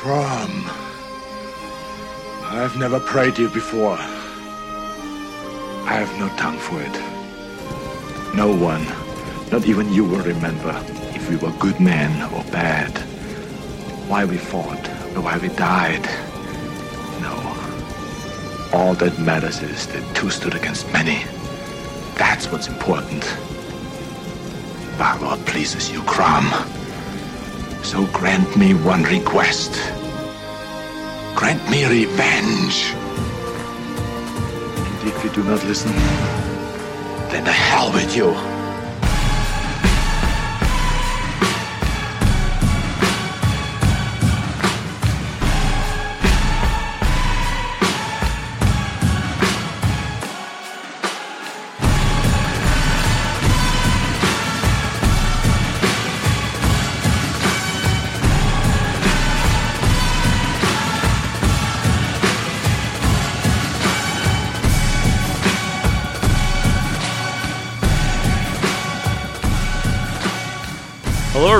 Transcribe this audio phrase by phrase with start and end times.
[0.00, 0.64] Crom.
[2.44, 3.98] I've never prayed you before.
[5.84, 8.34] I have no tongue for it.
[8.34, 8.82] No one,
[9.52, 10.74] not even you, will remember
[11.14, 12.96] if we were good men or bad.
[14.08, 16.06] Why we fought or why we died.
[17.20, 17.36] No.
[18.72, 21.24] All that matters is that two stood against many.
[22.14, 23.20] That's what's important.
[24.96, 26.79] Balor pleases you, Crom.
[27.82, 29.72] So grant me one request.
[31.34, 32.94] Grant me revenge.
[34.86, 35.92] And if you do not listen,
[37.30, 38.59] then the hell with you.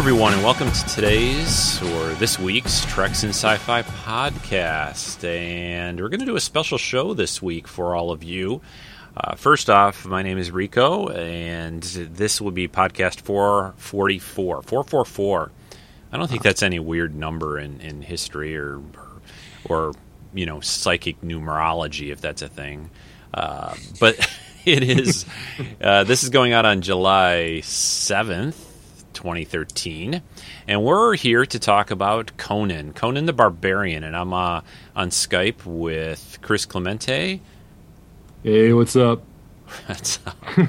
[0.01, 5.23] Everyone, and welcome to today's or this week's Treks in Sci Fi podcast.
[5.29, 8.63] And we're going to do a special show this week for all of you.
[9.15, 14.63] Uh, first off, my name is Rico, and this will be podcast 444.
[14.63, 15.53] 444.
[16.13, 18.81] I don't think that's any weird number in, in history or,
[19.67, 19.93] or,
[20.33, 22.89] you know, psychic numerology, if that's a thing.
[23.35, 24.17] Uh, but
[24.65, 25.27] it is,
[25.83, 28.70] uh, this is going out on July 7th.
[29.21, 30.23] 2013.
[30.67, 34.03] And we're here to talk about Conan, Conan the Barbarian.
[34.03, 34.63] And I'm uh,
[34.97, 37.43] on Skype with Chris Clemente.
[38.43, 39.23] Hey, what's up?
[39.87, 40.19] That's,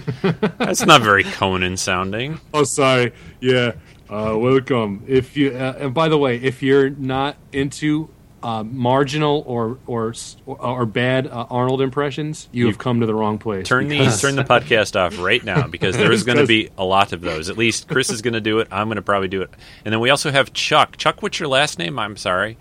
[0.59, 2.39] that's not very Conan sounding.
[2.53, 3.13] Oh, sorry.
[3.39, 3.71] Yeah.
[4.07, 5.03] Uh, welcome.
[5.07, 8.09] If you uh, and by the way, if you're not into
[8.43, 10.13] uh, marginal or or
[10.45, 13.67] or bad uh, Arnold impressions, you have come to the wrong place.
[13.67, 16.83] Turn the turn the podcast off right now because there is going to be a
[16.83, 17.49] lot of those.
[17.49, 18.67] At least Chris is going to do it.
[18.71, 19.51] I'm going to probably do it,
[19.85, 20.97] and then we also have Chuck.
[20.97, 21.99] Chuck, what's your last name?
[21.99, 22.57] I'm sorry.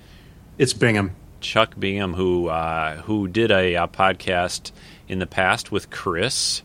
[0.59, 1.17] It's Bingham.
[1.41, 4.73] Chuck Bingham, who uh, who did a, a podcast
[5.09, 6.63] in the past with Chris,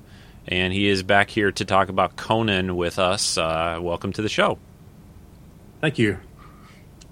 [0.47, 3.37] and he is back here to talk about Conan with us.
[3.37, 4.57] Uh, welcome to the show.
[5.81, 6.17] Thank you.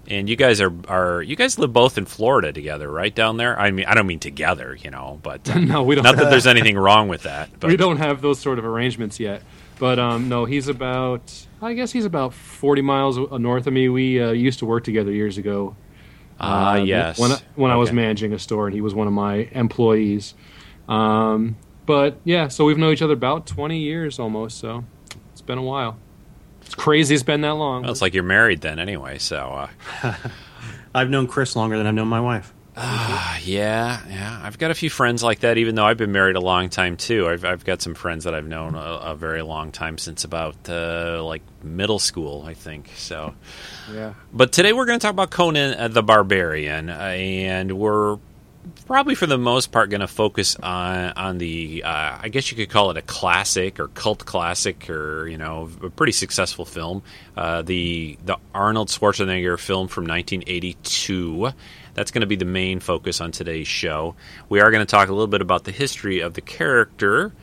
[0.07, 3.57] And you guys are are you guys live both in Florida together, right down there?
[3.57, 6.03] I mean, I don't mean together, you know, but uh, no, we don't.
[6.03, 7.49] Not that there's anything wrong with that.
[7.59, 7.69] But.
[7.69, 9.43] We don't have those sort of arrangements yet.
[9.79, 13.89] But um, no, he's about I guess he's about 40 miles north of me.
[13.89, 15.75] We uh, used to work together years ago.
[16.39, 17.17] Ah, uh, yes.
[17.17, 17.75] When I, when okay.
[17.75, 20.35] I was managing a store, and he was one of my employees.
[20.89, 21.55] Um,
[21.85, 24.57] but yeah, so we've known each other about 20 years almost.
[24.57, 24.83] So
[25.31, 25.97] it's been a while.
[26.73, 27.83] It's crazy it's been that long.
[27.83, 29.19] Well, it's like you're married then, anyway.
[29.19, 29.67] So
[30.03, 30.15] uh.
[30.95, 32.51] I've known Chris longer than I've known my wife.
[32.75, 34.41] Uh, yeah, yeah.
[34.41, 35.59] I've got a few friends like that.
[35.59, 38.33] Even though I've been married a long time too, I've, I've got some friends that
[38.33, 42.89] I've known a, a very long time since about uh, like middle school, I think.
[42.95, 43.35] So,
[43.93, 44.15] yeah.
[44.33, 48.17] But today we're going to talk about Conan uh, the Barbarian, uh, and we're
[48.83, 52.57] probably for the most part going to focus on on the uh, I guess you
[52.57, 57.03] could call it a classic or cult classic or you know a pretty successful film.
[57.35, 61.49] Uh, the the Arnold Schwarzenegger film from 1982
[61.93, 64.15] that's going to be the main focus on today's show.
[64.49, 67.33] We are going to talk a little bit about the history of the character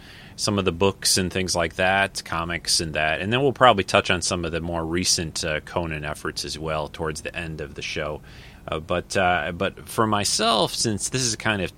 [0.41, 3.85] some of the books and things like that comics and that and then we'll probably
[3.85, 7.61] touch on some of the more recent uh, Conan efforts as well towards the end
[7.61, 8.23] of the show
[8.79, 11.73] but uh, but for myself, since this is kind of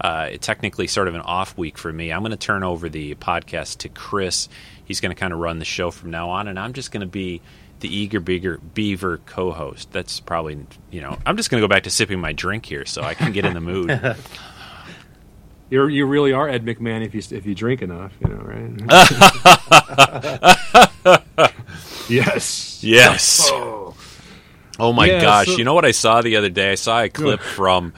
[0.00, 3.14] uh, technically sort of an off week for me, I'm going to turn over the
[3.16, 4.48] podcast to Chris.
[4.84, 7.02] He's going to kind of run the show from now on, and I'm just going
[7.02, 7.42] to be
[7.80, 9.92] the eager bigger beaver co-host.
[9.92, 12.86] That's probably you know I'm just going to go back to sipping my drink here
[12.86, 13.90] so I can get in the mood.
[15.70, 18.72] you you really are Ed McMahon if you if you drink enough, you know, right?
[22.08, 22.82] yes.
[22.82, 23.50] Yes.
[23.52, 23.87] Oh.
[24.78, 25.46] Oh my yeah, gosh!
[25.46, 26.72] So, you know what I saw the other day?
[26.72, 27.92] I saw a clip from.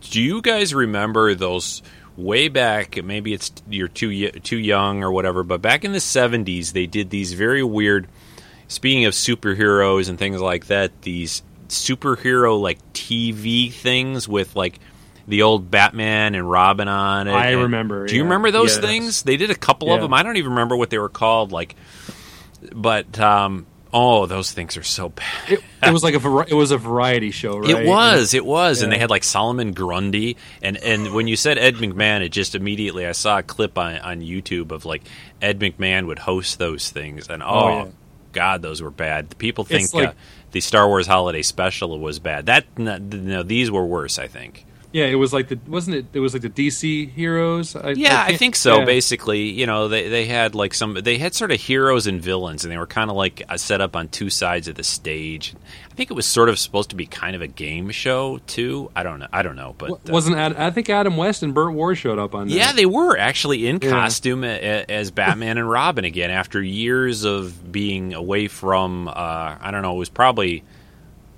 [0.00, 1.82] Do you guys remember those
[2.16, 3.02] way back?
[3.02, 7.10] Maybe it's you're too too young or whatever, but back in the '70s, they did
[7.10, 8.06] these very weird.
[8.68, 14.78] Speaking of superheroes and things like that, these superhero like TV things with like
[15.26, 17.32] the old Batman and Robin on it.
[17.32, 18.06] I and, remember.
[18.06, 18.84] Do you remember those yes.
[18.84, 19.22] things?
[19.22, 19.94] They did a couple yeah.
[19.94, 20.12] of them.
[20.12, 21.52] I don't even remember what they were called.
[21.52, 21.76] Like,
[22.72, 23.66] but um,
[23.96, 25.32] Oh, those things are so bad.
[25.48, 27.70] It, it was like a it was a variety show, right?
[27.70, 28.84] It was, it was, yeah.
[28.84, 32.56] and they had like Solomon Grundy, and and when you said Ed McMahon, it just
[32.56, 35.04] immediately I saw a clip on on YouTube of like
[35.40, 37.88] Ed McMahon would host those things, and oh, oh yeah.
[38.32, 39.38] God, those were bad.
[39.38, 40.12] People think like, uh,
[40.50, 42.46] the Star Wars Holiday Special was bad.
[42.46, 44.18] That no, no, these were worse.
[44.18, 44.66] I think.
[44.94, 46.06] Yeah, it was like the wasn't it?
[46.12, 47.74] It was like the DC heroes.
[47.74, 48.78] I, Yeah, I, can't- think so.
[48.78, 48.84] yeah.
[48.84, 52.64] Basically, you know, they they had like some they had sort of heroes and villains,
[52.64, 55.52] and they were kind of like uh, set up on two sides of the stage.
[55.90, 58.88] I think it was sort of supposed to be kind of a game show too.
[58.94, 59.26] I don't know.
[59.32, 62.20] I don't know, but uh, wasn't Ad, I think Adam West and Burt Ward showed
[62.20, 62.54] up on that.
[62.54, 63.90] Yeah, they were actually in Yeah.
[63.90, 69.08] costume a- a- as Batman and Robin again after years of being away from.
[69.08, 69.12] Uh,
[69.60, 69.96] I don't know.
[69.96, 70.62] It was probably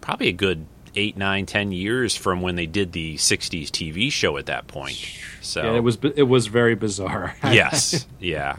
[0.02, 4.36] probably a good eight, nine, ten years from when they did the '60s TV show
[4.36, 4.98] at that point.
[5.40, 7.36] So Yeah, it was it was very bizarre.
[7.44, 8.56] yes, yeah.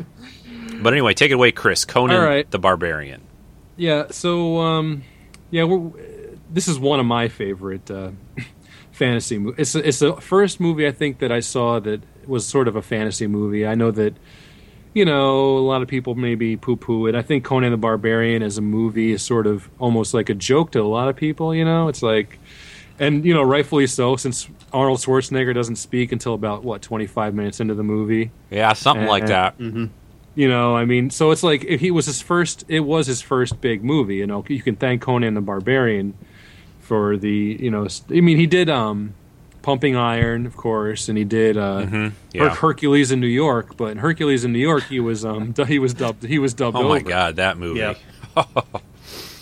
[0.82, 1.86] But anyway, take it away, Chris.
[1.86, 2.50] Conan right.
[2.50, 3.22] the Barbarian.
[3.76, 5.04] Yeah, so um,
[5.52, 5.92] yeah, we're,
[6.52, 8.12] this is one of my favorite uh,
[8.92, 9.76] fantasy movies.
[9.76, 12.82] It's it's the first movie I think that I saw that was sort of a
[12.82, 13.66] fantasy movie.
[13.66, 14.16] I know that
[14.98, 17.16] you know a lot of people maybe poo poo it.
[17.16, 20.72] I think Conan the Barbarian as a movie is sort of almost like a joke
[20.72, 21.54] to a lot of people.
[21.54, 22.40] You know, it's like,
[23.00, 27.34] and you know, rightfully so, since Arnold Schwarzenegger doesn't speak until about what twenty five
[27.34, 29.56] minutes into the movie Yeah, something like Uh, that.
[30.40, 33.22] you know i mean so it's like if he was his first it was his
[33.22, 36.14] first big movie you know you can thank conan the barbarian
[36.80, 39.14] for the you know I mean he did um
[39.68, 42.08] pumping iron of course and he did uh Mm-hmm.
[42.34, 42.44] yeah.
[42.44, 45.78] Her- hercules in new york but in hercules in new york he was um he
[45.78, 47.10] was dubbed he was dubbed Oh my over.
[47.10, 47.80] god, that movie.
[47.82, 47.96] Yeah.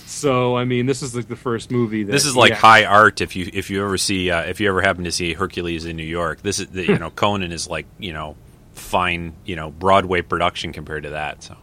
[0.05, 2.55] so i mean this is like the first movie that This is like yeah.
[2.55, 3.21] high art.
[3.21, 5.95] If you if you ever see uh, if you ever happen to see Hercules in
[5.97, 8.35] New York, this is the, you know Conan is like you know
[8.73, 11.43] fine you know Broadway production compared to that.
[11.43, 11.55] So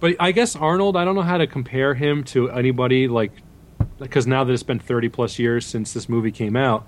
[0.00, 3.32] But I guess Arnold, I don't know how to compare him to anybody like
[3.98, 6.86] because now that it's been 30 plus years since this movie came out,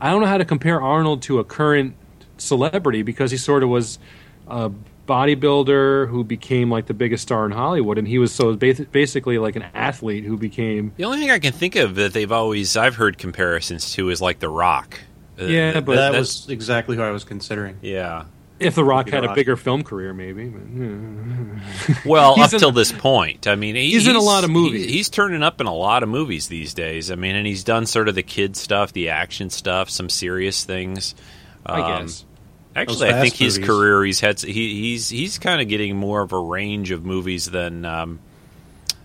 [0.00, 1.94] I don't know how to compare Arnold to a current
[2.38, 3.98] celebrity because he sort of was
[4.48, 4.70] a
[5.08, 9.56] bodybuilder who became like the biggest star in Hollywood and he was so basically like
[9.56, 12.96] an athlete who became the only thing I can think of that they've always I've
[12.96, 14.98] heard comparisons to is like The Rock.
[15.40, 17.78] Uh, Yeah, th- but that was exactly who I was considering.
[17.82, 18.24] yeah.
[18.58, 20.48] If The Rock had a bigger film career maybe.
[20.48, 22.06] But.
[22.06, 24.86] Well, up in- till this point, I mean, he- He's in a lot of movies.
[24.86, 27.10] he- he's turning up in a lot of movies these days.
[27.10, 30.64] I mean, and he's done sort of the kid stuff, the action stuff, some serious
[30.64, 31.14] things.
[31.64, 32.24] I Um, guess.
[32.74, 33.68] Actually, I think fast his movies.
[33.68, 34.52] career he's had he,
[34.92, 38.18] he's he's kind of getting more of a range of movies than um,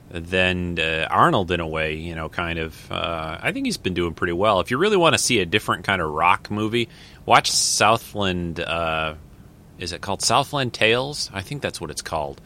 [0.09, 1.95] than uh, Arnold in a way.
[1.95, 2.91] You know, kind of.
[2.91, 4.59] Uh, I think he's been doing pretty well.
[4.59, 6.89] If you really want to see a different kind of rock movie,
[7.25, 8.59] watch Southland.
[8.59, 9.15] Uh,
[9.81, 11.29] is it called Southland Tales?
[11.33, 12.39] I think that's what it's called.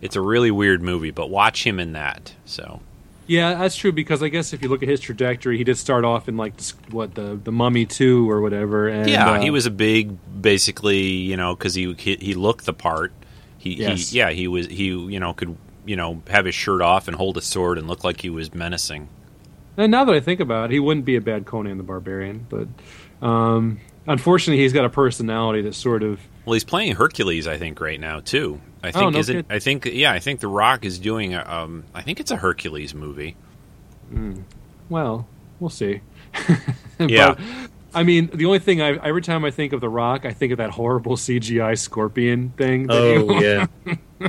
[0.00, 2.34] It's a really weird movie, but watch him in that.
[2.44, 2.80] So
[3.26, 6.04] Yeah, that's true because I guess if you look at his trajectory, he did start
[6.04, 6.54] off in like
[6.90, 8.88] what the the Mummy two or whatever.
[8.88, 12.66] And, yeah, uh, he was a big, basically, you know, because he, he he looked
[12.66, 13.12] the part.
[13.58, 14.10] He, Yes.
[14.10, 17.16] he yeah he was he you know could you know have his shirt off and
[17.16, 19.08] hold a sword and look like he was menacing.
[19.76, 22.46] And now that I think about it, he wouldn't be a bad Conan the Barbarian,
[22.48, 22.68] but
[23.26, 26.20] um, unfortunately, he's got a personality that sort of.
[26.46, 28.60] Well, he's playing Hercules, I think, right now too.
[28.82, 29.44] I think Oh, no is it?
[29.50, 32.36] I think yeah, I think The Rock is doing a, um, I think it's a
[32.36, 33.36] Hercules movie.
[34.88, 35.26] Well,
[35.60, 36.00] we'll see.
[36.98, 37.34] Yeah.
[37.34, 37.40] But,
[37.94, 40.52] I mean, the only thing I every time I think of The Rock, I think
[40.52, 42.86] of that horrible CGI scorpion thing.
[42.86, 43.66] that he Oh yeah,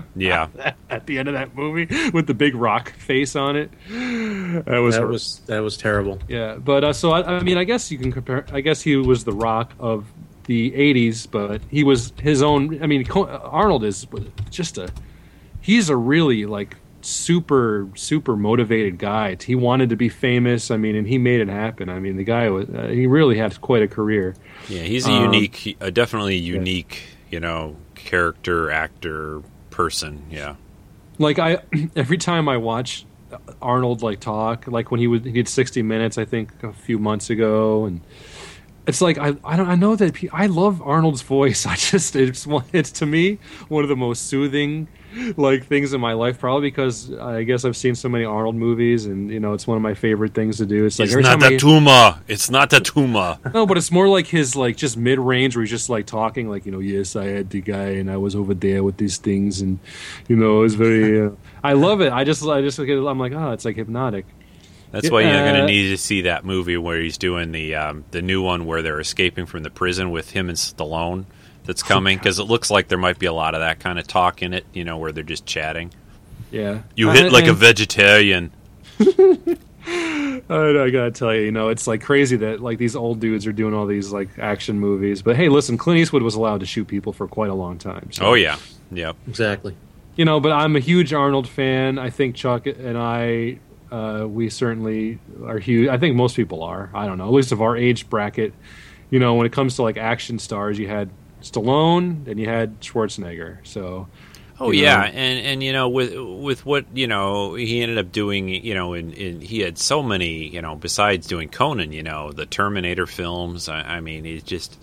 [0.16, 0.48] Yeah,
[0.90, 3.72] at the end of that movie with the big rock face on it.
[3.90, 6.20] That was, that was that was terrible.
[6.28, 6.56] yeah.
[6.56, 8.46] But uh, so I, I mean, I guess you can compare.
[8.52, 10.06] I guess he was the Rock of
[10.48, 12.82] the '80s, but he was his own.
[12.84, 14.08] I mean, Arnold is
[14.50, 14.89] just a.
[15.62, 19.38] He's a really like super super motivated guy.
[19.39, 20.72] He wanted to be famous.
[20.72, 21.89] I mean, and he made it happen.
[21.89, 22.68] I mean, the guy was.
[22.70, 24.36] Uh, he really had quite a career.
[24.68, 30.24] yeah, he's a Um, unique, a definitely unique, you know, character, actor, person.
[30.32, 30.56] Yeah,
[31.20, 31.60] like I
[31.96, 33.06] every time I watch
[33.62, 36.98] Arnold like talk, like when he would he did 60 minutes, I think a few
[37.00, 38.01] months ago, and
[38.88, 41.65] it's like I I don't I know that I love Arnold's voice.
[41.74, 44.88] I just it's one it's to me one of the most soothing
[45.36, 49.06] like things in my life, probably because I guess I've seen so many Arnold movies,
[49.06, 50.86] and you know it's one of my favorite things to do.
[50.86, 52.20] It's like it's not time a I- tumor.
[52.27, 53.38] It's not a tumor.
[53.53, 56.50] no, but it's more like his like just mid range where he's just like talking
[56.50, 59.17] like you know yes I had the guy and I was over there with these
[59.17, 59.79] things and
[60.27, 61.32] you know it's very uh,
[61.63, 64.25] I love it I just I just I'm like oh it's like hypnotic
[64.91, 67.75] That's why you're going Uh, to need to see that movie where he's doing the
[67.75, 71.25] um, the new one where they're escaping from the prison with him and Stallone.
[71.65, 74.08] That's coming because it looks like there might be a lot of that kind of
[74.08, 74.65] talk in it.
[74.74, 75.91] You know, where they're just chatting.
[76.51, 78.51] yeah You hit like a vegetarian.
[79.89, 83.46] I, I gotta tell you you know it's like crazy that like these old dudes
[83.48, 86.65] are doing all these like action movies but hey listen Clint Eastwood was allowed to
[86.65, 88.27] shoot people for quite a long time so.
[88.27, 88.58] Oh yeah,
[88.91, 89.13] yeah.
[89.27, 89.75] Exactly.
[90.15, 92.00] you know, but I'm a huge Arnold fan.
[92.00, 93.60] I think Chuck and I
[93.91, 95.89] uh, we certainly are huge.
[95.89, 96.89] I think most people are.
[96.94, 98.53] I don't know, at least of our age bracket.
[99.10, 101.10] You know, when it comes to like action stars, you had
[101.41, 103.65] Stallone and you had Schwarzenegger.
[103.65, 104.08] So,
[104.60, 105.03] Oh yeah, know.
[105.03, 108.94] and and you know with with what you know he ended up doing, you know,
[108.94, 113.06] in, in he had so many, you know, besides doing Conan, you know, the Terminator
[113.06, 113.70] films.
[113.70, 114.77] I, I mean, he just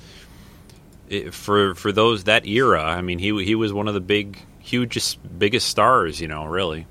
[1.09, 2.83] it, for for those that era.
[2.85, 6.87] I mean, he he was one of the big, hugest, biggest stars, you know, really.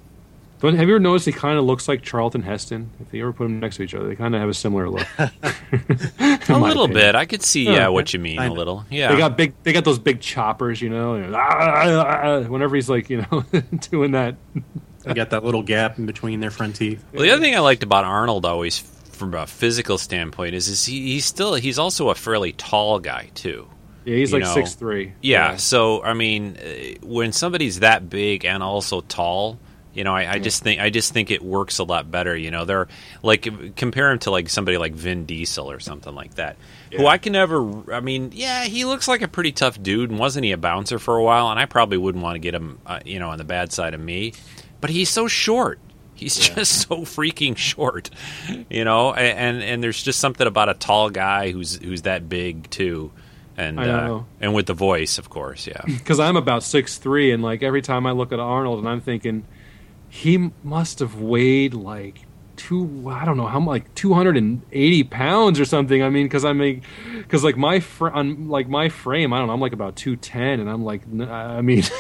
[0.64, 2.90] But have you ever noticed he kind of looks like Charlton Heston?
[3.02, 4.90] If you ever put them next to each other, they kind of have a similar
[4.90, 5.06] look.
[5.20, 5.30] A
[6.50, 6.94] little opinion.
[6.94, 7.16] bit.
[7.16, 8.40] I could see, yeah, Yeah, what you mean.
[8.40, 9.12] A little, yeah.
[9.12, 9.56] They got big.
[9.64, 11.16] They got those big choppers, you know.
[11.16, 13.44] and, ah, ah, ah, whenever he's like, you know,
[13.92, 14.38] doing that.
[15.04, 17.04] They got that little gap in between their front teeth.
[17.12, 20.86] Well, the other thing I liked about Arnold always, from a physical standpoint, is is
[20.86, 23.68] he, he's still he's also a fairly tall guy too.
[24.06, 25.12] Yeah, he's You like know, six three.
[25.22, 29.60] Yeah, so I mean, uh, when somebody's that big and also tall,
[29.94, 32.36] you know, I, I just think I just think it works a lot better.
[32.36, 32.88] You know, they're
[33.22, 36.58] like compare him to like somebody like Vin Diesel or something like that,
[36.92, 37.94] who I can never.
[37.94, 40.98] I mean, yeah, he looks like a pretty tough dude, and wasn't he a bouncer
[41.00, 41.50] for a while?
[41.52, 43.94] And I probably wouldn't want to get him, uh, you know, on the bad side
[43.94, 44.34] of me,
[44.82, 45.80] but he's so short.
[46.16, 48.10] He's just so freaking short,
[48.70, 52.30] you know, a- and and there's just something about a tall guy who's who's that
[52.30, 53.12] big too,
[53.58, 55.82] and I uh, and with the voice, of course, yeah.
[55.86, 59.02] because I'm about six three, and like every time I look at Arnold, and I'm
[59.02, 59.46] thinking
[60.14, 62.20] he must have weighed like
[62.56, 63.10] two.
[63.10, 66.04] I don't know how much, like two hundred and eighty pounds or something.
[66.04, 66.84] I mean, because I mean,
[67.18, 70.16] because like my fr- on like my frame, I don't know, I'm like about two
[70.16, 71.84] ten, and I'm like, I mean.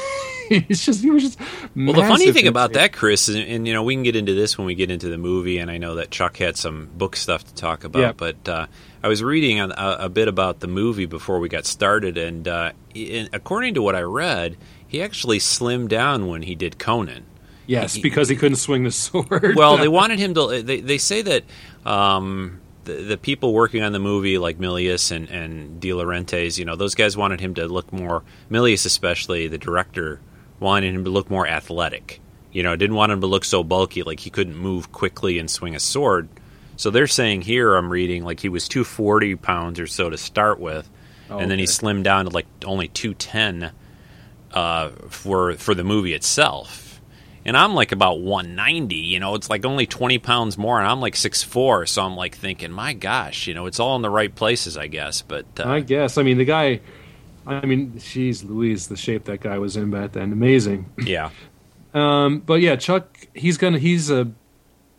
[0.49, 1.39] It's just he was just
[1.73, 4.33] Well, the funny thing about that, Chris, and, and you know, we can get into
[4.33, 7.15] this when we get into the movie, and I know that Chuck had some book
[7.15, 8.11] stuff to talk about, Yeah.
[8.11, 8.67] but uh,
[9.01, 12.73] I was reading a, a bit about the movie before we got started, and uh,
[12.93, 17.23] in, according to what I read, he actually slimmed down when he did Conan.
[17.67, 19.53] Yes, he- because he couldn't swing the sword.
[19.55, 20.61] Well, they wanted him to.
[20.61, 21.43] They, they say that
[21.85, 26.65] um, the, the people working on the movie, like Milius and, and De Laurentiis, you
[26.65, 28.23] know, those guys wanted him to look more.
[28.51, 30.19] Milius, especially the director,
[30.59, 32.19] wanted him to look more athletic.
[32.51, 35.49] You know, didn't want him to look so bulky, like he couldn't move quickly and
[35.49, 36.29] swing a sword.
[36.75, 40.59] So they're saying here, I'm reading, like he was 240 pounds or so to start
[40.59, 40.89] with,
[41.29, 43.71] Oh, and then he slimmed down to like only 210
[44.53, 46.82] uh, for for the movie itself.
[47.45, 51.01] And I'm like about 190, you know, it's like only 20 pounds more, and I'm
[51.01, 54.33] like 6'4, so I'm like thinking, my gosh, you know, it's all in the right
[54.33, 55.21] places, I guess.
[55.21, 56.17] But uh, I guess.
[56.17, 56.79] I mean, the guy.
[57.45, 60.89] I mean, she's Louise, the shape that guy was in back then, amazing.
[60.97, 61.31] yeah,
[61.93, 63.79] Um, but yeah, Chuck, he's gonna.
[63.79, 64.31] He's a.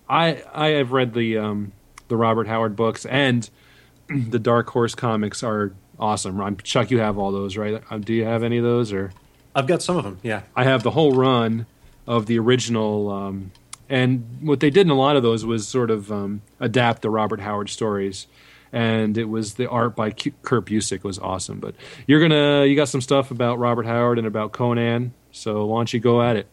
[0.08, 1.72] I I have read the um,
[2.08, 3.48] the Robert Howard books and
[4.08, 6.38] the Dark Horse comics are awesome.
[6.40, 7.82] Um, Chuck, you have all those, right?
[7.90, 9.12] Um, do you have any of those, or
[9.54, 10.18] I've got some of them.
[10.22, 10.42] Yeah.
[10.56, 11.66] I have the whole run
[12.06, 13.11] of the original.
[13.11, 13.52] Um,
[13.88, 17.11] and what they did in a lot of those was sort of um, adapt the
[17.11, 18.26] Robert Howard stories.
[18.73, 21.61] And it was the art by Kurt Busiek was awesome.
[21.61, 25.14] But you're gonna you got some stuff about Robert Howard and about Conan.
[25.30, 26.49] So why don't you go at it?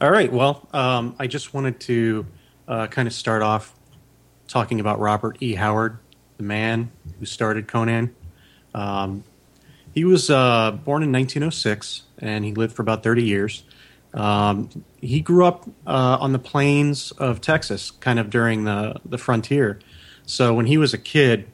[0.00, 0.32] All right.
[0.32, 2.26] Well, um, I just wanted to
[2.66, 3.74] uh, kind of start off
[4.48, 5.54] talking about Robert E.
[5.54, 5.98] Howard,
[6.38, 8.14] the man who started Conan.
[8.74, 9.22] Um,
[9.94, 13.62] he was uh, born in 1906 and he lived for about 30 years.
[14.12, 14.68] Um,
[15.00, 19.78] he grew up uh, on the plains of Texas, kind of during the, the frontier.
[20.26, 21.48] So when he was a kid,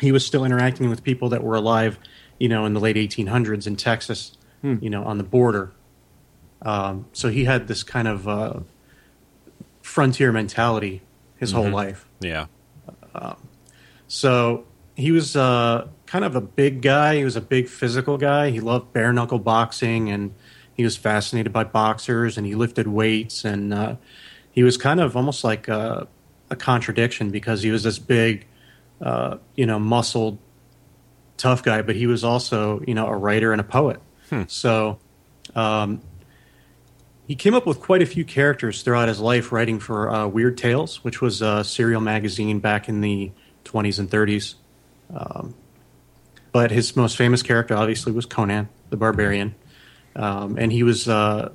[0.00, 1.98] he was still interacting with people that were alive,
[2.38, 5.72] you know, in the late 1800s in Texas, you know, on the border.
[6.62, 8.60] Um, so he had this kind of uh,
[9.82, 11.02] frontier mentality
[11.36, 12.08] his whole life.
[12.20, 12.46] yeah,
[14.08, 14.64] So
[14.96, 17.16] he was uh, kind of a big guy.
[17.16, 18.50] He was a big physical guy.
[18.50, 20.34] He loved bare knuckle boxing, and
[20.74, 23.96] he was fascinated by boxers, and he lifted weights, and uh,
[24.52, 26.06] he was kind of almost like a,
[26.50, 28.46] a contradiction because he was this big,
[29.00, 30.38] uh, you know, muscled,
[31.36, 34.00] tough guy, but he was also, you know, a writer and a poet.
[34.48, 34.98] So.
[35.54, 36.00] Um,
[37.26, 40.58] he came up with quite a few characters throughout his life, writing for uh, Weird
[40.58, 43.32] Tales, which was a serial magazine back in the
[43.64, 44.54] 20s and 30s.
[45.14, 45.54] Um,
[46.52, 49.54] but his most famous character, obviously, was Conan the Barbarian.
[50.16, 51.50] Um, and he was uh,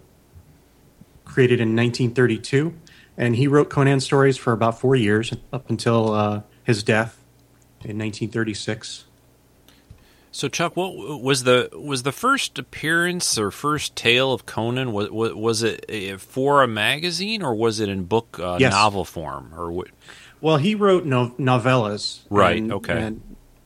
[1.26, 2.74] created in 1932.
[3.18, 7.18] And he wrote Conan stories for about four years, up until uh, his death
[7.82, 9.06] in 1936.
[10.32, 14.94] So Chuck, what was the was the first appearance or first tale of Conan?
[14.94, 18.72] Was was, was it uh, for a magazine or was it in book uh, Yes.
[18.72, 19.88] novel form or what?
[20.40, 22.20] Well, he wrote no- novellas.
[22.30, 23.02] Right, And, okay.
[23.02, 23.22] And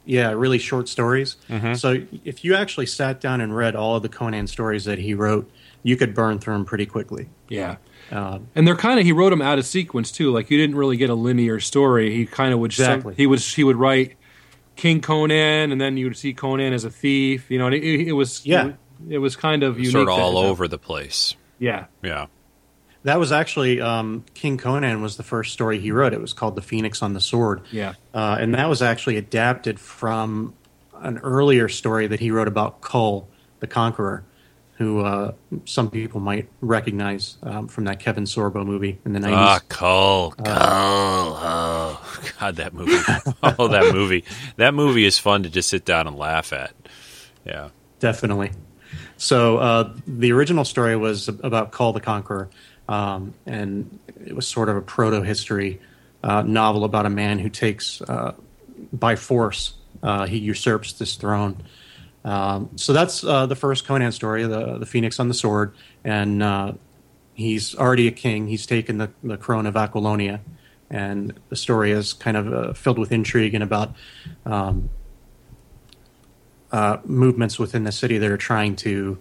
[0.06, 1.38] Yeah, really short stories.
[1.50, 1.76] Mm-hmm.
[1.76, 5.14] So if you actually sat down and read all of the Conan stories that he
[5.14, 5.50] wrote,
[5.82, 7.30] you could burn through them pretty quickly.
[7.50, 7.78] Yeah.
[8.12, 10.32] Um, And they're kind of he wrote them out of sequence too.
[10.32, 12.14] Like you didn't really get a linear story.
[12.16, 13.14] He kind of would Exactly.
[13.16, 14.16] he would he would write
[14.76, 17.50] King Conan, and then you would see Conan as a thief.
[17.50, 18.72] You know, and it, it was Yeah.
[19.10, 19.92] it, was kind of unique.
[19.94, 21.36] sort of all over the place.
[21.60, 22.26] Yeah, Yeah.
[23.04, 26.14] That was actually um, King Conan was the first story he wrote.
[26.14, 27.62] It was called The Phoenix on the Sword.
[27.72, 30.54] yeah, Uh, and that was actually adapted from
[31.02, 33.28] an earlier story that he wrote about Kull,
[33.60, 34.24] the Conqueror,
[34.78, 35.34] who uh,
[35.66, 39.34] some people might recognize um, from that Kevin Sorbo movie in the 90s.
[39.36, 40.46] Ah, Cole, Cole.
[40.48, 42.92] Oh, God, that movie.
[43.44, 44.24] oh, that movie.
[44.58, 46.74] That movie is fun to just sit down and laugh at.
[47.46, 47.70] Yeah.
[48.00, 48.52] Definitely.
[49.18, 52.50] So uh, the original story was about Kull the Conqueror,
[52.94, 55.80] um, and it was sort of a proto-history
[56.24, 58.34] uh, novel about a man who takes, uh,
[58.92, 59.74] by force,
[60.04, 61.56] uh, he usurps this throne.
[62.24, 65.74] Um, so that's uh, the first Conan story, the the Phoenix on the Sword,
[66.06, 66.72] and uh,
[67.34, 68.48] he's already a king.
[68.48, 70.40] He's taken the, the crown of Aquilonia,
[70.90, 73.90] and the story is kind of uh, filled with intrigue and about
[74.46, 74.90] um,
[76.72, 79.18] uh, movements within the city that are trying to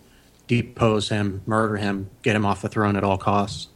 [0.47, 3.69] depose him, murder him, get him off the throne at all costs.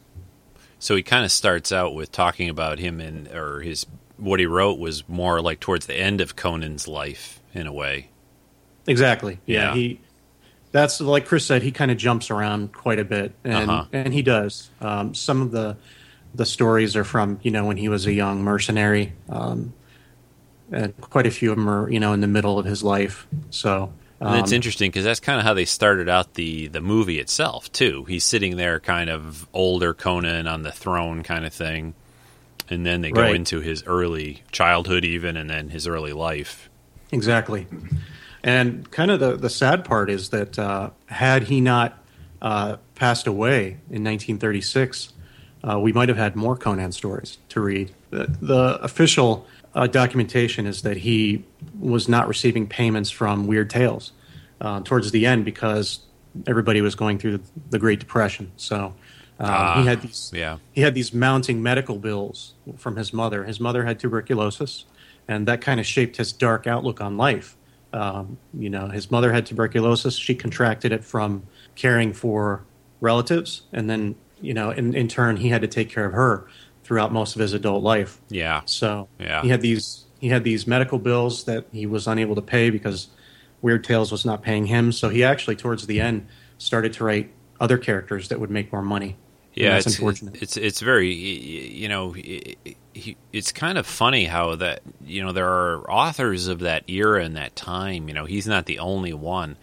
[0.79, 3.85] So he kind of starts out with talking about him and or his
[4.17, 8.09] what he wrote was more like towards the end of Conan's life in a way.
[8.87, 9.39] Exactly.
[9.45, 9.69] Yeah.
[9.69, 9.73] Yeah.
[9.75, 9.99] He.
[10.71, 11.63] That's like Chris said.
[11.63, 13.85] He kind of jumps around quite a bit, and Uh-huh.
[13.93, 14.69] and he does.
[14.81, 15.77] Um, some of the
[16.35, 19.73] the stories are from you know when he was a young mercenary, um,
[20.71, 23.25] and quite a few of them are you know in the middle of his life.
[23.49, 26.81] So And it's um, interesting because that's kind of how they started out the the
[26.81, 28.03] movie itself too.
[28.05, 31.93] He's sitting there, kind of older Conan on the throne, kind of thing,
[32.69, 33.35] and then they go Right.
[33.35, 36.69] into his early childhood, even, and then his early life.
[37.11, 37.67] Exactly.
[38.43, 41.97] And kind of the, the sad part is that uh, had he not
[42.41, 45.13] uh, passed away in 1936,
[45.63, 47.91] uh, we might have had more Conan stories to read.
[48.09, 49.45] The, the official
[49.75, 51.43] uh, documentation is that he
[51.79, 54.11] was not receiving payments from Weird Tales
[54.61, 55.99] uh, towards the end because
[56.45, 58.51] everybody was going through the, the Great Depression.
[58.57, 58.77] So
[59.39, 60.57] um, Ah, he had these yeah.
[60.71, 63.43] he had these mounting medical bills from his mother.
[63.43, 64.85] His mother had tuberculosis,
[65.27, 67.55] and that kind of shaped his dark outlook on life.
[67.93, 70.15] Um, you know, his mother had tuberculosis.
[70.15, 71.43] She contracted it from
[71.75, 72.63] caring for
[72.99, 76.47] relatives, and then you know, in, in turn, he had to take care of her
[76.83, 78.19] throughout most of his adult life.
[78.29, 79.41] Yeah, So Yeah.
[79.41, 83.07] he had these he had these medical bills that he was unable to pay because
[83.61, 84.91] Weird Tales was not paying him.
[84.91, 88.81] So he actually, towards the end, started to write other characters that would make more
[88.83, 89.15] money.
[89.53, 89.71] Yeah.
[89.73, 90.41] that's It's, unfortunate.
[90.41, 92.13] it's it's very you know
[93.33, 97.35] it's kind of funny how that you know there are authors of that era and
[97.37, 98.07] that time.
[98.07, 99.57] You know, he's not the only one.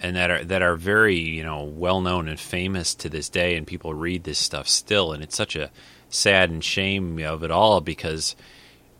[0.00, 3.56] and that are that are very you know well known and famous to this day,
[3.56, 5.70] and people read this stuff still, and it's such a
[6.08, 8.36] sad and shame of it all because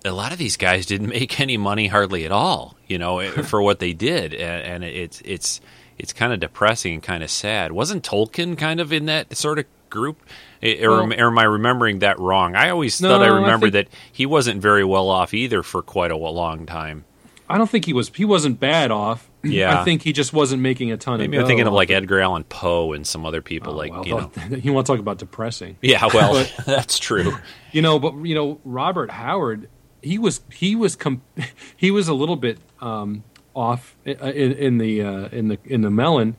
[0.07, 3.31] a lot of these guys didn't make any money hardly at all, you know, eh,
[3.43, 5.61] for what they did, and, and it's it's
[5.99, 7.73] it's kind of depressing and kind of sad.
[7.73, 10.21] Wasn't Tolkien kind of in that sort of group?
[10.63, 12.55] Eh, Or, am- Well- or am I remembering that wrong?
[12.55, 15.63] I always No, thought I I remembered think- that he wasn't very well off either
[15.63, 17.05] for quite a long time.
[17.49, 18.11] I don't think he was.
[18.13, 19.31] He wasn't bad off.
[19.45, 19.81] Yeah.
[19.81, 21.43] I think he just wasn't making a ton Maybe of.
[21.45, 23.77] I'm thinking of like Edgar Allan Poe and some other people, it.
[23.77, 24.57] like Oh, you well, know.
[24.63, 25.77] you want to talk about depressing?
[25.81, 27.33] Yeah, well, that's true.
[27.71, 29.69] You know, but you know, Robert Howard,
[30.07, 31.23] he was he was com-
[31.77, 35.91] he was a little bit um, off in, in the uh, in the in the
[35.91, 36.37] melon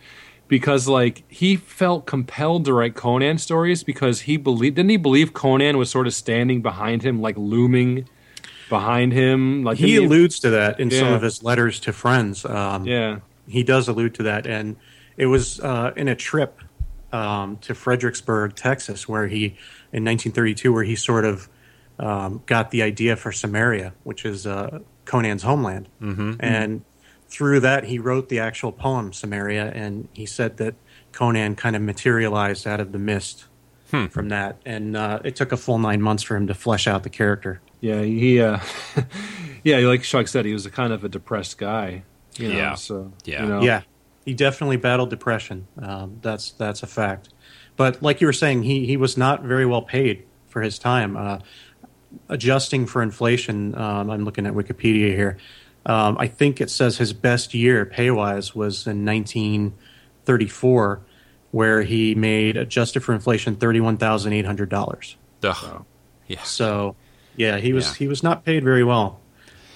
[0.47, 5.34] because like he felt compelled to write Conan stories because he believed didn't he believe
[5.34, 8.08] Conan was sort of standing behind him like looming
[8.69, 9.63] behind him?
[9.63, 12.45] Like He alludes to that in some of his letters to friends.
[12.45, 13.19] Um, yeah.
[13.47, 14.77] he does allude to that, and
[15.17, 16.62] it was uh, in a trip
[17.12, 19.45] um, to Fredericksburg, Texas, where he
[19.93, 21.49] in 1932, where he sort of
[21.99, 26.33] um, got the idea for Cimmeria, which is uh, Conan's homeland, mm-hmm.
[26.39, 26.83] and
[27.29, 30.75] through that he wrote the actual poem Cimmeria, and he said that
[31.12, 33.45] Conan kind of materialized out of the mist.
[33.89, 37.03] From that, and uh, it took a full nine months for him to flesh out
[37.03, 37.62] the character.
[37.79, 38.60] yeah he uh,
[39.63, 42.03] yeah like Chuck said he was a kind of a depressed guy
[42.36, 42.75] you know Yeah.
[42.75, 43.43] so Yeah.
[43.43, 43.83] you know, Yeah,
[44.25, 45.67] he definitely battled depression.
[45.81, 47.29] Um, that's that's a fact.
[47.77, 51.15] But like you were saying, he he was not very well paid for his time.
[51.15, 51.39] Uh,
[52.30, 55.38] adjusting for inflation, um, I'm looking at Wikipedia here.
[55.86, 60.99] Um, I think it says his best year pay wise was in 1934,
[61.51, 65.15] where he made adjusted for inflation thirty one thousand eight hundred dollars.
[65.43, 65.86] Ugh.
[66.27, 66.43] Yeah.
[66.43, 66.95] So,
[67.36, 67.93] yeah, he was Yeah.
[67.95, 69.21] he was not paid very well.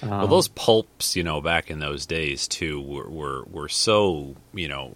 [0.02, 4.68] well, those pulps, you know, back in those days too, were were, were so you
[4.68, 4.94] know,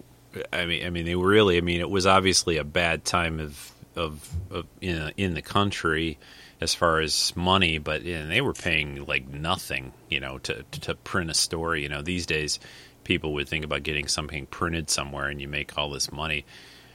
[0.53, 3.41] I mean, I mean, they were really, I mean, it was obviously a bad time
[3.41, 6.19] of of, of in in the country
[6.61, 10.63] as far as money, but you know, they were paying like nothing, you know, to
[10.83, 11.83] to print a story.
[11.83, 12.59] You know, these days
[13.05, 16.45] people would think about getting something printed somewhere, and you make all this money.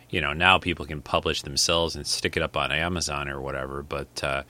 [0.10, 3.84] You know, now people can publish themselves and stick it up on Amazon or whatever,
[3.84, 4.24] but.
[4.24, 4.44] Uh,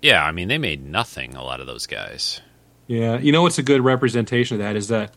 [0.00, 1.34] yeah, I mean, they made nothing.
[1.34, 2.40] A lot of those guys.
[2.86, 5.14] Yeah, you know what's a good representation of that is that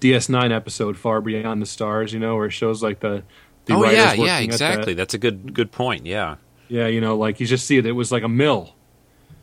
[0.00, 2.12] DS9 episode Far Beyond the Stars.
[2.12, 3.24] You know, where it shows like the
[3.66, 4.94] the oh yeah, yeah, exactly.
[4.94, 4.96] that.
[4.96, 6.06] That's a good good point.
[6.06, 6.36] Yeah,
[6.68, 7.86] Yeah, you know, like you just see it.
[7.86, 8.74] It was like a mill,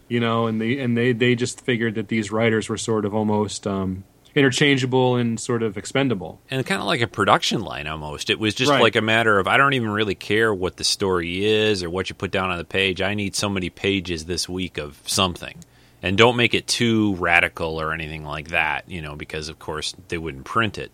[0.08, 3.14] you know, and the and they they just figured that these writers were sort of
[3.14, 4.04] almost um,
[4.36, 6.40] interchangeable and sort of expendable.
[6.50, 8.30] and kind of like a production line almost.
[8.30, 8.82] It was just Right.
[8.82, 12.10] like a matter of I don't even really care what the story is or what
[12.10, 13.02] you put down on the page.
[13.02, 15.58] I need so many pages this week of something.
[16.04, 19.94] And don't make it too radical or anything like that, you know, because of course
[20.08, 20.92] they wouldn't print it.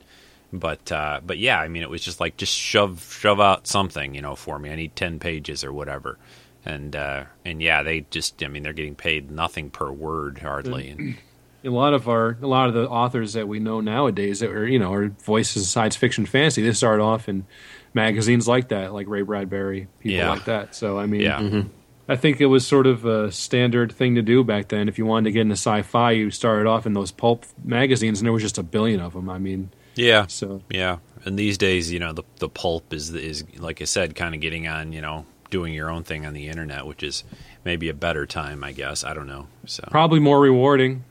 [0.53, 4.15] But uh, but yeah, I mean, it was just like just shove shove out something,
[4.15, 4.69] you know, for me.
[4.71, 6.17] I need ten pages or whatever,
[6.65, 10.89] and uh, and yeah, they just I mean they're getting paid nothing per word hardly.
[10.89, 11.17] And,
[11.65, 14.65] A lot of our a lot of the authors that we know nowadays that are
[14.65, 16.61] you know are voices of science fiction fantasy.
[16.61, 17.45] They started off in
[17.93, 20.29] magazines like that, like Ray Bradbury, people Yeah.
[20.29, 20.75] like that.
[20.75, 21.63] So I mean, yeah,
[22.07, 24.87] I think it was sort of a standard thing to do back then.
[24.87, 28.25] If you wanted to get into sci-fi, you started off in those pulp magazines, and
[28.25, 29.29] there was just a billion of them.
[29.29, 33.43] I mean, yeah, so Yeah, and these days, you know, the the pulp is is
[33.57, 36.47] like I said, kind of getting on, you know, doing your own thing on the
[36.47, 37.23] internet, which is
[37.65, 39.03] maybe a better time, I guess.
[39.03, 39.47] I don't know.
[39.65, 41.03] So probably more rewarding.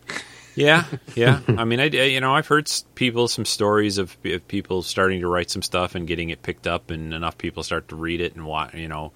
[0.54, 1.40] yeah, yeah.
[1.48, 5.28] I mean, I you know I've heard people some stories of, of people starting to
[5.28, 8.34] write some stuff and getting it picked up, and enough people start to read it
[8.34, 8.74] and watch.
[8.74, 9.12] You know,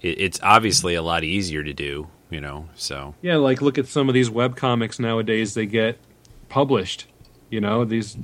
[0.00, 2.08] it, it's obviously a lot easier to do.
[2.30, 5.54] You know, so Yeah, like look at some of these web comics nowadays.
[5.54, 5.98] They get
[6.48, 7.06] published.
[7.50, 8.18] You know these,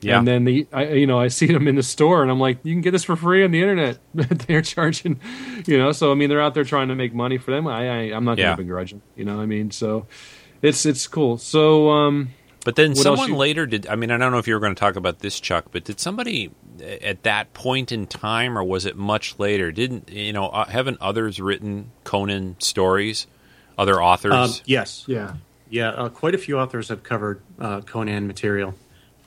[0.00, 2.40] yeah, and then the I, you know I see them in the store, and I'm
[2.40, 3.98] like, you can get this for free on the internet.
[4.14, 5.20] they're charging,
[5.66, 5.92] you know.
[5.92, 7.66] So I mean, they're out there trying to make money for them.
[7.66, 8.46] I, I I'm not Yeah.
[8.46, 9.02] going to begrudge them.
[9.16, 10.06] You know, what I mean, so
[10.62, 11.38] it's it's cool.
[11.38, 12.30] So um,
[12.64, 13.86] But then someone you- later did.
[13.86, 15.84] I mean, I don't know if you were going to talk about this, Chuck, but
[15.84, 16.50] did somebody
[17.02, 19.70] at that point in time, or was it much later?
[19.70, 20.46] Didn't you know?
[20.48, 23.26] Uh, haven't others written Conan stories?
[23.78, 24.32] Other authors?
[24.32, 25.34] Um, yes, yeah,
[25.70, 28.74] yeah, uh, quite a few authors have covered uh, Conan material.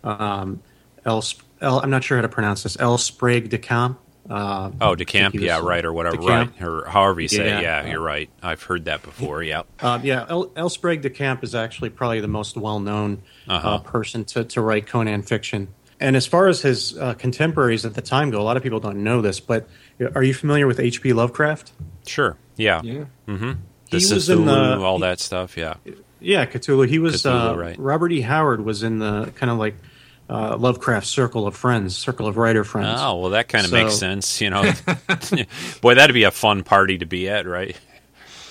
[0.03, 0.61] Um,
[1.05, 1.23] El,
[1.61, 2.77] El, I'm not sure how to pronounce this.
[2.79, 2.97] L.
[2.97, 3.99] Sprague de Camp.
[4.29, 6.51] Uh, oh, I think Decamp, yeah, right, or whatever, Decamp.
[6.53, 7.47] right, or however you say, it.
[7.47, 7.83] Yeah.
[7.83, 8.29] Yeah, you're right.
[8.41, 9.43] I've heard that before.
[9.43, 10.69] Yeah, Uh, yeah, El, L.
[10.69, 13.67] Sprague de Camp is actually probably the most well-known Uh-huh.
[13.69, 15.67] uh, person to, to write Conan fiction.
[15.99, 18.79] And as far as his uh, contemporaries at the time go, a lot of people
[18.79, 19.67] don't know this, but
[20.15, 21.11] are you familiar with H.P.
[21.13, 21.73] Lovecraft?
[22.07, 22.37] sure.
[22.55, 23.03] Yeah, yeah.
[23.25, 25.57] the He was in the- all he- that stuff.
[25.57, 25.75] Yeah,
[26.21, 26.87] Yeah, Cthulhu.
[26.87, 27.75] He was Cthulhu, uh, right.
[27.77, 28.21] Robert E.
[28.21, 29.75] Howard was in the kind of like
[30.29, 32.99] uh, Lovecraft circle of friends, circle of writer friends.
[33.01, 34.41] Oh well, that kind of So- makes sense.
[34.41, 34.63] You know,
[35.81, 37.75] boy, that'd be a fun party to be at, right?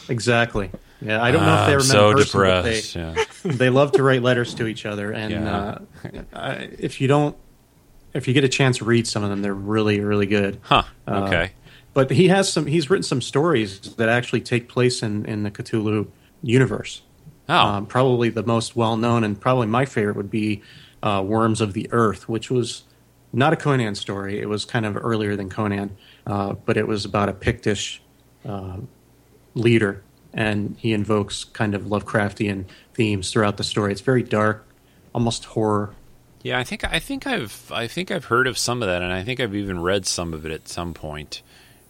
[0.08, 0.70] Exactly.
[1.00, 2.94] Yeah, I don't know if they I'm were so in person, but depressed.
[2.94, 3.24] they, yeah.
[3.56, 5.56] they love to write letters to each other, and Yeah.
[5.56, 5.78] uh,
[6.32, 7.37] I, if you don't,
[8.14, 10.58] if you get a chance to read some of them, they're really, really good.
[10.62, 10.82] Huh.
[11.08, 11.52] Uh, Okay.
[11.94, 12.66] But he has some.
[12.66, 16.06] He's written some stories that actually take place in in the Cthulhu
[16.42, 17.02] universe.
[17.50, 17.54] oh.
[17.54, 20.62] Um, probably the most well known, and probably my favorite would be
[21.02, 22.82] uh, Worms of the Earth, which was
[23.32, 24.40] not a Conan story.
[24.40, 28.00] It was kind of earlier than Conan, uh, but it was about a Pictish
[28.46, 28.78] uh,
[29.54, 33.92] leader, and he invokes kind of Lovecraftian themes throughout the story.
[33.92, 34.66] It's very dark,
[35.14, 35.94] almost horror.
[36.42, 39.12] Yeah, I think I think I've I think I've heard of some of that, and
[39.12, 41.40] I think I've even read some of it at some point.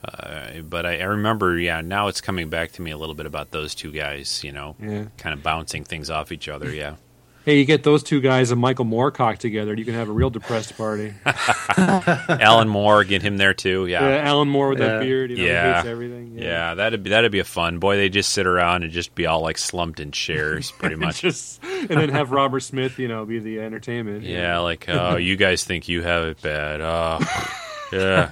[0.04, 3.24] Uh, but I, I remember, yeah, now it's coming back to me a little bit
[3.24, 5.04] about those two guys, you know, Yeah.
[5.16, 6.74] kind of bouncing things off each other.
[6.74, 6.96] Yeah,
[7.44, 10.30] Hey, you get those two guys and Michael Moorcock together, you can have a real
[10.30, 11.12] depressed party.
[11.76, 13.86] Alan Moore, get him there too.
[13.86, 14.86] Yeah, Yeah, Alan Moore with Yeah.
[14.86, 15.66] that beard, you know, Yeah.
[15.68, 16.38] he hates everything.
[16.38, 17.78] yeah, that'd be that'd be a fun.
[17.78, 21.22] Boy, they just sit around and just be all like slumped in chairs, pretty much.
[21.22, 24.22] Just and then have Robert Smith, you know, be the entertainment.
[24.24, 26.80] yeah, like oh, you guys think you have it bad.
[26.80, 27.18] Oh,
[27.92, 28.30] yeah.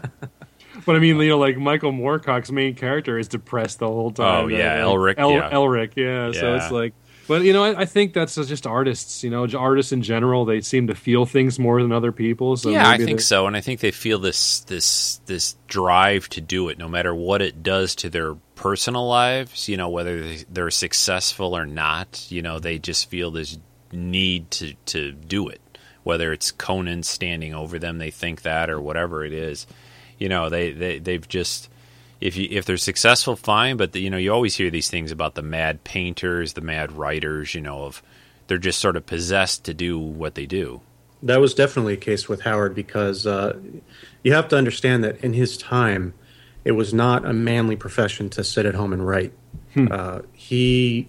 [0.86, 4.44] But I mean, you know, like Michael Moorcock's main character is depressed the whole time.
[4.44, 5.50] Oh, yeah, Elric, El- yeah.
[5.50, 6.32] Elric, yeah.
[6.32, 6.94] So it's like,
[7.30, 9.22] but you know, I, I think that's just artists.
[9.22, 12.56] You know, artists in general, they seem to feel things more than other people.
[12.56, 16.40] So yeah, I think so, and I think they feel this this this drive to
[16.40, 19.68] do it, no matter what it does to their personal lives.
[19.68, 22.26] You know, whether they- they're successful or not.
[22.30, 23.58] You know, they just feel this
[23.92, 25.60] need to to do it.
[26.02, 29.68] Whether it's Conan standing over them, they think that, or whatever it is.
[30.18, 31.68] You know, they they they've just.
[32.20, 33.76] If you if they're successful, fine.
[33.76, 36.92] But the, you know, you always hear these things about the mad painters, the mad
[36.92, 37.54] writers.
[37.54, 38.02] You know, of
[38.46, 40.80] they're just sort of possessed to do what they do.
[41.22, 43.59] That was definitely a case with Howard because uh,
[44.22, 46.14] you have to understand that in his time,
[46.64, 49.33] it was not a manly profession to sit at home and write.
[49.76, 51.09] Uh, he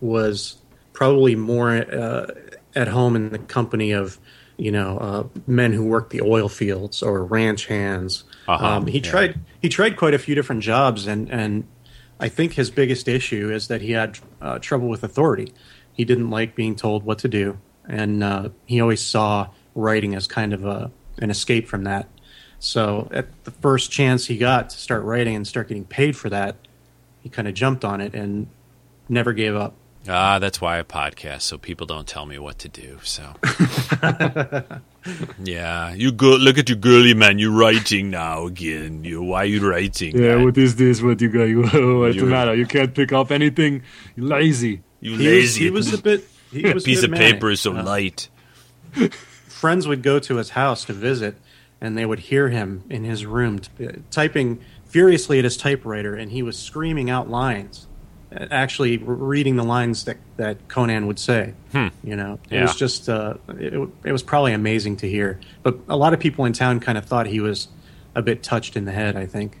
[0.00, 0.56] was
[0.92, 2.26] probably more uh,
[2.74, 4.18] at home in the company of,
[4.56, 8.24] you know, uh, men who worked the oil fields or ranch hands.
[8.48, 9.10] Uh-huh, Um, he yeah.
[9.10, 11.66] tried he tried quite a few different jobs, and and
[12.20, 15.52] I think his biggest issue is that he had uh, trouble with authority.
[15.92, 20.26] He didn't like being told what to do, and uh, he always saw writing as
[20.26, 22.08] kind of a an escape from that.
[22.58, 26.30] So at the first chance he got to start writing and start getting paid for
[26.30, 26.56] that,
[27.20, 28.48] he kind of jumped on it and
[29.08, 29.74] never gave up.
[30.08, 32.98] Ah, that's why I podcast, so people don't tell me what to do.
[33.02, 33.34] So,
[35.42, 37.38] yeah, you go look at you, girly man.
[37.38, 39.04] You're writing now again.
[39.04, 40.16] You why are you writing?
[40.16, 40.44] Yeah, man?
[40.44, 41.02] what is this?
[41.02, 41.42] What you got?
[41.48, 41.62] You,
[42.00, 42.54] what's the matter?
[42.54, 43.82] You can't pick up anything.
[44.16, 44.82] You lazy.
[45.00, 45.64] you He was, lazy.
[45.64, 46.24] he was a bit.
[46.52, 47.34] He a was a piece bit of manic.
[47.34, 48.28] paper is so Uh, light.
[49.48, 51.36] friends would go to his house to visit,
[51.80, 53.68] and they would hear him in his room t-
[54.10, 57.85] typing furiously at his typewriter, and he was screaming out lines, uh,
[58.32, 61.54] actually reading the lines that, that Conan would say.
[61.74, 62.62] You know, it Yeah.
[62.62, 65.38] was just uh, it, it was probably amazing to hear.
[65.62, 67.68] But a lot of people in town kind of thought he was
[68.14, 69.16] a bit touched in the head.
[69.16, 69.58] I think.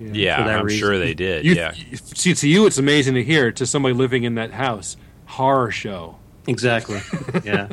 [0.00, 0.78] Yeah, for that I'm reason.
[0.80, 1.44] sure they did.
[1.44, 3.50] You, yeah, you- see, to you, it's amazing to hear.
[3.52, 6.16] To somebody living in that house, horror show.
[6.46, 7.00] Exactly.
[7.44, 7.68] yeah.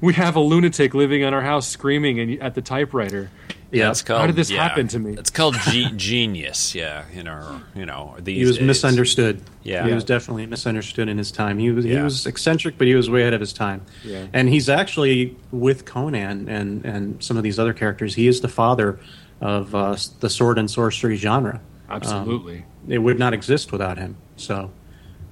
[0.00, 3.30] We have a lunatic living in our house screaming and at the typewriter.
[3.70, 3.90] Yeah.
[3.90, 5.12] It's called, How did this yeah, happen to me?
[5.12, 6.74] It's called ge- genius.
[6.74, 8.16] Yeah, you know, you know.
[8.18, 8.66] These He was days.
[8.66, 9.42] misunderstood.
[9.62, 9.86] Yeah.
[9.86, 11.58] he was definitely misunderstood in his time.
[11.58, 13.82] He was he was eccentric, but he was way ahead of his time.
[14.04, 14.26] Yeah.
[14.32, 18.14] And he's actually with Conan and and some of these other characters.
[18.14, 18.98] He is the father
[19.40, 21.60] of uh, the sword and sorcery genre.
[21.90, 22.64] Absolutely.
[22.88, 24.16] It would not exist without him.
[24.36, 24.70] So,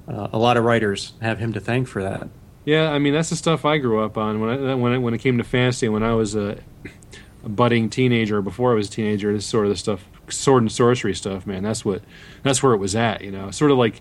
[0.09, 2.29] uh, a lot of writers have him to thank for that.
[2.67, 5.15] Yeah, I mean that's the stuff I grew up on when I, when it, when
[5.15, 5.89] it came to fantasy.
[5.89, 6.89] When I was a, a
[7.49, 11.15] budding teenager, before I was a teenager, this sort of the stuff, sword and sorcery
[11.15, 11.47] stuff.
[11.47, 12.03] Man, that's what
[12.43, 13.23] that's where it was at.
[13.23, 14.01] You know, sort of like,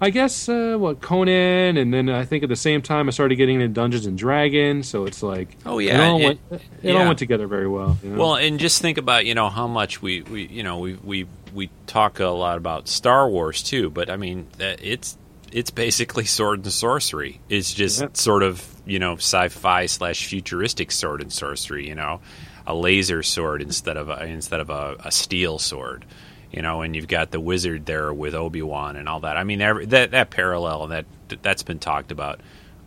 [0.00, 3.36] I guess uh, what Conan, and then I think at the same time I started
[3.36, 4.88] getting into Dungeons and Dragons.
[4.88, 6.92] So it's like, Oh, it yeah, all it- went it yeah.
[7.00, 7.98] all went together very well.
[8.02, 8.18] You know?
[8.18, 11.26] Well, and just think about you know how much we, we you know we we
[11.54, 15.16] we talk a lot about Star Wars too, but I mean that it's
[15.52, 17.40] it's basically sword and sorcery.
[17.48, 18.16] It's just Yep.
[18.16, 21.86] sort of you know sci-fi slash futuristic sword and sorcery.
[21.86, 22.20] You know,
[22.66, 26.04] a laser sword instead of a, instead of a, a steel sword.
[26.50, 29.38] You know, and you've got the wizard there with Obi Wan and all that.
[29.38, 31.06] I mean, every, that that parallel that
[31.40, 32.40] that's been talked about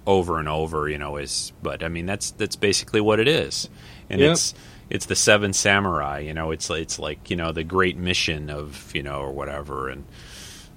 [0.05, 0.87] over and over.
[0.87, 3.67] You know, is but I mean that's that's basically what it is,
[4.09, 4.31] and Yep.
[4.33, 4.53] it's
[4.87, 8.91] it's the seven samurai you know it's it's like you know the great mission of
[8.95, 10.05] you know or whatever and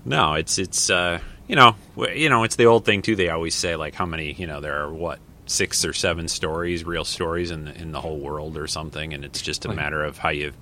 [0.03, 1.77] no it's it's uh you know
[2.15, 4.61] you know it's the old thing too they always say like how many you know
[4.63, 8.57] there are what six or seven stories real stories in the, in the whole world
[8.57, 10.53] or something and it's just a matter of how you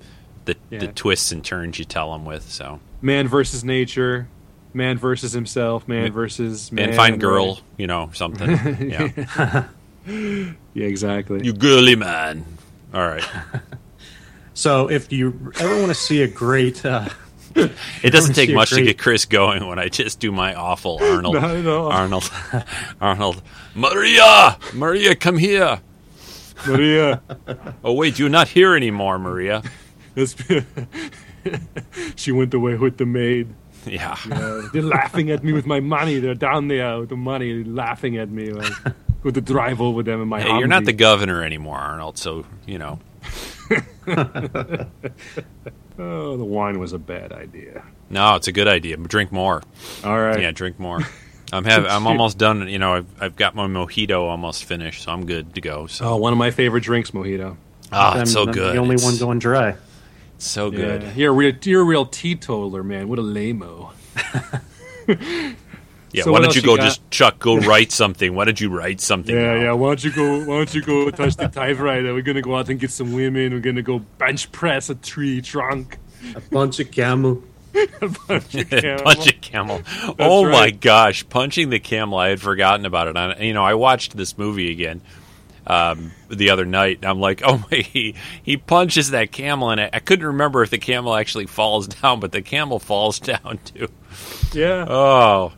[0.45, 2.79] the, the twists and turns you tell them with so.
[3.01, 4.27] Man versus nature,
[4.73, 6.89] man versus himself, man versus man.
[6.89, 8.49] man find girl you know something.
[8.89, 9.65] Yeah.
[10.07, 11.43] Yeah, exactly.
[11.43, 12.45] you girly man.
[12.93, 13.25] All right.
[14.53, 17.09] So, if you ever want to see a great, uh,
[18.03, 21.35] It doesn't take much to get Chris going when I just do my awful Arnold.
[21.35, 21.87] Not at all.
[21.91, 22.31] Arnold.
[23.01, 23.41] Arnold.
[23.75, 24.57] Maria!
[24.73, 25.81] Maria, come here.
[26.67, 27.21] Maria,
[27.83, 29.61] Oh, wait, you're not here anymore, Maria.
[32.15, 33.47] she went away with the maid.
[33.85, 34.17] Yeah.
[34.29, 36.19] Uh, they're laughing at me with my money.
[36.19, 38.51] They're down there with the money, laughing at me.
[38.51, 38.73] Like,
[39.23, 40.41] with the drive over them in my.
[40.41, 42.99] Hey, you're not the governor anymore, Arnold, so, you know.
[45.99, 47.83] Oh, the wine was a bad idea.
[48.11, 48.97] No, it's a good idea.
[48.97, 49.63] Drink more.
[50.03, 50.39] All right.
[50.39, 50.99] Yeah, drink more.
[51.51, 52.67] I'm have I'm almost done.
[52.69, 55.87] You know, I've, I've got my mojito almost finished, so I'm good to go.
[55.87, 57.57] So, Oh, one of my favorite drinks, mojito.
[57.91, 58.75] ah, I'm, it's so good.
[58.75, 59.75] the only It's one going dry.
[60.37, 61.01] So good.
[61.01, 63.07] Yeah, you're a real, you're a real teetotaler, man.
[63.09, 63.91] What a lame-o.
[66.11, 66.23] Yeah.
[66.23, 66.83] So why don't you you go got?
[66.83, 67.39] just Chuck?
[67.39, 68.33] Go write something.
[68.33, 69.35] Why don't you write something?
[69.35, 69.61] Yeah, now?
[69.61, 69.71] yeah.
[69.73, 70.39] Why don't you go?
[70.45, 72.13] Why don't you go touch the typewriter?
[72.13, 73.53] We're gonna go out and get some women.
[73.53, 75.97] We're gonna go bench press a tree trunk.
[76.35, 77.43] A bunch of camel.
[78.01, 79.03] A bunch of camel.
[79.03, 79.81] Punch a camel.
[80.17, 82.17] oh my gosh, punching the camel!
[82.17, 83.17] I had forgotten about it.
[83.17, 85.01] I, you know, I watched this movie again
[85.67, 86.99] um, the other night.
[87.01, 90.63] And I'm like, oh my, he he punches that camel, and I, I couldn't remember
[90.63, 93.87] if the camel actually falls down, but the camel falls down too.
[94.53, 94.85] Yeah.
[94.87, 95.53] Oh,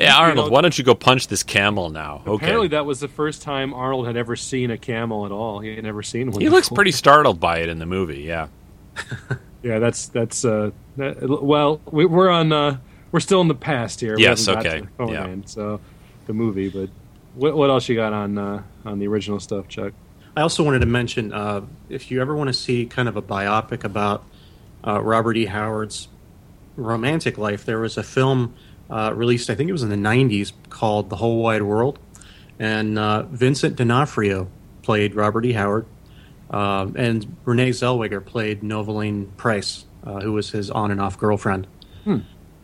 [0.00, 2.22] yeah, You Arnold, know- why don't you go punch this camel now?
[2.26, 2.44] Okay.
[2.44, 5.60] Apparently, that was the first time Arnold had ever seen a camel at all.
[5.60, 6.40] He had never seen one.
[6.40, 8.20] he looks pretty startled by it in the movie.
[8.22, 8.48] Yeah.
[9.62, 10.42] Yeah, that's that's.
[10.42, 12.50] Uh, that, well, we, we're on.
[12.50, 12.78] Uh,
[13.12, 14.16] we're still in the past here.
[14.18, 15.80] Yes, haven't got okay, to Conan, So,
[16.26, 16.88] the movie, but
[17.34, 19.92] What, what else you got on uh, on the original stuff, Chuck?
[20.34, 21.60] I also wanted to mention uh,
[21.90, 24.24] if you ever want to see kind of a biopic about
[24.86, 25.44] uh, Robert E.
[25.44, 26.08] Howard's
[26.76, 28.54] romantic life, there was a film
[28.90, 31.98] uh, released, I think it was in the 90s, called The Whole Wide World.
[32.58, 34.48] And uh, Vincent D'Onofrio
[34.82, 35.52] played Robert E.
[35.52, 35.86] Howard.
[36.50, 41.66] Um, and Renee Zellweger played Novalyne Price, uh, who was his on and off girlfriend.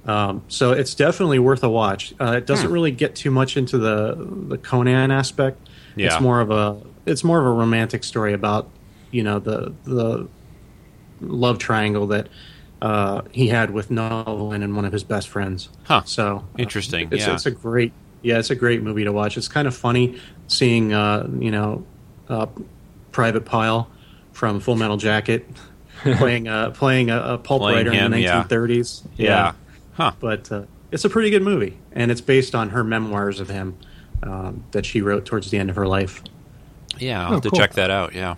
[0.07, 2.15] Um, so it's definitely worth a watch.
[2.21, 4.15] Uh, it doesn't really get too much into the
[4.49, 5.69] the Conan aspect.
[5.97, 6.07] Yeah.
[6.07, 8.69] It's more of a it's more of a romantic story about
[9.11, 10.29] you know the the
[11.21, 12.29] love triangle that
[12.83, 15.69] uh, he had with Nolan and one of his best friends.
[15.85, 16.03] Huh.
[16.05, 17.35] So uh, Interesting, It's, yeah.
[17.35, 19.37] it's a great yeah, it's a great movie to watch.
[19.37, 21.85] It's kind of funny seeing uh, you know
[22.29, 22.47] uh,
[23.13, 23.89] Private Pile
[24.33, 25.47] from Full Metal Jacket
[26.03, 28.43] playing uh, playing a, a pulp Playing writer him, in the yeah.
[28.45, 29.07] 1930s.
[29.17, 29.53] Yeah.
[29.95, 30.13] Huh.
[30.21, 33.77] But uh, it's a pretty good movie, and it's based on her memoirs of him
[34.23, 36.23] um, that she wrote towards the end of her life.
[36.99, 37.59] Yeah, I'll Oh, have to cool.
[37.59, 38.15] check that out.
[38.15, 38.35] Yeah.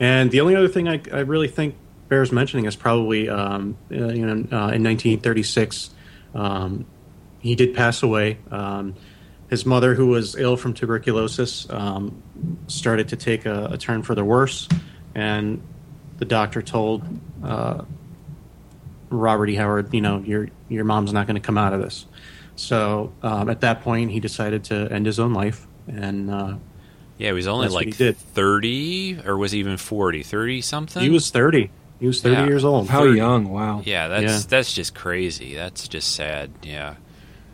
[0.00, 1.74] And the only other thing I, I really think
[2.08, 5.90] bears mentioning is probably um, uh, you know uh, in 1936
[6.34, 6.86] um,
[7.40, 8.38] he did pass away.
[8.50, 8.94] Um,
[9.48, 12.22] his mother, who was ill from tuberculosis, um,
[12.66, 14.68] started to take a, a turn for the worse,
[15.14, 15.62] and
[16.18, 17.02] the doctor told
[17.42, 17.84] uh,
[19.08, 19.54] Robert E.
[19.54, 22.04] Howard, you know, your your mom's not going to come out of this.
[22.56, 26.56] So um, at that point, he decided to end his own life, and uh,
[27.16, 30.24] Yeah, he was only That's like he 30 or was he even 40?
[30.24, 31.02] 30 something?
[31.02, 31.70] he was 30.
[32.00, 32.46] He was 30 Yeah.
[32.46, 32.88] years old.
[32.88, 33.16] How 30.
[33.16, 33.48] young?
[33.48, 33.82] Wow.
[33.84, 34.40] Yeah, that's Yeah.
[34.48, 35.54] that's just crazy.
[35.54, 36.50] That's just sad.
[36.62, 36.94] Yeah.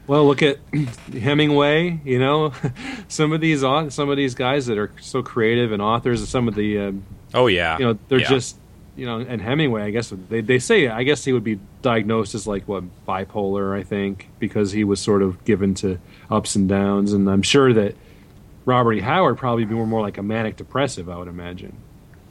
[0.06, 0.58] Well, look at
[1.12, 2.00] Hemingway.
[2.04, 2.52] You know,
[3.08, 6.48] some of these some of these guys that are so creative and authors, and some
[6.48, 7.78] of the um, Oh yeah.
[7.78, 8.28] you know they're Yeah.
[8.28, 8.56] just
[8.96, 12.32] you know and hemingway i guess they, they say i guess he would be diagnosed
[12.36, 15.98] as like what bipolar i think because he was sort of given to
[16.30, 17.96] ups and downs and i'm sure that
[18.64, 21.76] robert e howard probably be more, more like a manic depressive i would imagine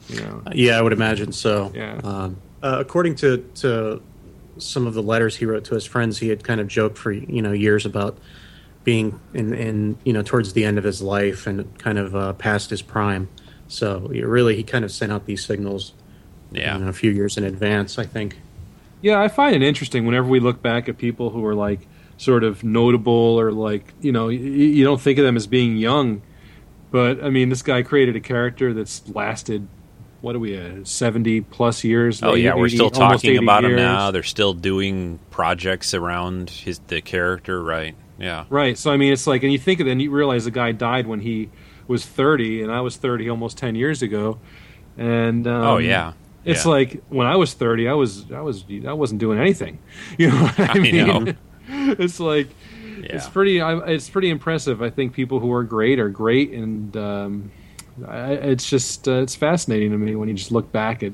[0.08, 1.72] you know Yeah, I would imagine so.
[1.74, 2.00] Yeah.
[2.02, 4.02] Um, uh, according to to
[4.58, 7.12] some of the letters he wrote to his friends, he had kind of joked for
[7.12, 8.18] you know years about
[8.84, 12.32] being in, in you know towards the end of his life and kind of uh,
[12.34, 13.28] past his prime.
[13.68, 15.92] So really, he kind of sent out these signals
[16.52, 16.76] yeah.
[16.76, 17.98] you know, a few years in advance.
[17.98, 18.38] I think.
[19.02, 21.86] Yeah, I find it interesting whenever we look back at people who are like
[22.16, 25.76] sort of notable or like, you know, you, you don't think of them as being
[25.76, 26.22] young.
[26.90, 29.68] But I mean, this guy created a character that's lasted,
[30.24, 32.22] what are we, uh, 70 plus years?
[32.22, 34.10] Oh yeah, we're 80 still talking 80 about him now.
[34.10, 37.94] They're still doing projects around his the character, right?
[38.18, 38.44] Yeah.
[38.48, 38.78] Right.
[38.78, 40.72] So, I mean, it's like, and you think of it and you realize the guy
[40.72, 41.50] died when he
[41.86, 44.38] was 30, and I was 30 almost 10 years ago.
[44.96, 46.12] And, um, oh yeah.
[46.44, 46.70] It's Yeah.
[46.72, 49.78] like when I was thirty, I was I was I wasn't doing anything.
[50.18, 51.06] You know what I, I mean?
[51.06, 51.34] know.
[51.98, 52.48] It's like
[52.98, 54.82] it's pretty I, it's pretty impressive.
[54.82, 57.50] I think people who are great are great, and um,
[58.06, 61.12] I, it's just uh, it's fascinating to me when you just look back at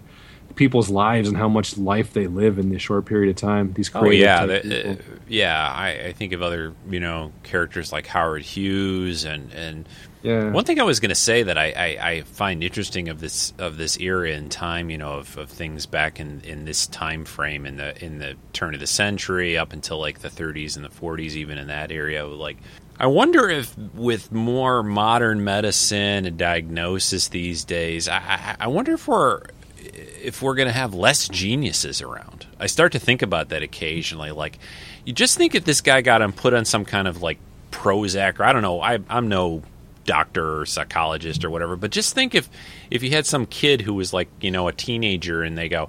[0.57, 3.73] people's lives and how much life they live in this short period of time.
[3.73, 4.97] These Oh yeah, the- uh,
[5.29, 5.73] yeah.
[5.73, 9.89] I, I think of other you know characters like Howard Hughes and and
[10.23, 10.51] yeah.
[10.51, 13.55] one thing I was going to say that I, I, I find interesting of this
[13.59, 17.25] of this era in time, you know, of, of things back in, in this time
[17.25, 20.85] frame in the in the turn of the century up until like the 30s and
[20.85, 22.59] the 40s, even in that area, like.
[23.01, 29.09] I wonder if, with more modern medicine and diagnosis these days, I, I, wonder if
[29.09, 29.41] we're
[29.79, 32.47] if we're going to have less geniuses around.
[32.59, 34.33] I start to think about that occasionally.
[34.33, 34.59] Like,
[35.07, 37.39] you just think if this guy got him put on some kind of like
[37.71, 38.83] Prozac, or I don't know.
[38.83, 39.63] I, I'm no
[40.05, 42.51] doctor or psychologist or whatever, but just think if
[42.91, 45.89] if you had some kid who was like you know a teenager and they go.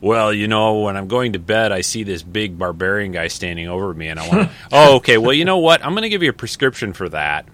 [0.00, 3.68] Well, you know, when I'm going to bed, I see this big barbarian guy standing
[3.68, 4.54] over me, and I want to.
[4.72, 5.18] oh, okay.
[5.18, 5.84] Well, you know what?
[5.84, 7.46] I'm going to give you a prescription for that.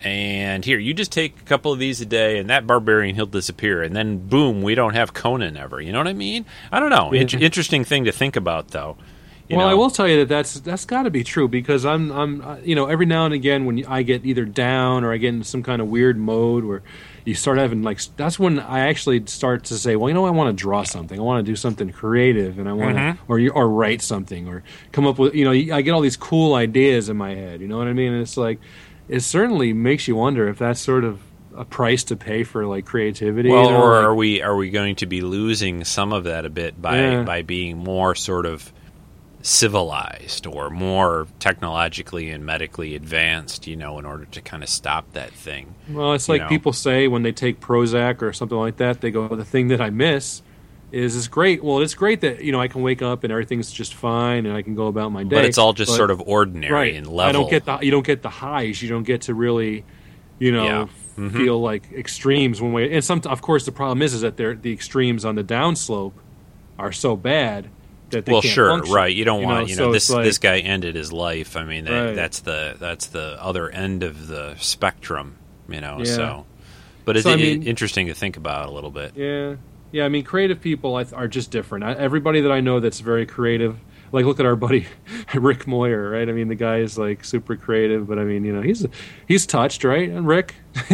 [0.00, 3.26] And here, you just take a couple of these a day, and that barbarian he'll
[3.26, 3.82] disappear.
[3.82, 5.80] And then, boom, we don't have Conan ever.
[5.80, 6.44] You know what I mean?
[6.72, 7.12] I don't know.
[7.12, 8.96] Int- interesting thing to think about, though.
[9.48, 9.72] You well, know?
[9.72, 12.56] I will tell you that that's that's got to be true because I'm I'm uh,
[12.64, 15.44] you know every now and again when I get either down or I get into
[15.44, 16.82] some kind of weird mode where
[17.24, 20.30] you start having like that's when I actually start to say, well, you know, I
[20.30, 23.32] want to draw something, I want to do something creative, and I want to Mm-hmm.
[23.32, 24.62] or you, or write something or
[24.92, 27.60] come up with you know I get all these cool ideas in my head.
[27.60, 28.12] You know what I mean?
[28.12, 28.58] And it's like
[29.08, 31.20] it certainly makes you wonder if that's sort of
[31.54, 33.50] a price to pay for like creativity.
[33.50, 36.44] Well, know, or like- are we are we going to be losing some of that
[36.46, 37.22] a bit by Yeah.
[37.24, 38.72] by being more sort of
[39.42, 43.66] civilized or more technologically and medically advanced?
[43.66, 45.74] You know, in order to kind of stop that thing.
[45.90, 46.48] Well, it's like know.
[46.48, 49.80] people say when they take Prozac or something like that, they go, "The thing that
[49.80, 50.42] I miss
[50.90, 53.70] is it's great." Well, it's great that you know I can wake up and everything's
[53.72, 55.36] just fine and I can go about my day.
[55.36, 56.94] But it's all just But- sort of ordinary right.
[56.94, 57.28] and level.
[57.28, 58.82] I don't get the you don't get the highs.
[58.82, 59.84] You don't get to really
[60.38, 60.86] you know, Yeah.
[61.18, 61.32] Mhm.
[61.36, 62.92] feel like extremes one way.
[62.92, 66.14] And some, of course, the problem is is that they're the extremes on the downslope
[66.80, 67.68] are so bad
[68.12, 69.14] that well, sure, function, right.
[69.14, 71.56] You don't want you know, so this like- this guy ended his life.
[71.56, 72.14] I mean, that, Right.
[72.16, 75.36] that's the that's the other end of the spectrum.
[75.68, 76.04] You know, Yeah.
[76.04, 76.46] so.
[77.04, 79.12] But it's So, i- mean- interesting to think about a little bit.
[79.16, 79.54] Yeah,
[79.90, 80.04] yeah.
[80.04, 81.84] I mean, creative people are just different.
[81.84, 83.76] Everybody that I know that's very creative,
[84.12, 84.86] like look at our buddy
[85.34, 86.28] Rick Moyer, right?
[86.28, 88.86] I mean, the guy is like super creative, but I mean, you know, he's
[89.26, 90.08] he's touched, right?
[90.08, 90.54] And Rick,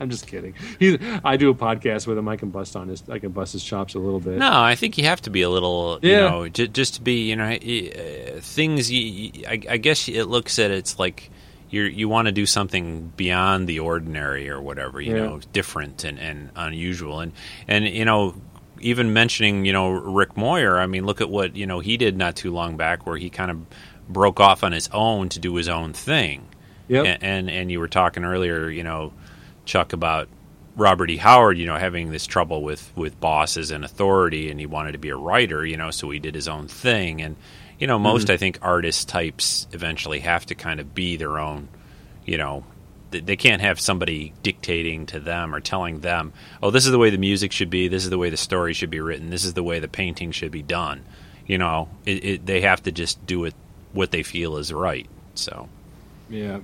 [0.00, 0.54] I'm just kidding.
[0.78, 2.28] He's I do a podcast with him.
[2.28, 4.38] I can bust on his I can bust his chops a little bit.
[4.38, 6.28] No, I think you have to be a little, you Yeah.
[6.30, 8.90] know, j- just to be, you know, uh, things.
[8.90, 11.30] You, you- I, I guess it looks at it's like
[11.70, 15.22] you you want to do something beyond the ordinary or whatever, you Yeah.
[15.26, 17.32] know, different and, and unusual, and
[17.68, 18.34] and you know,
[18.84, 20.78] even mentioning, you know, Rick Moyer.
[20.78, 23.30] I mean, look at what you know he did not too long back, where he
[23.30, 23.66] kind of
[24.08, 26.46] broke off on his own to do his own thing.
[26.88, 27.06] Yep.
[27.06, 29.12] And, and and you were talking earlier, you know,
[29.64, 30.28] Chuck about
[30.76, 31.16] Robert E.
[31.16, 34.98] Howard, you know, having this trouble with with bosses and authority, and he wanted to
[34.98, 37.22] be a writer, you know, so he did his own thing.
[37.22, 37.36] And
[37.78, 38.34] you know, most mm-hmm.
[38.34, 41.68] I think artist types eventually have to kind of be their own,
[42.26, 42.64] you know.
[43.14, 46.98] Th- They can't have somebody dictating to them or telling them, "Oh, this is the
[46.98, 47.88] way the music should be.
[47.88, 49.30] This is the way the story should be written.
[49.30, 51.04] This is the way the painting should be done."
[51.46, 53.54] You know, it, it, they have to just do it
[53.92, 55.06] what they feel is right.
[55.34, 55.68] So
[56.28, 56.60] yeah.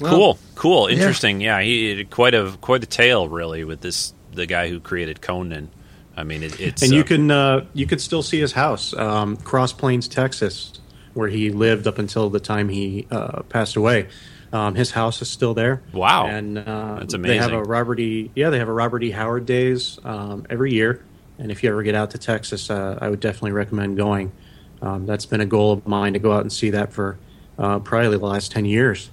[0.00, 1.40] cool, cool, interesting.
[1.40, 5.70] Yeah, he quite a quite a tale really with this the guy who created Conan.
[6.16, 8.94] I mean, it, it's and you uh, can uh, you could still see his house,
[8.94, 10.72] um, Cross Plains, Texas,
[11.14, 14.08] where he lived up until the time he uh, passed away.
[14.52, 15.82] Um, his house is still there.
[15.92, 16.26] Wow.
[16.26, 17.62] and uh, That's They have a.
[17.62, 18.30] Robert E.
[18.34, 19.10] Yeah, they have a Robert E.
[19.10, 21.04] Howard Days um, every year.
[21.38, 24.32] And if you ever get out to Texas, uh, I would definitely recommend going.
[24.80, 27.18] Um, that's been a goal of mine to go out and see that for
[27.58, 29.10] uh, probably the last ten years.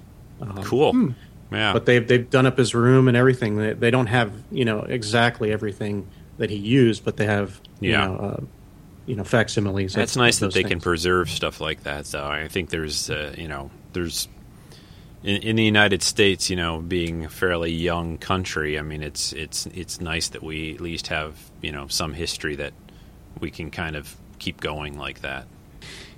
[0.64, 1.14] cool.
[1.52, 3.58] Yeah, But they've they've done up his room and everything.
[3.58, 6.08] They, they don't have you know exactly everything
[6.38, 8.08] that he used, but they have you Yeah.
[8.08, 8.44] know uh,
[9.06, 9.92] you know facsimiles.
[9.94, 12.06] of- that's nice that those they can preserve stuff like that.
[12.08, 14.28] So I think there's uh, you know there's
[15.24, 18.78] in, in the United States, you know, being a fairly young country.
[18.78, 22.56] I mean, it's it's it's nice that we at least have you know some history
[22.58, 22.74] that
[23.40, 25.46] we can kind of keep going like that.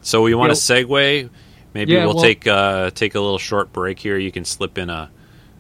[0.02, 0.84] So we want to Yeah.
[0.84, 1.30] segue.
[1.74, 4.18] Maybe Yeah, we'll well- take uh, take a little short break here.
[4.18, 5.10] You can slip in a,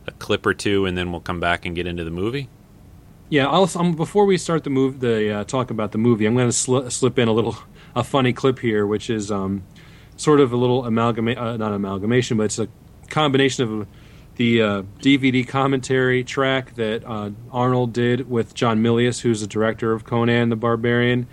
[0.07, 2.47] a clip or two, and then we'll come back and get into the movie.
[3.27, 6.35] Yeah, I'll, um, before we start the move, the uh, talk about the movie, I'm
[6.35, 7.57] going to sli- slip in a little
[7.95, 9.63] a funny clip here, which is um,
[10.15, 12.67] sort of a little amalgamate, uh, not amalgamation, but it's a
[13.09, 13.87] combination of
[14.35, 19.93] the uh, DVD commentary track that uh, Arnold did with John Milius, who's the director
[19.93, 21.27] of Conan the Barbarian,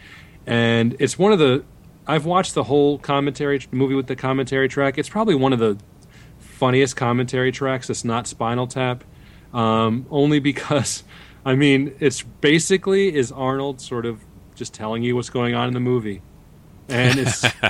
[0.46, 1.64] and it's one of the
[2.06, 4.98] I've watched the whole commentary movie with the commentary track.
[4.98, 5.78] It's probably one of the
[6.38, 7.86] funniest commentary tracks.
[7.86, 9.04] That's not Spinal Tap,
[9.52, 11.04] um, only because,
[11.44, 15.74] I mean, it's basically is Arnold sort of just telling you what's going on in
[15.74, 16.22] the movie,
[16.88, 17.42] and it's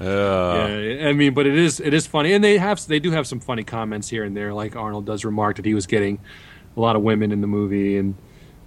[0.00, 3.26] yeah, I mean, but it is it is funny, and they have they do have
[3.26, 4.52] some funny comments here and there.
[4.52, 6.18] Like Arnold does remark that he was getting
[6.76, 8.14] a lot of women in the movie, and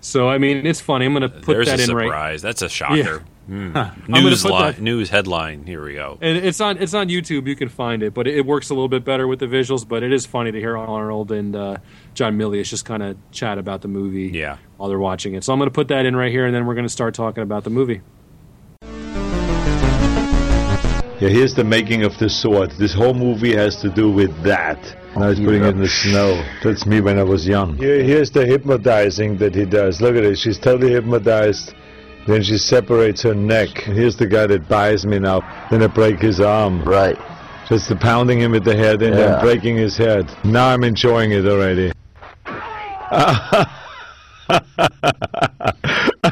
[0.01, 1.05] so I mean, it's funny.
[1.05, 2.09] I'm going to put There's that a in surprise.
[2.11, 2.41] right.
[2.41, 3.23] That's a shocker.
[3.49, 3.71] Hmm.
[3.71, 5.65] gonna News put li- that- news headline.
[5.65, 6.19] Here we go.
[6.21, 7.47] And it's on it's on YouTube.
[7.47, 9.87] You can find it, but it, it works a little bit better with the visuals.
[9.87, 11.77] But it is funny to hear Arnold and uh,
[12.13, 14.57] John Milius just kind of chat about the movie Yeah.
[14.77, 15.43] while they're watching it.
[15.43, 17.15] So I'm going to put that in right here, and then we're going to start
[17.15, 18.01] talking about the movie.
[21.19, 22.71] Yeah, here's the making of the sword.
[22.71, 24.79] This whole movie has to do with that.
[25.17, 26.41] Now he's putting it in the snow.
[26.63, 27.75] That's me when I was young.
[27.77, 29.99] Here, here's the hypnotizing that he does.
[29.99, 30.37] Look at it.
[30.37, 31.73] She's totally hypnotized.
[32.25, 33.87] Then she separates her neck.
[33.87, 35.41] And here's the guy that buys me now.
[35.69, 36.83] Then I break his arm.
[36.83, 37.17] Right.
[37.67, 39.31] Just the pounding him with the head and Yeah.
[39.31, 40.31] then breaking his head.
[40.45, 41.91] Now I'm enjoying it already.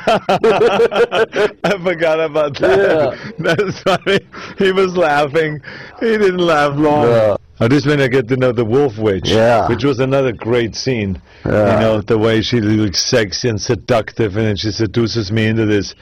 [0.09, 3.33] I forgot about that.
[3.39, 4.19] That's funny.
[4.57, 5.61] He was laughing.
[5.99, 7.07] He didn't laugh long.
[7.07, 7.35] Yeah.
[7.59, 9.67] Oh, this when I get to know the Wolf Witch, Yeah.
[9.67, 11.19] which was another great scene.
[11.45, 11.73] Yeah.
[11.73, 15.65] You know, the way she looks sexy and seductive, and then she seduces me into
[15.65, 15.95] this,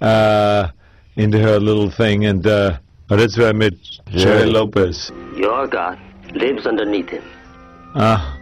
[0.00, 0.68] uh,
[1.14, 2.78] into her little thing, and uh,
[3.10, 3.74] oh, that's where I met
[4.08, 5.12] Gerry Lopez.
[5.36, 5.98] Your God
[6.34, 7.22] lives underneath him.
[7.94, 8.36] Ah,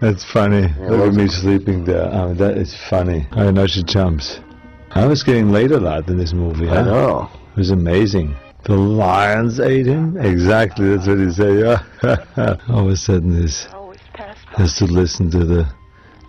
[0.00, 0.68] that's funny.
[0.78, 2.08] Look at me sleeping there.
[2.12, 3.26] Oh, that is funny.
[3.32, 4.40] I know she jumps.
[4.90, 6.68] I was getting laid a lot in this movie.
[6.68, 6.82] I huh?
[6.82, 7.30] know.
[7.52, 8.34] It was amazing.
[8.64, 10.16] The lions ate him?
[10.16, 11.58] Exactly, that's what he said.
[11.60, 12.56] Yeah.
[12.68, 13.68] All of a sudden, this
[14.56, 15.72] has to listen to the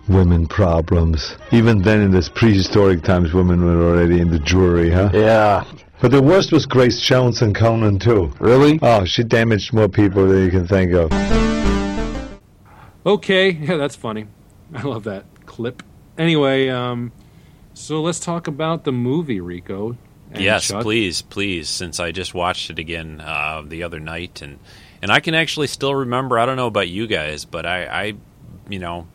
[0.08, 1.34] women problems.
[1.50, 5.10] Even then, in this prehistoric times, women were already in the jury, huh?
[5.12, 5.64] Yeah.
[6.00, 8.32] But the worst was Grace Jones and Conan, too.
[8.38, 8.78] Really?
[8.82, 11.10] Oh, she damaged more people than you can think of.
[13.08, 14.26] Okay, yeah, that's funny.
[14.74, 15.82] I love that clip.
[16.18, 17.10] Anyway, um,
[17.72, 19.96] so let's talk about the movie, Rico.
[20.34, 20.82] yes, Chuck.
[20.82, 21.70] please, please.
[21.70, 24.58] Since I just watched it again uh, the other night, and
[25.00, 26.38] and I can actually still remember.
[26.38, 28.14] I don't know about you guys, but I, I
[28.68, 29.06] you know,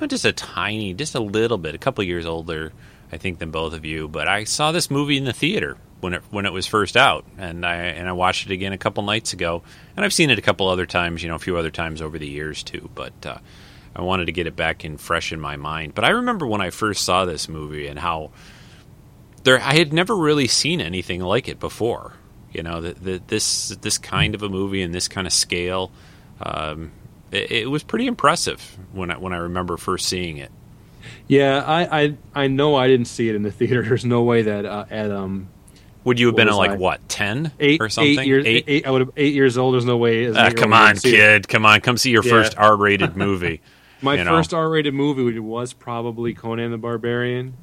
[0.00, 2.72] I'm just a tiny, just a little bit, a couple years older,
[3.12, 4.08] I think, than both of you.
[4.08, 7.24] But I saw this movie in the theater when it when it was first out,
[7.36, 9.62] and I and I watched it again a couple nights ago,
[9.96, 12.18] and I've seen it a couple other times, you know, a few other times over
[12.18, 12.90] the years too.
[12.94, 13.38] But uh,
[13.96, 15.94] I wanted to get it back in fresh in my mind.
[15.94, 18.30] But I remember when I first saw this movie and how
[19.42, 22.14] there I had never really seen anything like it before.
[22.52, 25.90] You know, the, the, this this kind of a movie and this kind of scale,
[26.40, 26.92] um,
[27.30, 30.50] it, was pretty impressive when I when I remember first seeing it.
[31.26, 33.82] Yeah, I, I I know I didn't see it in the theater.
[33.88, 35.48] There's no way that uh, at um
[36.04, 36.76] Would you have been was like I?
[36.76, 38.18] what ten eight or something?
[38.18, 39.74] eight years eight, eight I would have eight years old.
[39.74, 40.30] There's no way.
[40.34, 41.10] Ah, come on, didn't it.
[41.16, 41.48] kid!
[41.48, 42.30] Come on, come see your Yeah.
[42.30, 43.60] first R-rated movie.
[44.00, 44.30] My you know.
[44.30, 47.54] first R-rated movie was probably Conan the Barbarian,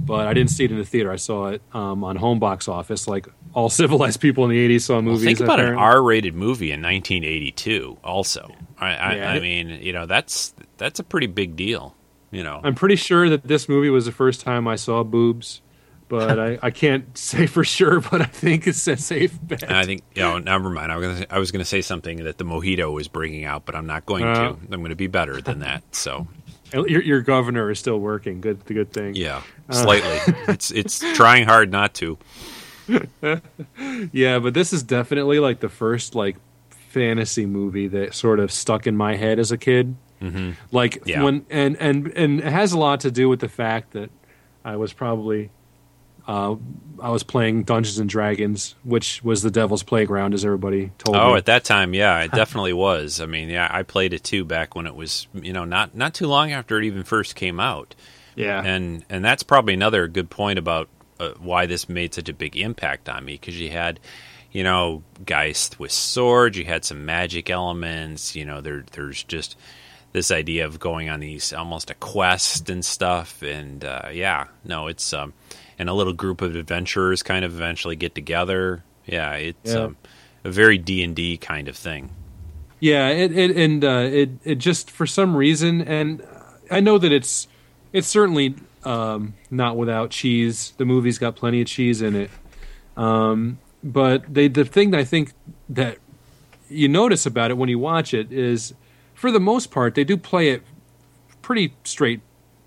[0.00, 1.10] but I didn't see it in the theater.
[1.10, 4.82] I saw it um, on home box office, like all civilized people in the '80s
[4.82, 5.24] saw Well, movies.
[5.24, 5.82] think about apparently.
[5.82, 7.96] an R-rated movie in 1982.
[8.04, 9.32] Also, I, I, Yeah.
[9.32, 11.94] I mean, you know, that's that's a pretty big deal.
[12.30, 15.62] You know, I'm pretty sure that this movie was the first time I saw boobs,
[16.08, 18.00] but I, I can't say for sure.
[18.00, 19.62] But I think it's a safe bet.
[19.62, 20.38] And I think you know.
[20.38, 20.92] Never mind.
[20.92, 23.64] I was gonna, I was going to say something that the mojito was bringing out,
[23.64, 24.34] but I'm not going Uh.
[24.34, 24.48] to.
[24.72, 25.82] I'm going to be better than that.
[25.94, 26.26] So
[26.74, 28.42] your, your governor is still working.
[28.42, 29.14] Good, good thing.
[29.14, 29.72] yeah, Uh.
[29.72, 30.34] slightly.
[30.48, 32.18] it's it's trying hard not to.
[34.12, 36.36] Yeah, but this is definitely like the first like
[36.90, 39.94] fantasy movie that sort of stuck in my head as a kid.
[40.20, 40.52] Mm-hmm.
[40.72, 41.22] Like Yeah.
[41.22, 44.10] when and and and it has a lot to do with the fact that
[44.64, 45.50] I was probably
[46.26, 46.56] uh,
[47.00, 51.20] I was playing Dungeons and Dragons, which was the Devil's Playground, as everybody told Oh,
[51.28, 51.32] me.
[51.32, 53.18] Oh, at that time, yeah, it definitely was.
[53.22, 56.12] I mean, yeah, I played it too back when it was, you know, not not
[56.12, 57.94] too long after it even first came out.
[58.34, 60.88] yeah, and and that's probably another good point about
[61.18, 63.98] uh, why this made such a big impact on me because you had
[64.52, 69.56] you know geist with swords you had some magic elements you know there there's just
[70.12, 74.86] this idea of going on these almost a quest and stuff and uh, yeah no
[74.86, 75.32] it's um
[75.78, 79.84] and a little group of adventurers kind of eventually get together yeah it's Yeah.
[79.84, 79.96] um,
[80.44, 82.10] a very d&d kind of thing
[82.80, 86.22] Yeah, it, it and uh, it it just for some reason, and
[86.70, 87.48] I know that it's
[87.92, 88.54] it's certainly
[88.84, 90.74] um, not without cheese.
[90.76, 92.30] The movie's got plenty of cheese in it,
[92.96, 95.32] um, but they the thing that I think
[95.70, 95.98] that
[96.70, 98.74] you notice about it when you watch it is,
[99.18, 100.62] for the most part, they do play it
[101.42, 102.20] pretty straight.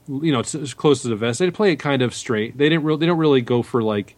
[0.07, 1.39] You know, it's as close to the vest.
[1.39, 2.57] They play it kind of straight.
[2.57, 2.83] They didn't.
[2.83, 4.15] Re- they don't really go for like.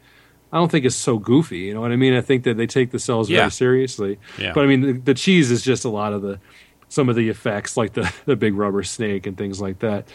[0.51, 1.59] I don't think it's so goofy.
[1.59, 2.13] You know what I mean?
[2.13, 3.39] I think that they take themselves Yeah.
[3.39, 4.19] very seriously.
[4.39, 4.53] Yeah.
[4.53, 6.39] But I mean, the, the cheese is just a lot of the
[6.89, 10.07] some of the effects, like the the big rubber snake and things like that,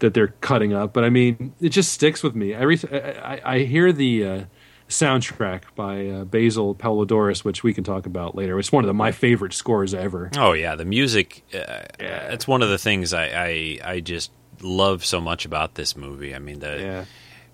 [0.00, 0.92] that they're cutting up.
[0.92, 2.54] But I mean, it just sticks with me.
[2.54, 2.96] Every I,
[3.34, 4.44] I, I hear the uh,
[4.90, 8.58] soundtrack by uh, Basil Poledouris, which we can talk about later.
[8.58, 10.30] It's one of the, my favorite scores ever.
[10.36, 11.42] Oh yeah, the music.
[11.54, 14.30] Uh, It's one of the things I, I I just
[14.60, 16.34] love so much about this movie.
[16.34, 17.04] I mean, the Yeah.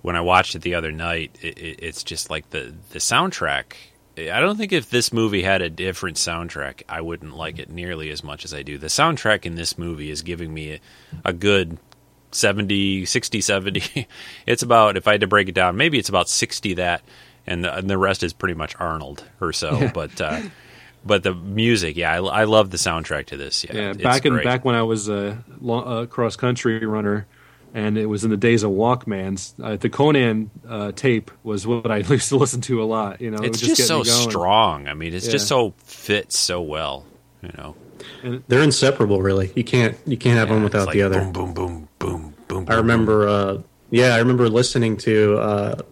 [0.02, 3.74] when I watched it the other night, it, it, it's just like the the soundtrack.
[4.18, 8.08] I don't think if this movie had a different soundtrack, I wouldn't like it nearly
[8.10, 8.78] as much as I do.
[8.78, 10.80] The soundtrack in this movie is giving me a,
[11.26, 11.76] a good
[12.32, 14.08] 70, 60, 70.
[14.46, 17.02] It's about, if I had to break it down, maybe it's about 60 that,
[17.46, 19.90] and the, and the rest is pretty much Arnold or so.
[19.94, 20.42] But uh,
[21.04, 23.64] but the music, yeah, I, I love the soundtrack to this.
[23.64, 24.44] Yeah, Yeah, back in great.
[24.44, 27.26] back when I was a long, uh, cross country runner,
[27.72, 29.54] and it was in the days of Walkmans.
[29.62, 33.20] Uh, the Conan uh, tape was what I used to listen to a lot.
[33.20, 34.88] You know, it's would just, get so strong.
[34.88, 37.04] I mean, it's just so fits so well.
[37.42, 39.52] You know, They're inseparable, really.
[39.54, 41.20] You can't you can't have one without it's like the other.
[41.20, 42.66] Boom, boom, boom, boom, boom.
[42.68, 45.82] I remember, uh, yeah, I remember listening to uh,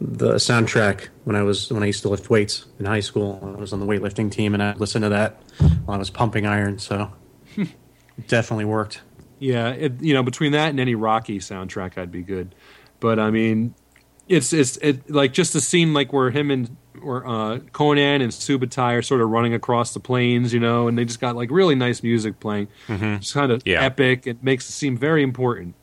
[0.00, 3.40] the soundtrack when I was when I used to lift weights in high school.
[3.56, 5.40] I was on the weightlifting team, and I listened to that
[5.84, 6.78] while I was pumping iron.
[6.78, 7.12] So
[7.56, 7.68] it
[8.26, 9.02] definitely worked.
[9.38, 12.54] Yeah, it, you know, between that and any Rocky soundtrack, I'd be good.
[13.00, 13.74] But I mean,
[14.28, 18.32] it's it's it like just a scene like where him and or uh, Conan and
[18.32, 21.50] Subutai are sort of running across the plains, you know, and they just got like
[21.50, 22.68] really nice music playing.
[22.88, 23.82] It's kind of Yeah.
[23.82, 24.26] epic.
[24.26, 25.74] It makes it seem very important.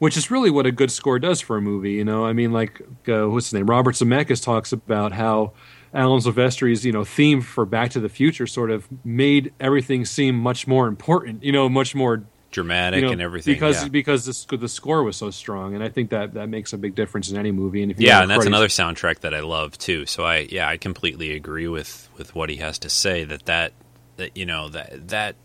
[0.00, 1.92] Which is really what a good score does for a movie.
[1.92, 3.66] You know, I mean, like uh, what's his name?
[3.66, 5.52] Robert Zemeckis talks about how
[5.94, 10.36] Alan Silvestri's you know theme for Back to the Future sort of made everything seem
[10.36, 11.44] much more important.
[11.44, 13.88] You know, much more dramatic you know, and everything because yeah.
[13.88, 16.94] because the, the score was so strong, and I think that that makes a big
[16.94, 17.82] difference in any movie.
[17.82, 20.68] And if you yeah and that's another soundtrack that i love too so i yeah
[20.68, 23.72] i completely agree with with what he has to say that that
[24.16, 25.36] that you know that that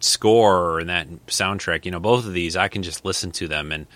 [0.00, 3.72] score and that soundtrack you know both of these i can just listen to them.
[3.72, 3.86] And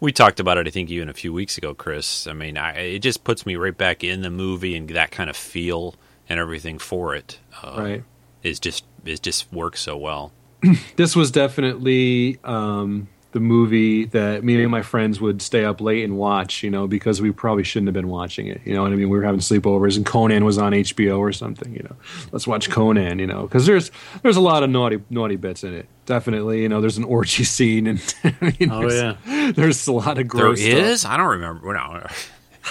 [0.00, 2.26] we talked about it i think even a few weeks ago chris.
[2.26, 5.30] I mean I, it just puts me right back in the movie and that kind
[5.30, 5.94] of feel
[6.28, 8.04] and everything for it uh, right.
[8.42, 10.32] is just it just works so well.
[10.96, 16.02] This was definitely um, the movie that me and my friends would stay up late
[16.04, 18.60] and watch, you know, because we probably shouldn't have been watching it.
[18.64, 19.08] You know what I mean?
[19.08, 21.72] We were having sleepovers, and Conan was on HBO or something.
[21.72, 21.96] You know,
[22.32, 23.18] let's watch Conan.
[23.20, 23.90] You know, because there's
[24.22, 25.86] there's a lot of naughty naughty bits in it.
[26.06, 29.52] Definitely, you know, there's an orgy scene, and I mean, Oh, there's, yeah.
[29.52, 30.60] there's a lot of there gross.
[30.60, 31.12] stuff.
[31.12, 32.06] i don't remember no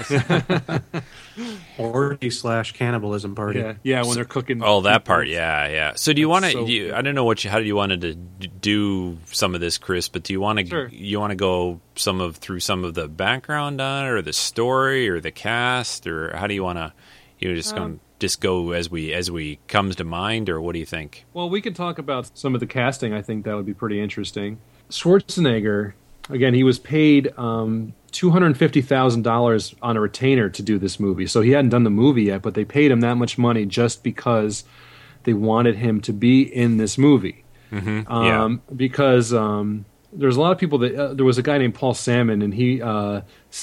[1.78, 3.60] Orgy slash cannibalism party.
[3.60, 4.62] Yeah, yeah, when they're cooking.
[4.64, 5.94] Oh, that part, yeah, yeah.
[5.96, 6.52] So, do you want to?
[6.52, 6.94] so you, good.
[6.94, 8.16] I don't know what you, how do you wanted to
[8.48, 10.10] do some of this, Chris?
[10.10, 10.66] But do you want to?
[10.66, 10.88] Sure.
[10.90, 14.34] You want to go some of through some of the background on it, or the
[14.34, 16.94] story, or the cast, or how do you want to?
[17.40, 20.60] You just Um, going to just go as we as we comes to mind, or
[20.60, 21.26] what do you think?
[21.34, 23.14] Well, we can talk about some of the casting.
[23.14, 24.60] I think that would be pretty interesting.
[24.90, 25.94] Schwarzenegger,
[26.30, 30.78] again, he was paid um, two hundred fifty thousand dollars on a retainer to do
[30.78, 31.28] this movie.
[31.28, 34.04] So he hadn't done the movie yet, but they paid him that much money just
[34.04, 34.64] because
[35.24, 37.44] they wanted him to be in this movie.
[38.08, 41.76] Um, Because um, there's a lot of people that uh, there was a guy named
[41.76, 43.22] Paul Sammon, and he uh,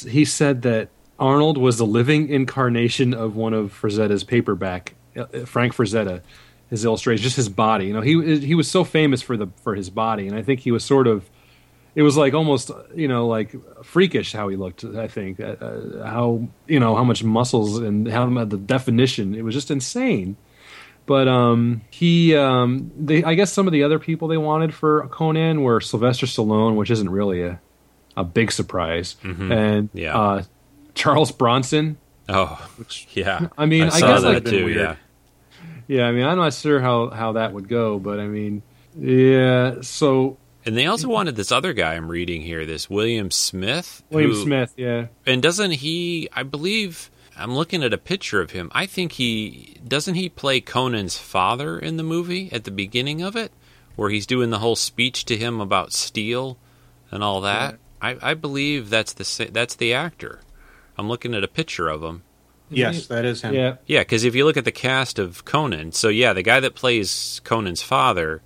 [0.09, 5.45] he said that Arnold was the living incarnation of one of Frazetta's paperback, uh, uh,
[5.45, 6.21] Frank Frazetta,
[6.71, 7.87] his illustration, just his body.
[7.87, 10.61] You know, he he was so famous for the for his body, and I think
[10.61, 11.29] he was sort of.
[11.97, 14.85] It was like almost, you know, like freakish how he looked.
[14.85, 19.35] I think uh, uh, how you know how much muscles and how the definition.
[19.35, 20.37] It was just insane.
[21.07, 25.07] But um, he, um, they, I guess some of the other people they wanted for
[25.09, 27.61] Conan were Sylvester Stallone, which isn't really a,
[28.17, 30.19] a big surprise, and Yeah.
[30.19, 30.43] uh,
[30.95, 31.97] Charles Bronson.
[32.29, 32.59] Oh,
[33.13, 33.49] yeah.
[33.57, 34.65] I mean, I saw guess, that like, too.
[34.65, 34.77] weird.
[34.77, 34.97] Yeah.
[35.87, 38.63] Yeah, I mean, I'm not sure how how that would go, but I mean,
[38.99, 39.83] yeah.
[39.83, 40.37] So
[40.67, 44.03] And they also wanted this other guy I'm reading here, this William Smith.
[44.11, 46.29] William who- Smith, yeah, And doesn't he?
[46.33, 48.71] I believe I'm looking at a picture of him.
[48.75, 53.37] I think he doesn't he play Conan's father in the movie at the beginning of
[53.37, 53.53] it,
[53.95, 56.59] where he's doing the whole speech to him about steel
[57.13, 57.79] and all that.
[58.03, 60.41] I, I believe that's the that's the actor.
[60.99, 62.23] I'm looking at a picture of him.
[62.71, 63.55] Yes, that is him.
[63.55, 63.77] yeah.
[63.87, 66.75] Yeah, because if you look at the cast of Conan, so yeah, the guy that
[66.75, 68.43] plays Conan's father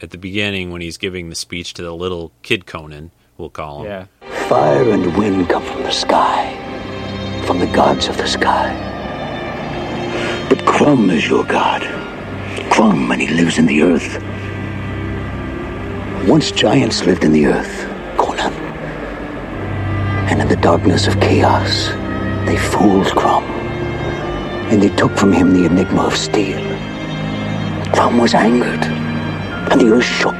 [0.00, 3.82] at the beginning when he's giving the speech to the little kid Conan, we'll call
[3.82, 3.86] him.
[3.86, 4.06] Yeah,
[4.48, 6.54] Fire and wind come from the sky,
[7.46, 8.74] from the gods of the sky.
[10.48, 11.82] But Crom is your god.
[12.70, 14.22] Crom, and he lives in the earth.
[16.28, 17.86] Once giants lived in the earth,
[18.16, 18.52] Conan.
[20.30, 21.88] And in the darkness of chaos,
[22.46, 23.44] they fooled Crom.
[24.70, 26.58] And they took from him the enigma of steel.
[27.92, 28.84] Crom was angered,
[29.70, 30.34] and the earth shook.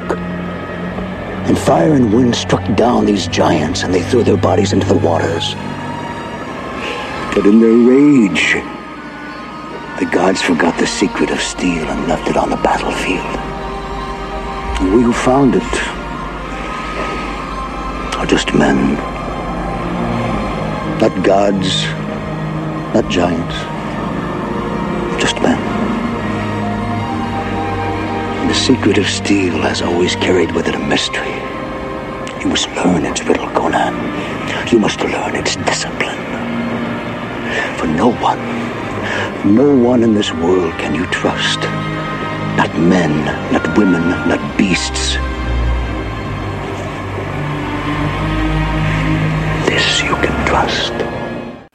[1.46, 4.98] And fire and wind struck down these giants, and they threw their bodies into the
[4.98, 5.54] waters.
[7.34, 8.54] But in their rage,
[9.98, 13.36] the gods forgot the secret of steel and left it on the battlefield.
[14.80, 15.98] And we who found it
[18.16, 18.94] are just men.
[21.00, 21.84] Not gods,
[22.94, 23.54] not giants,
[25.20, 25.67] just men.
[28.48, 31.34] The secret of steel has always carried with it a mystery.
[32.40, 33.94] You must learn its riddle, Conan.
[34.72, 36.16] You must learn its discipline.
[37.76, 38.38] For no one,
[39.54, 41.60] no one in this world can you trust.
[42.56, 43.12] Not men,
[43.52, 45.16] not women, not beasts.
[49.68, 50.94] This you can trust.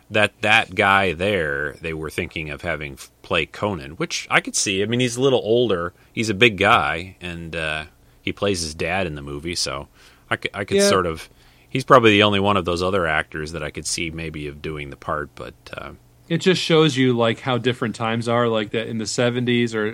[0.10, 4.82] that that guy there they were thinking of having play Conan, which I could see.
[4.82, 5.94] I mean, he's a little older.
[6.14, 7.86] He's a big guy, and uh,
[8.22, 9.88] he plays his dad in the movie, so
[10.30, 10.88] I could, Yeah.
[10.90, 11.30] sort of.
[11.70, 14.62] He's probably the only one of those other actors that I could see maybe of
[14.62, 15.92] doing the part, but uh,
[16.30, 18.48] it just shows you like how different times are.
[18.48, 19.88] Like that in the '70s or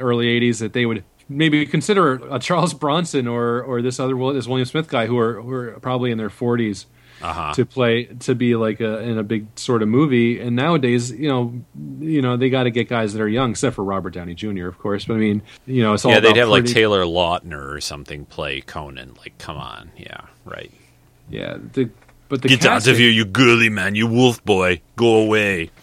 [0.00, 4.46] early '80s, that they would maybe consider a Charles Bronson or or this other this
[4.46, 6.86] William Smith guy who are who are probably in their 40s
[7.22, 7.54] uh-huh.
[7.54, 10.40] to play to be like a, in a big sort of movie.
[10.40, 11.54] And nowadays, you know,
[12.00, 14.66] you know they got to get guys that are young, except for Robert Downey Jr.
[14.66, 15.04] of course.
[15.04, 18.24] But I mean, you know, it's all yeah, they'd have like Taylor Lautner or something
[18.26, 19.14] play Conan.
[19.18, 20.72] Like, come on, yeah, right.
[21.28, 21.58] yeah.
[21.72, 21.90] The
[22.28, 24.80] but the Get out of here, you girly man, you wolf boy.
[24.96, 25.70] Go away.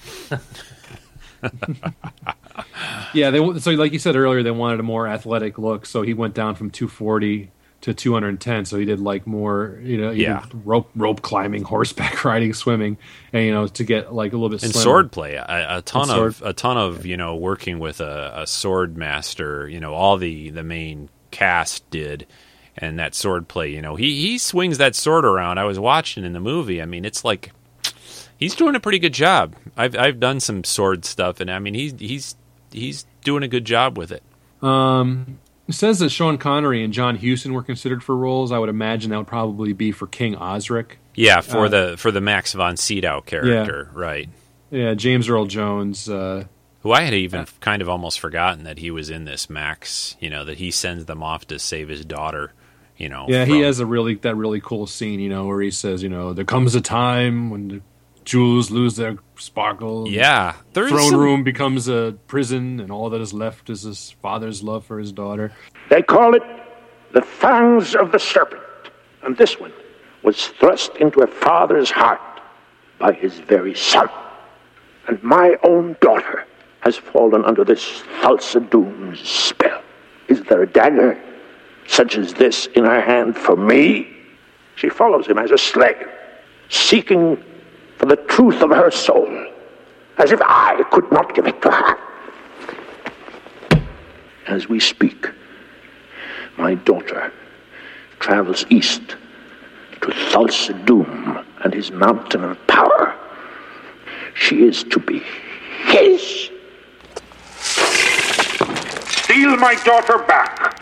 [3.13, 6.13] Yeah, they so like you said earlier, they wanted a more athletic look, so he
[6.13, 7.51] went down from 240
[7.83, 8.65] to 210.
[8.65, 10.43] So he did like more, you know, Yeah.
[10.65, 12.97] rope rope climbing, horseback riding, swimming,
[13.31, 14.83] and you know to get like a little bit and slimmer.
[14.83, 15.45] sword play a,
[15.77, 18.97] a ton And of sword- a ton of you know working with a, a sword
[18.97, 22.25] master you know all the the main cast did
[22.77, 26.23] and that sword play you know he he swings that sword around i was watching
[26.25, 27.51] in the movie i mean it's like
[28.37, 31.73] he's doing a pretty good job i've i've done some sword stuff and i mean
[31.73, 32.35] he's he's
[32.71, 34.21] he's doing a good job with it
[34.61, 38.51] Um, it says that Sean Connery and John Huston were considered for roles.
[38.51, 40.99] I would imagine that would probably be for King Osric.
[41.15, 44.29] yeah for Uh, the for the max von sydow character right
[44.71, 46.09] Yeah, James Earl Jones.
[46.09, 46.45] Uh,
[46.81, 50.29] who I had even kind of almost forgotten that he was in this Max, you
[50.29, 52.51] know, that he sends them off to save his daughter,
[52.97, 53.25] you know.
[53.29, 56.09] yeah, he has a really that really cool scene, you know, where he says, you
[56.09, 57.81] know, there comes a time when the
[58.25, 60.07] jewels lose their sparkle.
[60.07, 64.15] Yeah, there's throne some- room becomes a prison, and all that is left is his
[64.21, 65.51] father's love for his daughter.
[65.89, 66.43] They call it
[67.13, 68.61] the fangs of the serpent.
[69.23, 69.71] And this one
[70.23, 72.19] was thrust into a father's heart
[72.99, 74.09] by his very son.
[75.07, 76.45] And my own daughter
[76.81, 79.81] has fallen under this Thulsa spell.
[80.27, 81.17] Is there a dagger
[81.87, 84.07] such as this in her hand for me?
[84.75, 86.07] She follows him as a slave,
[86.69, 87.41] seeking
[88.03, 89.47] for the truth of her soul,
[90.17, 91.97] as if I could not give it to her.
[94.45, 95.29] As we speak,
[96.57, 97.31] my daughter
[98.19, 99.15] travels east
[100.01, 103.15] to Thulsa and his mountain of power.
[104.35, 105.23] She is to be
[105.85, 106.51] his.
[107.55, 110.77] Steal my daughter back.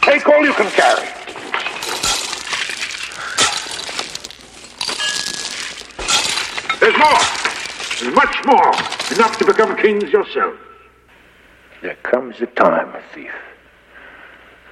[0.00, 1.19] Take all you can carry.
[6.90, 7.20] There's more.
[8.00, 8.72] There's much more.
[9.14, 10.56] Enough to become kings yourself.
[11.82, 13.30] There comes a time, thief,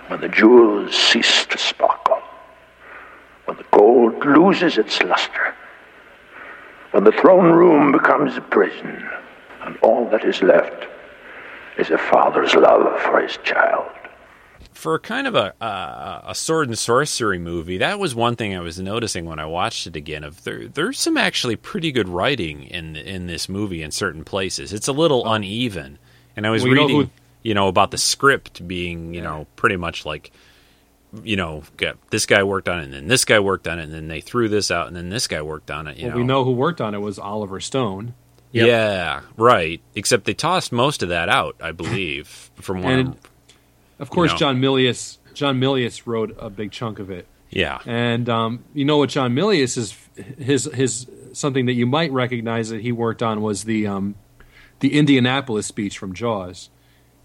[0.08, 2.20] when the jewels cease to sparkle,
[3.44, 5.54] when the gold loses its luster,
[6.90, 9.08] when the throne room becomes a prison,
[9.62, 10.88] and all that is left
[11.78, 13.88] is a father's love for his child.
[14.78, 17.78] For kind of a uh, a sword and sorcery movie.
[17.78, 20.22] That was one thing I was noticing when I watched it again.
[20.24, 24.72] Of there, there's some actually pretty good writing in in this movie in certain places.
[24.72, 25.98] It's a little uneven,
[26.36, 27.10] and I was Well, you know reading, who-
[27.42, 30.30] you know, about the script being, you know, pretty much like.
[31.24, 31.62] You know,
[32.10, 34.20] this guy worked on it, and then this guy worked on it, and then they
[34.20, 35.96] threw this out, and then this guy worked on it.
[35.96, 38.12] You Well, know, we know who worked on it was Oliver Stone.
[38.52, 39.80] Yeah, right.
[39.94, 42.92] Except they tossed most of that out, I believe, from what.
[42.92, 43.18] And- I'm-
[43.98, 44.38] Of course, know.
[44.38, 45.18] John Milius.
[45.34, 47.26] John Milius wrote a big chunk of it.
[47.50, 49.96] yeah, And um, you know what John Milius is
[50.38, 54.16] his his something that you might recognize that he worked on was the um,
[54.80, 56.70] the Indianapolis speech from Jaws.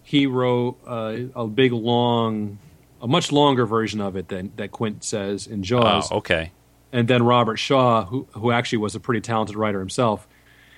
[0.04, 2.60] He wrote uh, a big long,
[3.02, 6.10] a much longer version of it than that Quint says in Jaws.
[6.12, 6.52] Oh, okay.
[6.92, 10.28] And then Robert Shaw, who who actually was a pretty talented writer himself,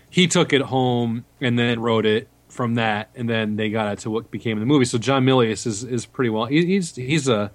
[0.09, 3.99] he took it home and then wrote it from that, and then they got it
[3.99, 4.85] to what became the movie.
[4.85, 6.45] So John Milius is is pretty well.
[6.45, 7.51] He, he's he's a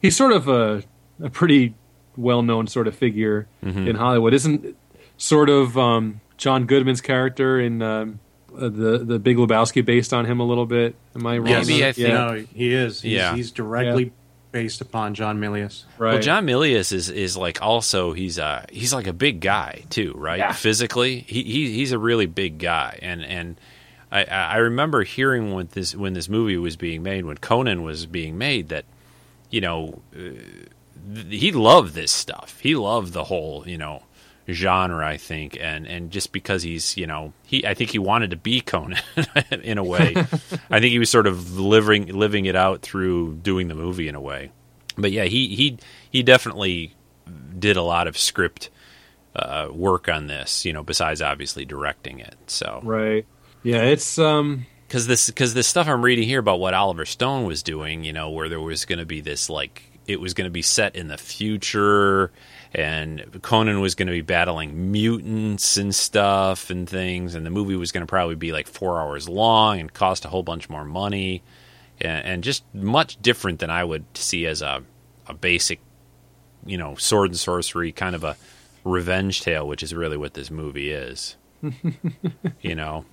[0.00, 0.82] he's sort of a
[1.22, 1.74] a pretty
[2.16, 3.88] well known sort of figure Mm-hmm.
[3.88, 4.76] in Hollywood, isn't
[5.16, 8.20] sort of um, John Goodman's character in um,
[8.56, 10.94] uh, the the Big Lebowski based on him a little bit.
[11.16, 11.44] Am I wrong?
[11.46, 13.00] Maybe I think- yeah, No, he is.
[13.02, 13.34] He's, Yeah.
[13.34, 14.12] he's directly
[14.52, 15.82] based upon John Milius.
[15.98, 16.12] right.
[16.12, 20.12] Well, John Milius is is like also he's a he's like a big guy too,
[20.16, 20.54] right?
[20.54, 23.56] Physically, he, he he's a really big guy, and and
[24.14, 28.06] I I remember hearing when this when this movie was being made, when Conan was
[28.06, 28.84] being made, that
[29.50, 30.18] you know uh,
[31.14, 32.60] th- he loved this stuff.
[32.60, 34.04] He loved the whole you know
[34.48, 38.30] genre, I think, and and just because he's you know he I think he wanted
[38.30, 39.00] to be Conan
[39.62, 40.14] in a way.
[40.70, 44.14] I think he was sort of living living it out through doing the movie in
[44.14, 44.50] a way.
[44.96, 45.78] But yeah, he he
[46.10, 46.94] he definitely
[47.58, 48.70] did a lot of script
[49.34, 50.64] uh, work on this.
[50.64, 52.36] You know, besides obviously directing it.
[52.46, 53.26] So right.
[53.64, 57.46] Yeah, it's um because this because this stuff I'm reading here about what Oliver Stone
[57.46, 60.44] was doing, you know, where there was going to be this like it was going
[60.44, 62.30] to be set in the future,
[62.74, 67.74] and Conan was going to be battling mutants and stuff and things, and the movie
[67.74, 70.84] was going to probably be like four hours long and cost a whole bunch more
[70.84, 71.42] money,
[72.02, 74.82] and, and just much different than I would see as a
[75.26, 75.80] a basic,
[76.66, 78.36] you know, sword and sorcery kind of a
[78.84, 81.36] revenge tale, which is really what this movie is.
[82.60, 83.04] you know,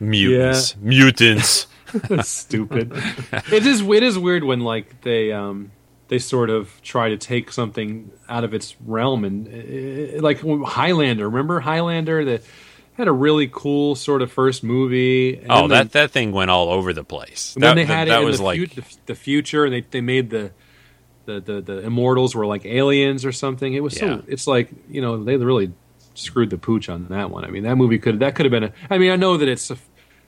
[0.00, 1.66] mutants, mutants.
[2.22, 2.92] stupid.
[3.50, 5.70] it is it is weird when like they um
[6.08, 11.28] they sort of try to take something out of its realm and uh, like Highlander.
[11.28, 12.42] Remember Highlander that
[12.94, 15.44] had a really cool sort of first movie.
[15.48, 17.54] oh, that that thing went all over the place.
[17.54, 19.64] And that, then they had that it in was the, like fu- the, the future,
[19.64, 20.52] and they they made the.
[21.26, 23.74] The, the, the immortals were like aliens or something.
[23.74, 24.16] It was Yeah.
[24.16, 24.24] so.
[24.28, 25.72] It's like you know they really
[26.18, 27.44] screwed the pooch on that one.
[27.44, 28.64] I mean that movie could that could have been.
[28.64, 29.76] A, I mean I know that it's a,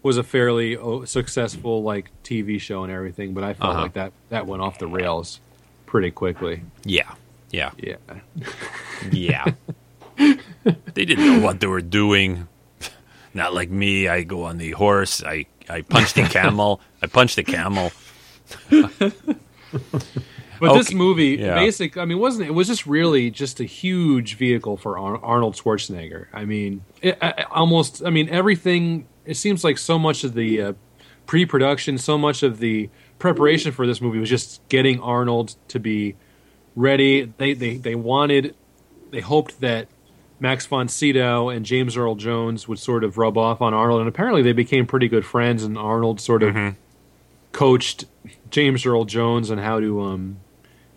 [0.02, 3.82] was a fairly oh, successful like TV show and everything, but I felt Uh-huh.
[3.82, 5.40] like that that went off the rails
[5.86, 6.62] pretty quickly.
[6.84, 7.14] yeah,
[7.50, 7.96] yeah, Yeah.
[9.10, 9.52] yeah.
[10.16, 12.46] they didn't know what they were doing.
[13.34, 14.06] Not like me.
[14.08, 15.22] I go on the horse.
[15.22, 16.80] I I punch the camel.
[17.02, 17.92] I punch the camel.
[20.60, 21.54] But this movie, Yeah.
[21.54, 25.56] basic, I mean, wasn't it was just really just a huge vehicle for Ar- Arnold
[25.56, 26.26] Schwarzenegger.
[26.32, 29.06] I mean, it, I, almost, I mean, everything.
[29.26, 30.72] It seems like so much of the uh,
[31.26, 32.88] pre-production, so much of the
[33.18, 36.16] preparation for this movie was just getting Arnold to be
[36.76, 37.32] ready.
[37.36, 38.54] They they they wanted,
[39.10, 39.88] they hoped that
[40.40, 44.08] Max von Sydow and James Earl Jones would sort of rub off on Arnold, and
[44.08, 45.62] apparently they became pretty good friends.
[45.62, 46.56] And Arnold sort of
[47.52, 48.06] coached
[48.50, 50.38] James Earl Jones on how to um,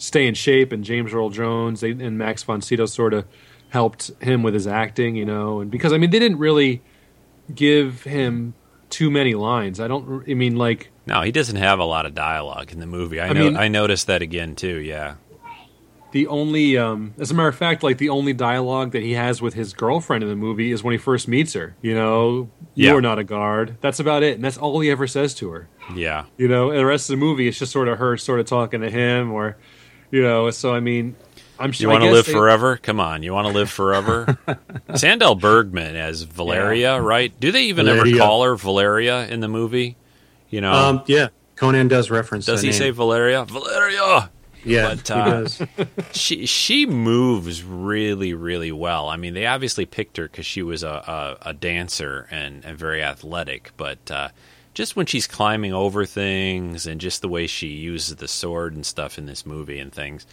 [0.04, 3.26] stay in shape, and James Earl Jones they, and Max von Sydow sort of
[3.70, 6.82] helped him with his acting, you know, and because I mean they didn't really
[7.54, 8.54] give him
[8.90, 9.80] too many lines.
[9.80, 10.28] I don't.
[10.30, 13.20] I mean, like No, he doesn't have a lot of dialogue in the movie.
[13.20, 13.44] I, I know.
[13.46, 14.78] mean- I noticed that again too.
[14.80, 15.16] Yeah.
[16.12, 19.42] the only, um, as a matter of fact, like the only dialogue that he has
[19.42, 21.76] with his girlfriend in the movie is when he first meets her.
[21.82, 22.92] You know, Yeah.
[22.92, 23.78] you're not a guard.
[23.82, 25.68] That's about it, and that's all he ever says to her.
[25.96, 26.26] Yeah.
[26.38, 28.46] You know, and the rest of the movie it's just sort of her sort of
[28.46, 29.58] talking to him, or
[30.14, 30.50] you know.
[30.52, 31.16] So I mean,
[31.60, 32.78] I'm You want to live they- forever?
[32.78, 34.38] Come on, you want to live forever?
[34.90, 37.38] Sandahl Bergman as Valeria, right?
[37.40, 39.98] Do they even ever call her Valeria in the movie?
[40.50, 42.46] You know, Um, yeah, Conan does reference.
[42.46, 42.78] does he name.
[42.78, 43.44] say Valeria?
[43.46, 44.30] Valeria.
[44.66, 45.62] Yeah, but, he uh, does.
[46.14, 49.10] She she moves really really well.
[49.10, 52.78] I mean, they obviously picked her because she was a, a, a dancer and, and
[52.78, 54.10] very athletic, but.
[54.12, 54.30] Uh,
[54.74, 58.86] just when she's climbing over things and just the way she uses the sword and
[58.86, 60.26] stuff in this movie and things,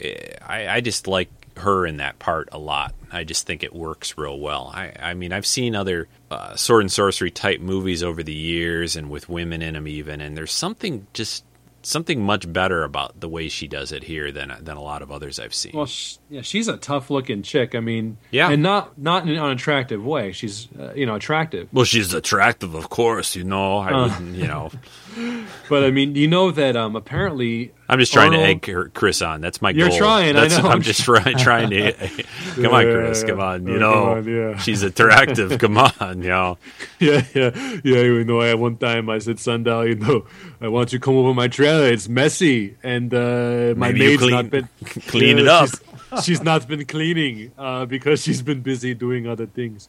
[0.00, 2.94] eh, I, I just like her in that part a lot.
[3.10, 4.70] I just think it works real well.
[4.74, 8.96] I, I mean, I've seen other uh, sword and sorcery type movies over the years,
[8.96, 11.44] and with women in them even, and there's something just
[11.82, 15.10] something much better about the way she does it here than than a lot of
[15.10, 15.72] others I've seen.
[15.74, 15.88] Well,
[16.30, 17.74] yeah, she's a tough looking chick.
[17.74, 18.50] I mean, Yeah.
[18.50, 20.32] and not not in an unattractive way.
[20.32, 23.34] She's uh, you know attractive, Well, she's attractive, of course.
[23.36, 24.20] You know, I Uh.
[24.20, 24.70] you know.
[25.68, 29.40] but I mean, you know that um apparently I'm just trying to egg Chris on.
[29.40, 29.98] That's my You're goal.
[29.98, 30.58] trying, I know.
[30.68, 31.92] I'm just trying, trying to.
[32.54, 33.22] come on, Chris.
[33.22, 33.66] yeah, Come on.
[33.66, 34.58] You Oh, know, on, yeah.
[34.58, 35.58] she's attractive.
[35.58, 36.58] come on, you know.
[37.00, 37.50] yeah yeah
[37.82, 38.02] yeah.
[38.02, 40.26] You know, at one time I said, Sundial, you know,
[40.60, 41.86] I want you to come over my trailer.
[41.86, 44.68] It's messy, and uh, my Maybe you maid's clean- not been
[45.08, 45.70] clean it up.
[46.10, 49.88] She's, she's not been cleaning uh, because she's been busy doing other things.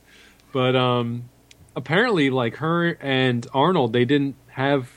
[0.52, 1.30] But um,
[1.76, 4.90] apparently, like her and Arnold, they didn't have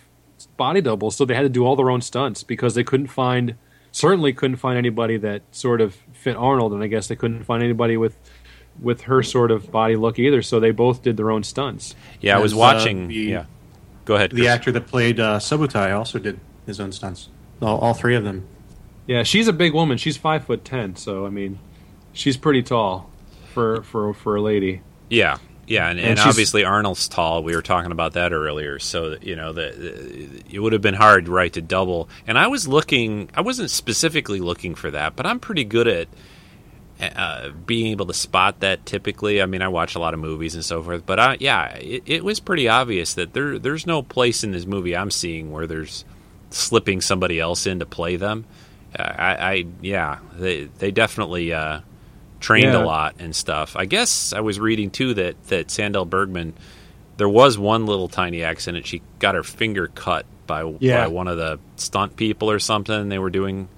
[0.57, 3.55] body doubles, so they had to do all their own stunts because they couldn't find,
[3.93, 7.63] certainly couldn't find anybody that sort of fit Arnold, and I guess they couldn't find
[7.63, 8.17] anybody with
[8.81, 10.41] with her sort of body look either.
[10.41, 11.95] So they both did their own stunts.
[12.23, 13.09] Yeah, I was As, uh, watching.
[13.09, 13.45] the- yeah,
[14.07, 14.31] go ahead.
[14.31, 14.49] the Chris.
[14.49, 17.29] actor that played uh, Subutai also did his own stunts.
[17.61, 18.47] All, all three of them.
[19.07, 19.99] Yeah, she's a big woman.
[19.99, 21.59] She's five foot ten, so I mean,
[22.13, 23.11] she's pretty tall
[23.53, 24.83] for for for a lady.
[25.09, 27.43] Yeah, yeah, and, and, And obviously Arnold's tall.
[27.43, 28.79] We were talking about that earlier.
[28.79, 32.09] So you know, the- it would have been hard, right, to double.
[32.27, 33.29] And I was looking.
[33.35, 36.09] I wasn't specifically looking for that, but I'm pretty good at
[37.17, 38.87] uh, being able to spot that.
[38.87, 41.05] Typically, I mean, I watch a lot of movies and so forth.
[41.05, 44.65] But I, yeah, it, it was pretty obvious that there there's no place in this
[44.65, 46.05] movie I'm seeing where there's
[46.51, 48.45] slipping somebody else in to play them.
[48.99, 51.53] I, I yeah, they they definitely.
[51.53, 51.81] Uh,
[52.41, 52.83] trained Yeah.
[52.83, 53.77] a lot and stuff.
[53.77, 56.55] I guess I was reading too that that Sandahl Bergman,
[57.19, 58.85] there was one little tiny accident.
[58.85, 61.05] She got her finger cut by Yeah.
[61.05, 63.11] by one of the stunt people or something.
[63.11, 63.69] They were doing,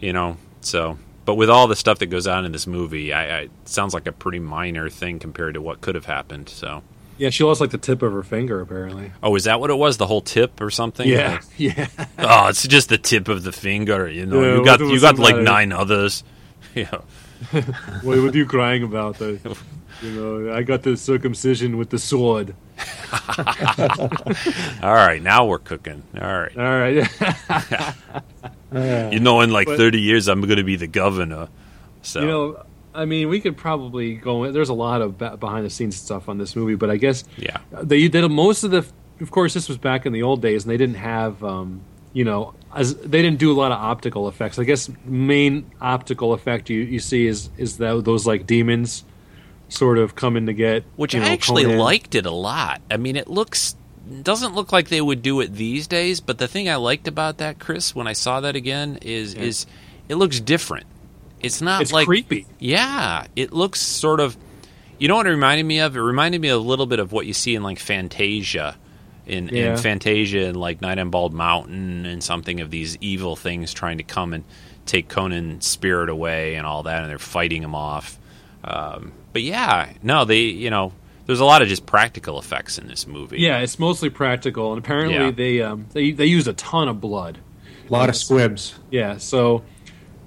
[0.00, 0.36] you know.
[0.62, 3.50] So, but with all the stuff that goes on in this movie, I, I it
[3.66, 6.48] sounds like a pretty minor thing compared to what could have happened.
[6.48, 6.82] So,
[7.22, 9.12] Yeah, she lost like the tip of her finger apparently.
[9.22, 9.96] oh, is that what it was?
[9.96, 11.08] The whole tip or something?
[11.08, 11.86] Yeah, Like, yeah.
[12.18, 14.08] oh, it's just the tip of the finger.
[14.08, 15.44] You know, Yeah, you got you got like matter?
[15.44, 16.24] nine others.
[16.74, 16.88] Yeah.
[18.02, 19.20] what, what are you crying about?
[19.20, 19.38] You
[20.02, 22.54] know, I got the circumcision with the sword.
[24.82, 26.02] All right, now we're cooking.
[26.20, 26.56] All right.
[26.56, 27.92] All right.
[29.12, 31.48] You know, in like But- 30 years, I'm going to be the governor.
[32.02, 32.64] So, You know,
[32.94, 34.50] I mean, we could probably go.
[34.52, 37.58] There's a lot of behind the scenes stuff on this movie, but I guess yeah.
[37.70, 38.84] they did most of the.
[39.20, 41.82] Of course, this was back in the old days, and they didn't have um,
[42.12, 44.58] you know, as they didn't do a lot of optical effects.
[44.58, 49.04] I guess main optical effect you, you see is is that those like demons
[49.68, 51.78] sort of coming to get which you know, I actually Conan.
[51.78, 52.82] liked it a lot.
[52.90, 53.76] I mean, it looks
[54.22, 57.38] doesn't look like they would do it these days, but the thing I liked about
[57.38, 59.66] that, Chris, when I saw that again, is is
[60.08, 60.86] it looks different.
[61.42, 62.46] It's not It's like creepy.
[62.58, 64.36] Yeah, it looks sort of.
[64.98, 65.96] You know what it reminded me of?
[65.96, 68.76] It reminded me a little bit of what you see in like Fantasia,
[69.26, 69.72] in, Yeah.
[69.72, 73.98] in Fantasia and like Night on Bald Mountain, and something of these evil things trying
[73.98, 74.44] to come and
[74.86, 78.18] take Conan's spirit away and all that, and they're fighting him off.
[78.64, 80.92] Um, but yeah, no, they you know
[81.26, 83.38] there's a lot of just practical effects in this movie.
[83.40, 85.30] Yeah, it's mostly practical, and apparently Yeah.
[85.32, 87.38] they um, they they used a ton of blood.
[87.88, 88.74] A lot of squibs.
[88.90, 89.64] Yeah, so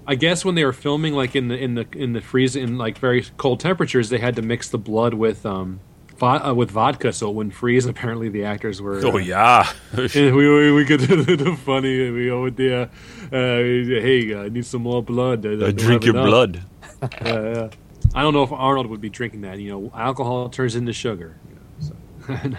[0.08, 2.78] I guess when they were filming like in the in the in the freeze in
[2.78, 5.80] like very cold temperatures, they had to mix the blood with um
[6.18, 7.86] vo- uh, with vodka so it wouldn't freeze.
[7.94, 9.00] Apparently, the actors were.
[9.06, 9.68] Oh uh, yeah.
[9.98, 12.12] we we, we could do the funny.
[12.12, 12.90] We over there.
[13.32, 13.58] Uh,
[14.02, 15.46] hey, I need some more blood.
[15.46, 16.64] I, Uh, don't drink your enough." blood.
[17.26, 17.70] Yeah, yeah.
[18.16, 19.60] I don't know if Arnold would be drinking that.
[19.60, 21.36] You know, alcohol turns into sugar.
[21.50, 21.96] You know,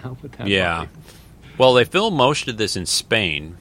[0.01, 0.77] so with Yeah.
[0.85, 0.89] body.
[1.57, 3.57] Well, they filmed most of this in Spain,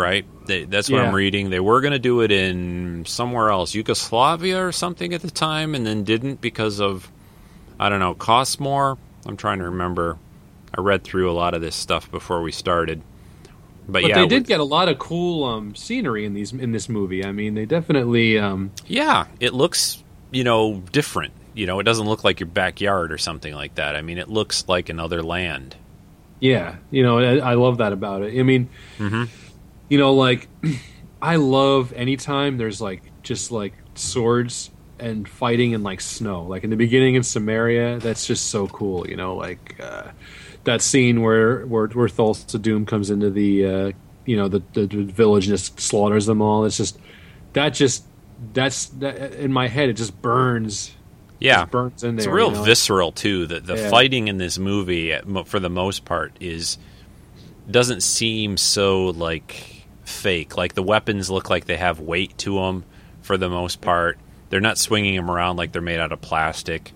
[0.00, 0.24] right?
[0.46, 1.04] They, that's what Yeah.
[1.08, 1.50] I'm reading.
[1.50, 5.74] They were going to do it in somewhere else, Yugoslavia or something at the time,
[5.74, 7.10] and then didn't because of,
[7.78, 8.98] I don't know, costs more.
[9.26, 10.18] I'm trying to remember.
[10.76, 13.02] I read through a lot of this stuff before we started.
[13.86, 16.72] But, But yeah, they did get a lot of cool um, scenery in these in
[16.72, 17.24] this movie.
[17.24, 18.38] I mean, they definitely.
[18.38, 21.32] Um, yeah, it looks, you know, different.
[21.54, 23.96] You know, it doesn't look like your backyard or something like that.
[23.96, 25.74] I mean, it looks like another land.
[26.38, 28.38] Yeah, you know, I, I love that about it.
[28.38, 29.24] I mean, Mm-hmm.
[29.90, 30.48] You know, like
[31.22, 36.44] I love anytime there's like just like swords and fighting and like snow.
[36.44, 39.06] Like in the beginning in Cimmeria, that's just so cool.
[39.06, 40.12] You know, like uh,
[40.64, 43.92] that scene where where where Thulsa Doom comes into the uh,
[44.24, 46.64] you know the, the the village and just slaughters them all.
[46.64, 46.98] It's just
[47.54, 48.04] that just
[48.52, 49.88] that's that, in my head.
[49.88, 50.94] It just burns.
[51.40, 52.26] Yeah, just burns in there.
[52.26, 52.62] It's real you know?
[52.62, 53.46] visceral too.
[53.46, 53.90] The the Yeah.
[53.90, 55.16] fighting in this movie,
[55.46, 56.78] for the most part, is
[57.70, 59.79] doesn't seem so like
[60.10, 60.56] fake.
[60.56, 62.84] Like the weapons look like they have weight to them
[63.22, 64.18] for the most part.
[64.50, 66.92] They're not swinging them around like they're made out of plastic.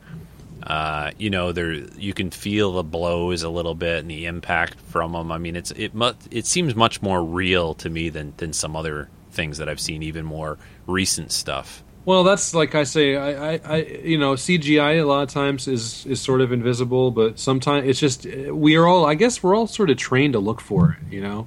[0.62, 4.80] Uh, you know, there you can feel the blows a little bit and the impact
[4.80, 5.30] from them.
[5.30, 8.74] I mean, it's it mu- it seems much more real to me than than some
[8.74, 11.82] other things that I've seen, even more recent stuff.
[12.06, 15.66] Well, that's like I say, I, I, I, you know, CGI a lot of times
[15.68, 19.06] is is sort of invisible, but sometimes it's just we are all.
[19.06, 21.46] I guess we're all sort of trained to look for it, you know.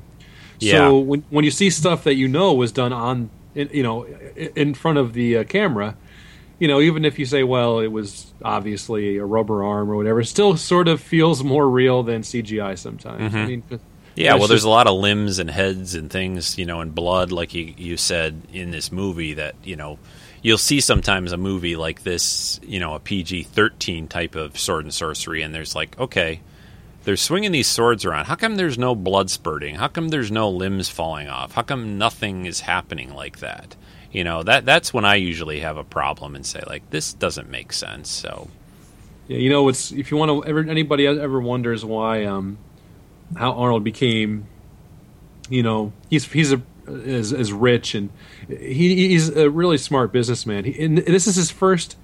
[0.60, 0.74] Yeah.
[0.90, 4.04] So when when you see stuff that you know was done on, in- you know,
[4.56, 5.96] in front of the uh, camera,
[6.60, 10.22] you know, even if you say, well, it was obviously a rubber arm or whatever,
[10.22, 13.34] it still sort of feels more real than CGI sometimes.
[13.36, 13.64] I mean,
[14.16, 17.32] Yeah, well, there's a lot of limbs and heads and things, you know, and blood,
[17.32, 20.00] like you, you said in this movie, that, you know,
[20.42, 24.86] you'll see sometimes a movie like this, you know, a PG 13 type of sword
[24.86, 26.42] and sorcery, and there's like, okay,
[27.08, 28.26] they're swinging these swords around.
[28.26, 29.76] How come there's no blood spurting?
[29.76, 31.54] How come there's no limbs falling off?
[31.54, 33.78] How come nothing is happening like that?
[34.12, 37.50] You know, that that's when I usually have a problem and say, like, this doesn't
[37.50, 38.10] make sense.
[38.10, 38.50] So,
[39.30, 42.58] Yeah, you know, it's if you want to ever anybody ever wonders why um
[43.38, 44.46] how Arnold became,
[45.50, 48.10] you know, he's he's a is, is rich and
[48.50, 50.66] he he's a really smart businessman.
[50.66, 51.96] He, and this is his first.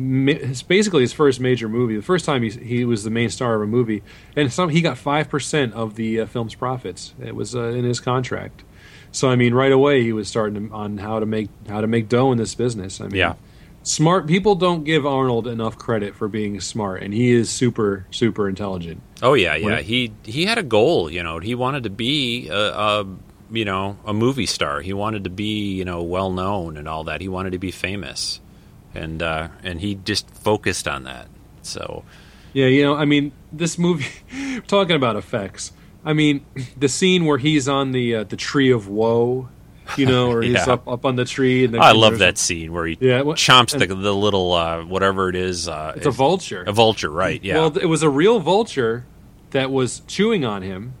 [0.00, 1.96] It's basically his first major movie.
[1.96, 4.02] The first time he he was the main star of a movie,
[4.36, 7.14] and some he got five percent of the uh, film's profits.
[7.20, 8.62] It was uh, in his contract.
[9.10, 11.86] So I mean, right away he was starting to, on how to make how to
[11.86, 13.00] make dough in this business.
[13.00, 13.34] I mean, Yeah.
[13.82, 18.48] smart people don't give Arnold enough credit for being smart, and he is super super
[18.48, 19.00] intelligent.
[19.22, 19.64] Oh yeah, yeah.
[19.66, 21.10] When- He he had a goal.
[21.10, 23.06] You know, he wanted to be a, a
[23.50, 24.80] you know a movie star.
[24.82, 27.20] He wanted to be you know well known and all that.
[27.22, 28.40] He wanted to be famous,
[28.94, 31.28] and uh, and he just focused on that.
[31.62, 32.04] So
[32.52, 34.06] Yeah, you know, I mean, this movie.
[34.66, 35.72] talking about effects,
[36.04, 36.44] I mean,
[36.76, 39.48] the scene where he's on the uh, the tree of woe,
[39.96, 40.72] you know, or he's Yeah.
[40.74, 41.64] up up on the tree.
[41.64, 45.28] And I love that scene where he Yeah, what- chomps the the little uh, whatever
[45.28, 45.68] it is.
[45.68, 46.64] Uh, It's a vulture.
[46.66, 47.42] A vulture, right?
[47.42, 47.58] Yeah.
[47.58, 49.04] Well, it was a real vulture
[49.50, 50.94] that was chewing on him.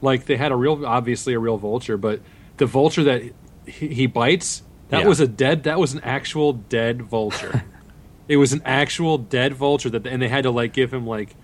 [0.00, 2.20] Like they had a real, obviously a real vulture, but
[2.58, 3.22] the vulture that
[3.66, 5.06] he, he bites, that Yeah.
[5.08, 5.64] was a dead.
[5.64, 7.64] That was an actual dead vulture.
[8.28, 11.34] it was an actual dead vulture that, and they had to like give him like,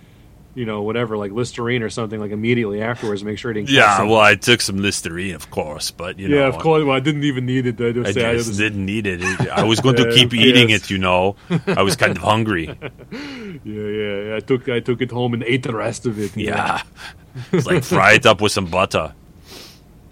[0.54, 3.70] you know, whatever, like Listerine or something, like immediately afterwards, to make sure he didn't.
[3.70, 4.02] yeah.
[4.04, 6.84] Well, I took some Listerine, of course, but you know, yeah, of course.
[6.84, 7.80] Well, I didn't even need it.
[7.80, 9.20] I just, I say I just didn't need it.
[9.50, 10.90] I was going to keep eating it.
[10.90, 11.34] You know,
[11.66, 12.66] I was kind of hungry.
[12.70, 12.78] yeah,
[13.64, 14.36] yeah, yeah.
[14.36, 16.36] I took, I took it home and ate the rest of it.
[16.36, 16.82] Yeah.
[17.50, 19.12] It's like fry it up with some butter.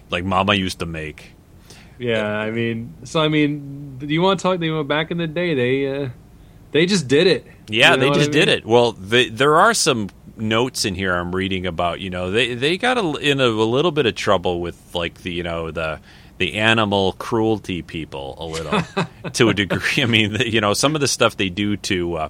[0.09, 1.31] like Mama used to make.
[1.97, 4.59] Yeah, I mean, so I mean, do you want to talk?
[4.59, 5.53] They went back in the day.
[5.53, 6.09] They uh,
[6.71, 7.45] they just did it.
[7.67, 8.65] Yeah, You know they just I did it.
[8.65, 11.99] Well, they, there are some notes in here I'm reading about.
[11.99, 15.21] You know, they they got a, in a, a little bit of trouble with like
[15.21, 15.99] the you know the
[16.39, 18.81] the animal cruelty people a little
[19.33, 20.03] to a degree.
[20.03, 22.15] I mean, the, you know, some of the stuff they do to.
[22.15, 22.29] Uh,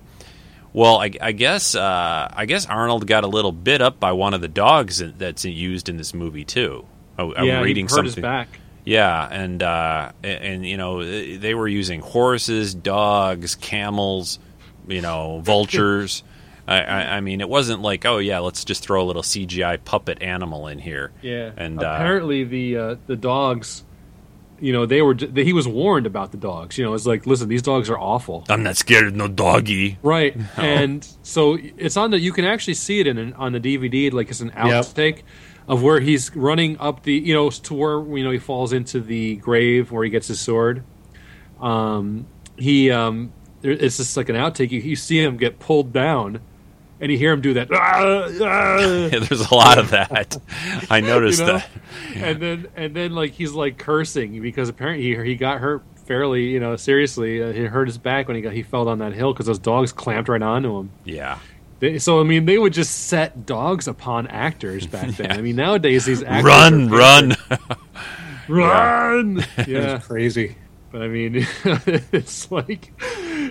[0.74, 4.34] well, I, I guess uh, I guess Arnold got a little bit up by one
[4.34, 6.86] of the dogs that's used in this movie too.
[7.18, 8.22] Oh, I'm yeah, reading something.
[8.22, 8.60] back.
[8.86, 11.04] Yeah, and uh, and, you know
[11.38, 14.40] they were using horses, dogs, camels,
[14.88, 16.24] you know, vultures.
[16.66, 19.84] I, I, I mean, it wasn't like, oh yeah, let's just throw a little CGI
[19.84, 21.12] puppet animal in here.
[21.22, 23.84] Yeah, and uh, apparently the uh, the dogs,
[24.60, 25.16] you know, they were.
[25.16, 26.78] He was warned about the dogs.
[26.78, 28.46] You know, it's like, listen, these dogs are awful.
[28.50, 29.98] I'm not scared of no doggy.
[30.04, 32.20] Right, and so it's on the.
[32.20, 35.24] You can actually see it in an, on the DVD, like it's an outtake
[35.68, 39.00] of where he's running up the, you know, to where you know he falls into
[39.00, 40.84] the grave where he gets his sword.
[41.62, 44.72] Um, he, um, there, it's just like an outtake.
[44.72, 46.42] You, you see him get pulled down,
[47.00, 47.70] and you hear him do that.
[47.74, 50.38] "Ah, ah." There's a lot of that.
[50.90, 51.54] I noticed You know?
[51.58, 51.70] that.
[52.16, 56.50] and then and then like he's like cursing because apparently he, he got hurt fairly
[56.50, 59.14] you know seriously uh, he hurt his back when he got he fell down that
[59.14, 61.40] hill because those dogs clamped right onto him Yeah.
[61.84, 65.56] They, so i mean they would just set dogs upon actors back then i mean
[65.66, 67.36] nowadays these actors Run, run.
[68.48, 70.56] run yeah Crazy.
[70.92, 72.92] but i mean it's like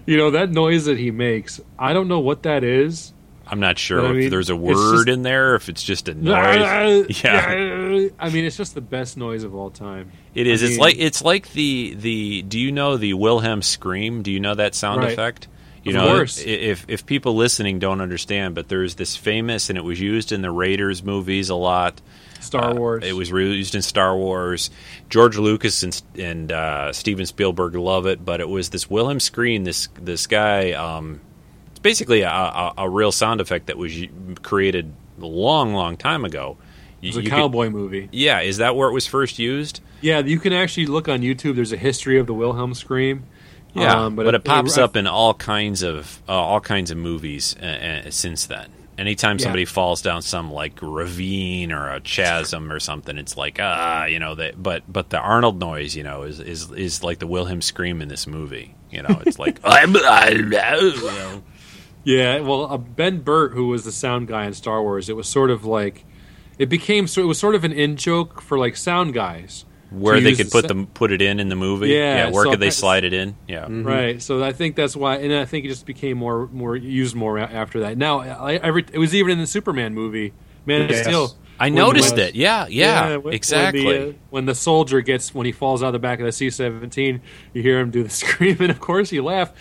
[0.07, 3.13] you know that noise that he makes i don't know what that is
[3.45, 6.09] I'm not sure But I mean, there's a word just- in there, if it's just
[6.09, 7.23] a noise.
[7.23, 8.09] Yeah.
[8.19, 10.11] I mean, it's just the best noise of all time.
[10.33, 10.63] It is.
[10.63, 12.43] I it's mean- like it's like the the.
[12.43, 14.23] Do you know the Wilhelm scream?
[14.23, 15.13] Do you know that sound Right.
[15.13, 15.49] effect?
[15.85, 16.43] You Of know, course.
[16.47, 20.41] if if people listening don't understand, but there's this famous, and it was used in
[20.43, 22.01] the Raiders movies a lot.
[22.41, 23.05] Star Uh, Wars.
[23.05, 24.71] It was used in Star Wars.
[25.09, 29.65] George Lucas and, and uh, Steven Spielberg love it, but it was this Wilhelm scream.
[29.65, 30.73] This this guy.
[30.73, 31.21] Um,
[31.71, 33.93] it's basically a, a, a real sound effect that was
[34.43, 36.57] created a long, long time ago.
[37.01, 38.09] It was a You could- cowboy movie.
[38.13, 39.81] yeah, is that where it was first used?
[40.01, 41.55] Yeah, you can actually look on YouTube.
[41.57, 43.25] There's a history of the Wilhelm scream.
[43.75, 46.99] Yeah, Um, but, it, pops I- up in all kinds of uh, all kinds of
[46.99, 47.65] movies uh,
[48.07, 48.69] uh, since then.
[48.99, 49.45] Anytime Yeah.
[49.45, 54.19] somebody falls down some like ravine or a chasm or something, it's like ah, you
[54.19, 54.35] know.
[54.35, 58.03] That but but the Arnold noise, you know, is is is like the Wilhelm scream
[58.03, 58.75] in this movie.
[58.91, 61.43] You know, it's like you know.
[62.05, 65.29] Yeah, well, uh, Ben Burtt, who was the sound guy in Star Wars, it was
[65.29, 66.05] sort of like
[66.59, 70.21] it became so it was sort of an in joke for like sound guys where
[70.21, 71.89] they could the put sa- them put it in in the movie.
[71.89, 73.37] Yeah, where so could they slide it in?
[73.49, 74.21] Yeah, Right.
[74.23, 77.39] So I think that's why, and I think it just became more more used more
[77.39, 77.97] after that.
[77.99, 80.33] Now, I, every it was even in the Superman movie,
[80.67, 81.01] Man Yes.
[81.01, 81.37] of Steel.
[81.61, 82.35] I noticed when- it.
[82.35, 83.83] Yeah, yeah, when- when exactly.
[83.85, 86.33] the, uh, when the soldier gets when he falls out of the back of the
[86.33, 87.21] C seventeen,
[87.53, 89.53] you hear him do the scream, and of course you laugh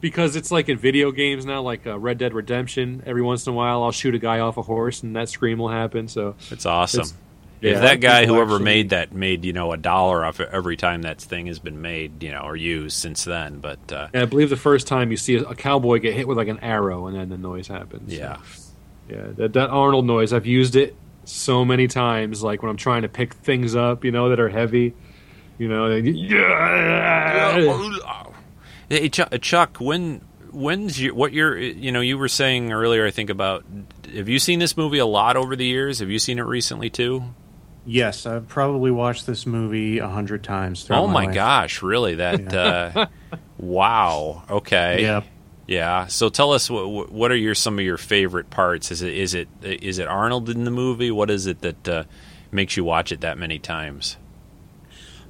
[0.00, 3.02] because it's like in video games now, like uh, Red Dead Redemption.
[3.04, 5.58] Every once in a while, I'll shoot a guy off a horse, and that scream
[5.58, 6.08] will happen.
[6.08, 7.00] So It's awesome.
[7.00, 7.14] It's-
[7.60, 11.02] if that guy, whoever actually- made that, made you know a dollar off every time
[11.02, 13.60] that thing has been made, you know, or used since then.
[13.60, 16.38] But uh, I believe the first time you see a, a cowboy get hit with
[16.38, 18.12] like an arrow, and then the noise happens.
[18.12, 18.38] yeah,
[19.08, 20.32] Yeah, that, that Arnold noise.
[20.32, 22.42] I've used it so many times.
[22.42, 24.94] Like when I'm trying to pick things up, you know, that are heavy.
[25.58, 27.58] You know, yeah.
[28.88, 30.22] Hey, Chuck, Chuck, when
[30.52, 33.06] when's your what you're you know you were saying earlier?
[33.06, 33.64] I think about
[34.14, 36.00] have you seen this movie a lot over the years?
[36.00, 37.22] Have you seen it recently too?
[37.86, 40.86] Yes, I've probably watched this movie a hundred times.
[40.90, 41.34] Oh my life.
[41.34, 42.14] gosh, really?
[42.16, 43.06] That uh,
[43.58, 44.42] wow.
[44.50, 45.02] Okay.
[45.02, 45.24] Yep.
[45.66, 46.06] Yeah.
[46.06, 48.90] So tell us what what are your some of your favorite parts?
[48.90, 51.10] Is it is it is it Arnold in the movie?
[51.10, 52.04] What is it that uh,
[52.50, 54.16] makes you watch it that many times?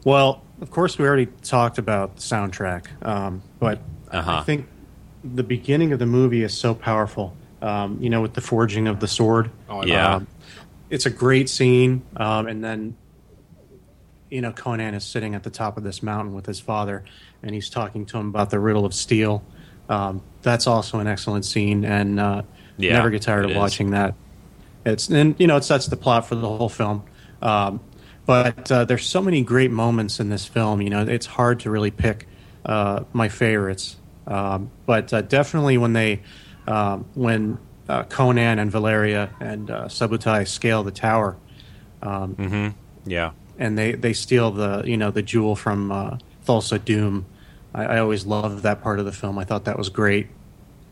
[0.05, 4.39] Well, of course, we already talked about the soundtrack, um, but Uh-huh.
[4.39, 4.67] I think
[5.23, 7.37] the beginning of the movie is so powerful.
[7.63, 9.51] Um, you know, with the forging of the sword.
[9.69, 10.15] Oh, Yeah.
[10.17, 10.27] Um,
[10.91, 12.97] it's a great scene, um, and then
[14.29, 17.05] you know Conan is sitting at the top of this mountain with his father,
[17.43, 19.43] and he's talking to him about the riddle of steel.
[19.89, 22.43] Um, that's also an excellent scene, and uh,
[22.77, 23.57] Yeah, never get tired of is.
[23.57, 24.15] watching that.
[24.85, 27.05] It's and you know it sets the plot for the whole film.
[27.43, 27.81] Um,
[28.27, 30.81] but uh, there's so many great moments in this film.
[30.81, 32.29] You know, it's hard to really pick
[32.65, 33.97] uh, my favorites.
[34.27, 36.23] Um, but uh, definitely when they
[36.69, 37.59] um, when
[37.91, 41.37] uh, Conan and Valeria and uh, Subutai scale the tower,
[43.07, 43.33] Yeah.
[43.59, 47.27] and they, they steal the you know the jewel from uh, Thulsa Doom.
[47.75, 49.39] I, I always loved that part of the film.
[49.39, 50.29] I thought that was great.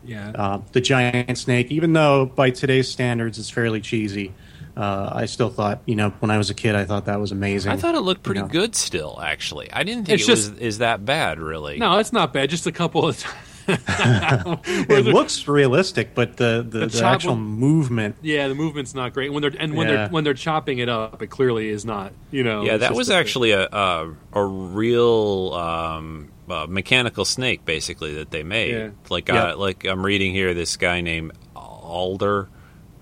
[0.05, 0.31] yeah.
[0.35, 4.33] Uh, the giant snake, even though by today's standards it's fairly cheesy,
[4.77, 7.31] uh, I still thought, you know, when I was a kid, I thought that was
[7.33, 7.71] amazing.
[7.71, 8.51] I thought it looked pretty You know.
[8.51, 9.19] good still.
[9.21, 11.39] Actually, I didn't think It's it was just- is that bad.
[11.39, 12.49] Really, No, it's not bad.
[12.49, 13.35] Just a couple of times.
[14.89, 18.15] it looks realistic, but the the, The the, chop- actual movement.
[18.21, 19.31] Yeah, the movement's not great.
[19.31, 19.93] When they're and when Yeah.
[19.95, 22.13] they're when they're chopping it up, it clearly is not.
[22.31, 22.63] You know.
[22.63, 28.31] Yeah, that was a- actually a a, a real um, uh, mechanical snake, basically that
[28.31, 28.71] they made.
[28.73, 28.89] Yeah.
[29.09, 29.51] Like Yeah.
[29.51, 32.47] uh, like I'm reading here, this guy named Allder.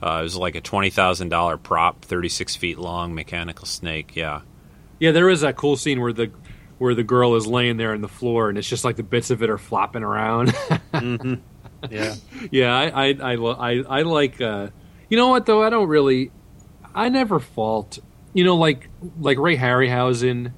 [0.02, 4.16] Uh, it was like a twenty thousand dollar prop, thirty six feet long, mechanical snake.
[4.16, 4.42] Yeah,
[5.00, 6.30] Yeah, there is that cool scene where the
[6.78, 9.30] where the girl is laying there on the floor, and it's just like the bits
[9.30, 10.54] of it are flopping around.
[11.92, 12.16] Yeah,
[12.52, 14.42] yeah, I I I, lo- I, I like.
[14.42, 14.70] Uh,
[15.10, 15.62] you know what though?
[15.64, 16.32] I don't really.
[16.96, 18.00] I never fault.
[18.34, 18.90] You know, like
[19.20, 20.54] like Ray Harryhausen.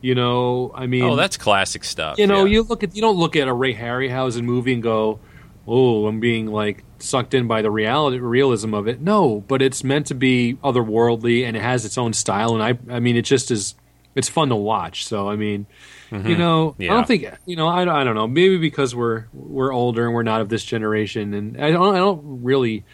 [0.00, 2.18] You know, I mean, oh, that's classic stuff.
[2.18, 2.52] you know, yeah.
[2.52, 5.20] you look at you don't look at a Ray Harryhausen movie and go,
[5.66, 9.84] "Oh, I'm being like sucked in by the reality realism of it." No, but it's
[9.84, 12.58] meant to be otherworldly and it has its own style.
[12.58, 13.74] And I, I mean, it just is.
[14.14, 15.06] It's fun to watch.
[15.06, 15.66] So I mean,
[16.10, 16.38] you mm-hmm.
[16.38, 17.68] know, I don't think you know.
[17.68, 18.28] I, I don't know.
[18.28, 21.98] Maybe because we're we're older and we're not of this generation, and I don't I
[21.98, 22.84] don't really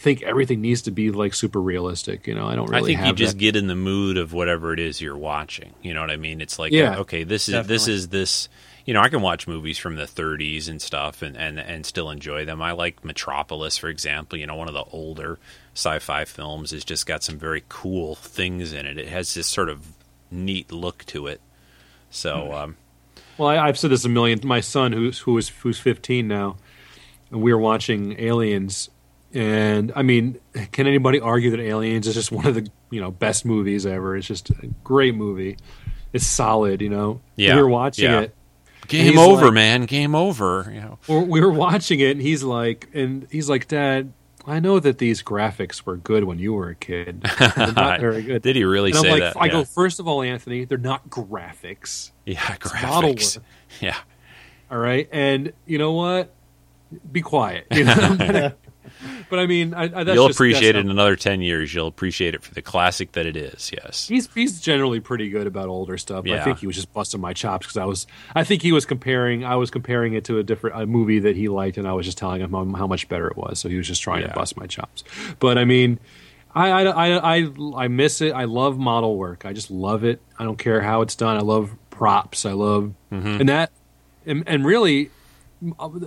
[0.00, 2.26] think everything needs to be like super realistic.
[2.26, 2.96] You know, I don't really.
[2.96, 3.38] I think you just that.
[3.38, 5.74] get in the mood of whatever it is you're watching.
[5.82, 6.40] You know what I mean?
[6.40, 8.48] It's like, Yeah, okay, this is this is this.
[8.86, 12.10] You know, I can watch movies from the 30s and stuff, and, and and still
[12.10, 12.62] enjoy them.
[12.62, 14.38] I like Metropolis, for example.
[14.38, 15.38] You know, one of the older
[15.74, 18.98] sci-fi films has just got some very cool things in it.
[18.98, 19.86] It has this sort of
[20.30, 21.40] neat look to it.
[22.10, 22.76] So, um,
[23.38, 24.40] Well, I, I've said this a million.
[24.44, 26.56] My son, who's who is who's 15 now,
[27.30, 28.90] and we were watching Aliens,
[29.32, 30.38] and I mean,
[30.72, 34.16] can anybody argue that Aliens is just one of the you know best movies ever?
[34.16, 35.56] It's just a great movie.
[36.12, 37.20] It's solid, you know.
[37.36, 38.20] Yeah, we were watching yeah.
[38.22, 38.34] it.
[38.88, 39.84] game over, like- man.
[39.84, 40.68] Game over.
[40.72, 40.98] You know.
[41.08, 44.12] We we were watching it, and he's like, and he's like, Dad,
[44.46, 47.22] I know that these graphics were good when you were a kid.
[47.56, 48.42] They're not very good.
[48.42, 49.36] Did he really and I'm say like, that?
[49.36, 49.52] I yeah.
[49.52, 52.10] go, first of all, Anthony, they're not graphics.
[52.24, 53.38] yeah, model graphics.
[53.80, 53.96] Yeah.
[54.70, 56.32] All right, and you know what?
[57.10, 57.66] Be quiet.
[57.74, 58.52] You know?
[59.30, 61.72] But I mean, I, I, that's You'll just- appreciate it in another 10 years.
[61.72, 63.70] You'll appreciate it for the classic that it is.
[63.72, 64.08] Yes.
[64.08, 66.26] He's he's generally pretty good about older stuff.
[66.28, 68.06] I think he was just busting my chops because I was.
[68.34, 69.44] I think he was comparing.
[69.44, 72.04] I was comparing it to a different a movie that he liked, and I was
[72.04, 73.58] just telling him how, how much better it was.
[73.60, 74.28] So he was just trying Yeah.
[74.28, 75.04] to bust my chops.
[75.38, 75.98] But I mean,
[76.54, 78.32] I, I I I I miss it.
[78.32, 79.46] I love model work.
[79.46, 80.20] I just love it.
[80.38, 81.36] I don't care how it's done.
[81.36, 82.44] I love props.
[82.44, 83.40] I love Mm-hmm.
[83.40, 83.70] and that
[84.26, 85.10] and, and really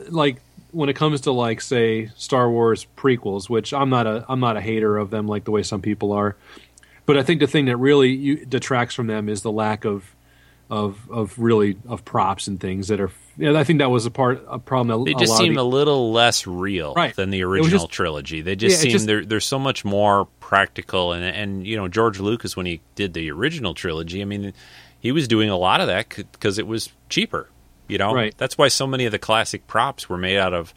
[0.09, 0.37] like
[0.73, 4.57] when it comes to like say Star Wars prequels, which I'm not a I'm not
[4.57, 6.35] a hater of them like the way some people are,
[7.05, 10.15] but I think the thing that really you, detracts from them is the lack of
[10.69, 13.11] of of really of props and things that are.
[13.37, 15.05] Yeah, I think that was a part a problem.
[15.05, 17.15] They just seem the- a little less real Right.
[17.15, 18.41] than the original just- trilogy.
[18.41, 21.87] They just Yeah, seem just- they're they're so much more practical and and you know
[21.87, 24.53] George Lucas when he did the original trilogy, I mean
[24.99, 27.49] he was doing a lot of that because it was cheaper.
[27.87, 28.33] You know, Right.
[28.37, 30.73] that's why so many of the classic props were made out of.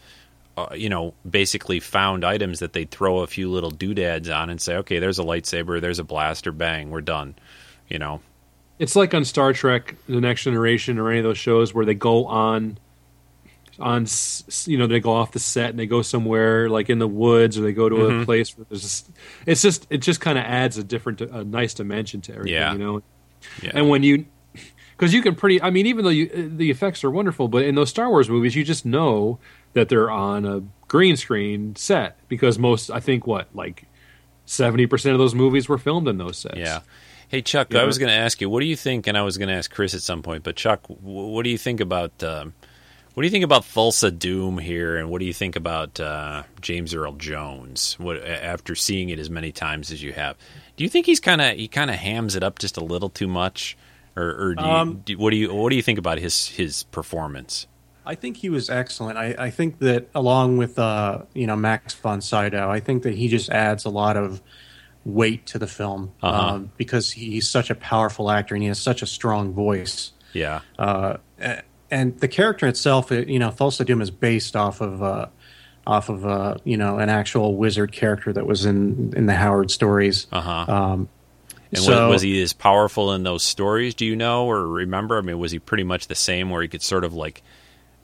[0.59, 4.59] Uh, you know, basically found items that they'd throw a few little doodads on and
[4.59, 7.35] say, "Okay, there's a lightsaber, there's a blaster, bang, we're done."
[7.91, 8.23] You know,
[8.79, 11.93] It's like on Star Trek: The Next Generation or any of those shows where they
[11.93, 12.79] go on,
[13.79, 14.07] on
[14.65, 17.59] you know they go off the set and they go somewhere like in the woods
[17.59, 18.23] or they go to Mm-hmm.
[18.23, 19.11] a place where there's just,
[19.45, 22.73] it's just it just kind of adds a different a nice dimension to everything Yeah.
[22.73, 23.03] you know
[23.63, 23.73] yeah.
[23.75, 24.25] and when you
[24.97, 27.75] because you can pretty i mean even though you, the effects are wonderful but in
[27.75, 29.39] those star wars movies you just know
[29.75, 33.85] that they're on a green screen set because most i think what like
[34.47, 36.81] 70% of those movies were filmed in those sets Yeah.
[37.29, 39.09] Hey Chuck, You I was going to ask you, what do you think?
[39.09, 41.51] And I was going to ask Chris at some point, but Chuck, wh- what do
[41.51, 42.55] you think about um,
[43.15, 46.45] what do you think about Thulsa Doom here, and what do you think about uh,
[46.61, 47.97] James Earl Jones?
[47.99, 50.37] What after seeing it as many times as you have,
[50.77, 53.09] do you think he's kind of he kind of hams it up just a little
[53.09, 53.77] too much,
[54.17, 56.49] or, or do you, Um, do, what do you what do you think about his
[56.49, 57.67] his performance?
[58.05, 59.19] I think he was excellent.
[59.19, 63.15] I, I think that along with uh, you know Max von Sydow, I think that
[63.15, 64.41] he just adds a lot of
[65.05, 66.55] weight to the film Uh-huh.
[66.55, 70.13] um, because he's such a powerful actor and he has such a strong voice.
[70.33, 71.17] Yeah, Uh,
[71.91, 75.27] and the character itself, it, you know, Thulsa Doom is based off of uh,
[75.87, 79.71] off of uh, you know an actual wizard character that was in in the Howard
[79.71, 80.27] stories.
[80.33, 80.65] uh huh.
[80.73, 81.09] Um,
[81.73, 83.95] and so- was, was he as powerful in those stories?
[83.95, 85.19] Do you know or remember?
[85.19, 87.43] I mean, was he pretty much the same, where he could sort of like,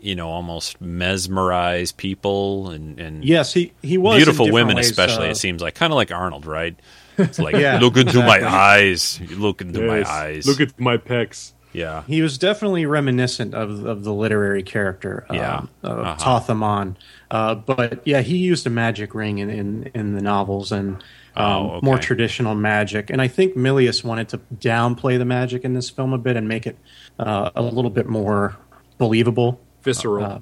[0.00, 5.28] you know, almost mesmerize people and and yes, he he was beautiful women, ways, especially.
[5.28, 6.74] uh, it seems like kind of like Arnold, right?
[7.18, 10.46] It's like Yeah, look into my eyes, look into my eyes.
[10.46, 15.36] look at my pecs yeah, He was definitely reminiscent of of the literary character, um,
[15.36, 15.60] Yeah.
[15.82, 16.16] of Uh-huh.
[16.16, 16.98] Thoth-Amon.
[17.30, 21.02] Uh, but yeah, he used a magic ring in, in in the novels, and
[21.36, 21.84] um, Oh, okay.
[21.86, 23.10] more traditional magic.
[23.10, 26.46] And I think Milius wanted to downplay the magic in this film a bit and
[26.48, 26.76] make it
[27.18, 28.56] uh, a little bit more
[28.98, 30.24] believable, Visceral.
[30.24, 30.38] uh,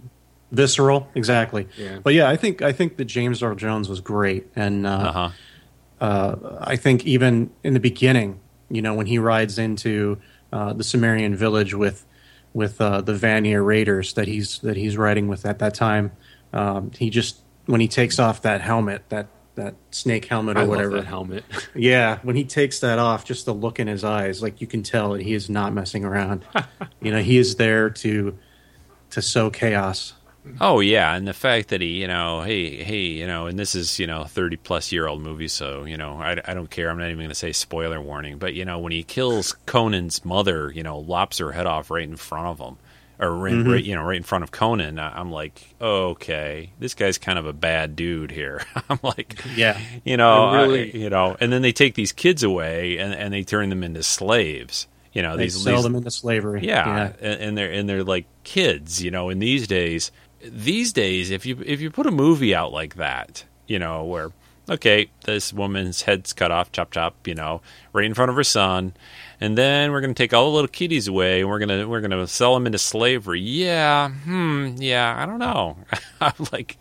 [0.52, 1.08] visceral.
[1.14, 1.68] Exactly.
[1.78, 1.98] Yeah.
[2.02, 5.12] But yeah, I think I think that James Earl Jones was great, and uh, Uh
[6.00, 6.36] huh.
[6.60, 8.40] I think even in the beginning,
[8.70, 10.18] you know, when he rides into
[10.52, 12.04] uh, the Cimmerian village with
[12.52, 16.12] with uh, the Vanir Raiders that he's that he's riding with at that time,
[16.52, 19.28] um, he just when he takes off that helmet, that
[19.60, 21.44] that snake helmet or I whatever, love that helmet.
[21.74, 24.82] yeah, when he takes that off, just the look in his eyes, like you can
[24.82, 26.44] tell that he is not messing around.
[27.02, 28.36] you know, he is there to
[29.10, 30.14] to sow chaos.
[30.58, 33.74] Oh yeah, and the fact that he, you know, hey, hey, you know, and this
[33.74, 36.88] is, you know, thirty plus year old movie, so you know, I, I don't care.
[36.88, 40.24] I'm not even going to say spoiler warning, but you know, when he kills Conan's
[40.24, 42.78] mother, you know, lops her head off right in front of him,
[43.20, 43.70] or right, Mm-hmm.
[43.70, 44.98] right you know, right in front of Conan.
[44.98, 48.62] I'm like, okay, this guy's kind of a bad dude here.
[48.88, 49.78] I'm like, Yeah.
[50.04, 53.32] you know, really- I- you know, and then they take these kids away and, and
[53.32, 54.86] they turn them into slaves.
[55.12, 56.60] You know, They these sell these- them into slavery.
[56.66, 59.28] yeah, And, and they're and they're like kids, you know.
[59.28, 63.44] In these days, these days, if you if you put a movie out like that,
[63.66, 64.30] you know, where
[64.70, 67.60] okay, this woman's head's cut off, chop chop, you know,
[67.92, 68.94] right in front of her son,
[69.40, 72.26] and then we're gonna take all the little kitties away, and we're gonna we're gonna
[72.26, 73.40] sell them into slavery.
[73.40, 75.76] Yeah, hmm, yeah, I don't know.
[76.20, 76.76] I'm like,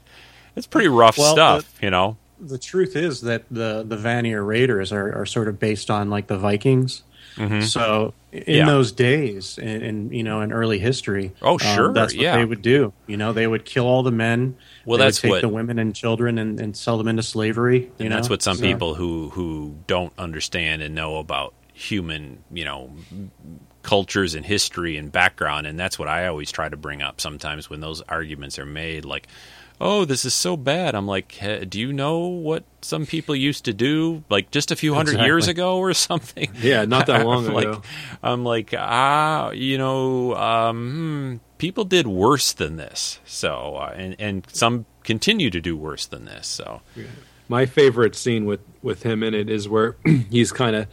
[0.55, 2.17] it's pretty rough Well, stuff, you know.
[2.39, 6.27] the truth is that the the Vanir Raiders are, are sort of based on like
[6.27, 7.03] the Vikings.
[7.37, 8.51] So in Mm-hmm.
[8.51, 8.65] Yeah.
[8.65, 12.35] those days, in, in you know in early history, Oh, um, sure, that's what yeah.
[12.35, 12.91] they would do.
[13.07, 14.57] You know, they would kill all the men.
[14.85, 17.83] Well, they that's take what- the women and children and, and sell them into slavery.
[17.83, 18.15] You and know?
[18.17, 22.91] that's what some So- people who who don't understand and know about human you know
[23.83, 27.69] cultures and history and background and that's what i always try to bring up sometimes
[27.69, 29.27] when those arguments are made like
[29.79, 33.63] oh this is so bad i'm like "Hey, do you know what some people used
[33.63, 37.47] to do like just a few hundred years ago or something Yeah, not that long
[37.47, 37.81] I'm like, ago.
[38.21, 43.19] I'm like, ah, you know, um, hmm, people did worse than this.
[43.25, 46.45] So, uh, and and some continue to do worse than this.
[46.47, 46.81] So,
[47.47, 49.95] My favorite scene with with him in it is where
[50.29, 50.87] he's kind of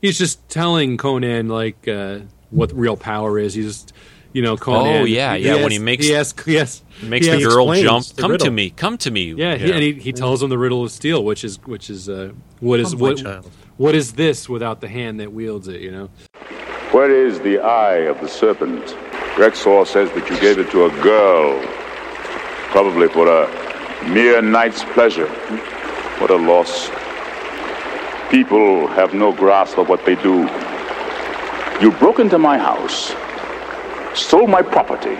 [0.00, 2.20] he's just telling Conan like uh,
[2.50, 3.54] what real power is.
[3.54, 3.92] He's just
[4.32, 5.02] you know Conan.
[5.02, 8.04] Oh, yeah, yeah, when he makes- he asks, yes makes he the girl jump.
[8.06, 8.70] the Come to me.
[8.70, 9.32] Come to me.
[9.32, 12.08] Yeah, He, and he, he tells him the riddle of steel, which is which is
[12.08, 13.50] uh, what is what child.
[13.76, 15.80] what is this without the hand that wields it?
[15.80, 16.10] You know.
[16.92, 18.84] Where is the eye of the serpent?
[19.36, 21.58] Rexor says that you gave it to a girl,
[22.72, 25.28] probably for a mere night's pleasure.
[26.18, 26.90] What a loss.
[28.30, 30.48] People have no grasp of what they do.
[31.80, 33.12] You broke into my house,
[34.14, 35.18] stole my property,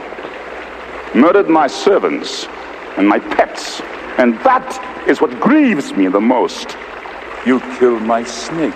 [1.12, 2.46] murdered my servants
[2.96, 3.80] and my pets,
[4.18, 6.76] and that is what grieves me the most.
[7.44, 8.74] You killed my snake.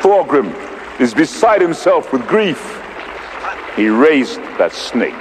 [0.00, 0.54] Thorgrim
[1.00, 2.80] is beside himself with grief.
[3.74, 5.20] He raised that snake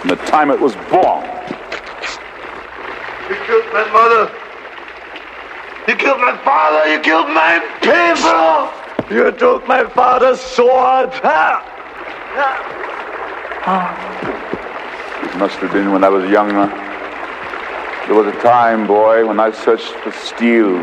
[0.00, 1.24] from the time it was born.
[3.30, 4.43] You killed my mother.
[5.86, 6.90] You killed my father.
[6.90, 9.14] You killed my people.
[9.14, 11.10] You took my father's sword.
[11.12, 11.70] Ha!
[13.66, 14.14] Ah.
[15.24, 16.66] It must have been when I was younger.
[18.06, 20.76] There was a time, boy, when I searched for steel.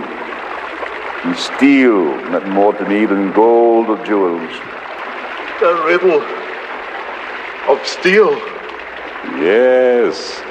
[1.23, 4.51] And steel meant more to me than gold or jewels.
[5.59, 6.21] The riddle
[7.67, 8.37] of steel.
[9.39, 10.41] Yes.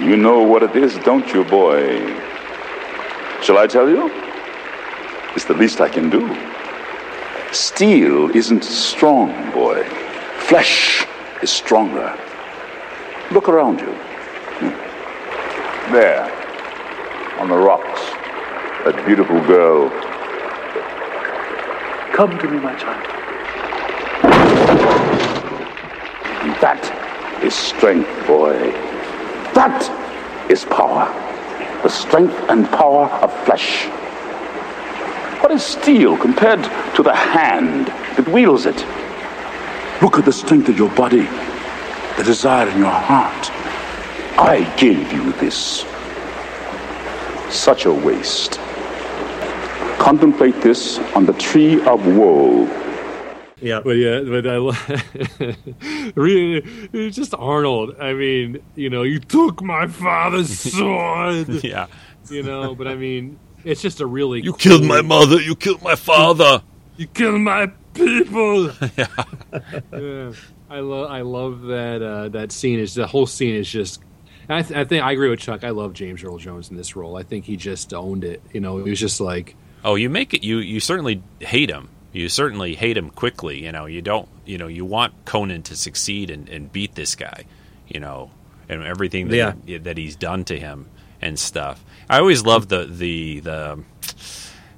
[0.00, 2.29] You know what it is, don't you, boy?
[3.42, 4.10] Shall I tell you?
[5.34, 6.28] It's the least I can do.
[7.52, 9.82] Steel isn't strong, boy.
[10.40, 11.06] Flesh
[11.42, 12.18] is stronger.
[13.30, 13.92] Look around you.
[14.60, 15.92] Hmm.
[15.92, 18.00] There, on the rocks,
[18.84, 19.88] that beautiful girl.
[22.12, 23.06] Come to me, my child.
[26.60, 28.72] That is strength, boy.
[29.54, 29.80] That
[30.50, 31.29] is power.
[31.82, 33.86] The strength and power of flesh.
[35.40, 36.62] What is steel compared
[36.94, 37.86] to the hand
[38.16, 38.76] that wields it?
[40.02, 41.28] Look at the strength of your body,
[42.16, 43.50] the desire in your heart.
[44.38, 45.84] I gave you this.
[47.48, 48.58] Such a waste.
[49.98, 52.66] Contemplate this on the tree of woe.
[53.62, 55.54] Yeah, But yeah, but I
[56.14, 57.96] really just Arnold.
[58.00, 61.62] I mean, you know, you took my father's sword.
[61.64, 61.86] yeah.
[62.30, 65.40] You know, but I mean, it's just a really You killed my mother.
[65.40, 66.62] You killed my father.
[66.96, 68.66] You killed my people.
[69.92, 70.32] yeah.
[70.70, 72.78] I love I love that uh, that scene.
[72.78, 74.00] Is the whole scene is just
[74.48, 75.64] I, th- I think I agree with Chuck.
[75.64, 77.16] I love James Earl Jones in this role.
[77.16, 78.42] I think he just owned it.
[78.52, 80.44] You know, he was just like, Oh, you make it.
[80.44, 81.88] You you certainly hate him.
[82.12, 83.64] You certainly hate him quickly.
[83.64, 84.28] You know, you don't.
[84.44, 87.44] You know, you want Conan to succeed and, and beat this guy.
[87.88, 88.30] You know,
[88.68, 89.52] and everything that Yeah.
[89.66, 90.86] he, that he's done to him
[91.20, 91.84] and stuff.
[92.08, 93.78] I always love the the the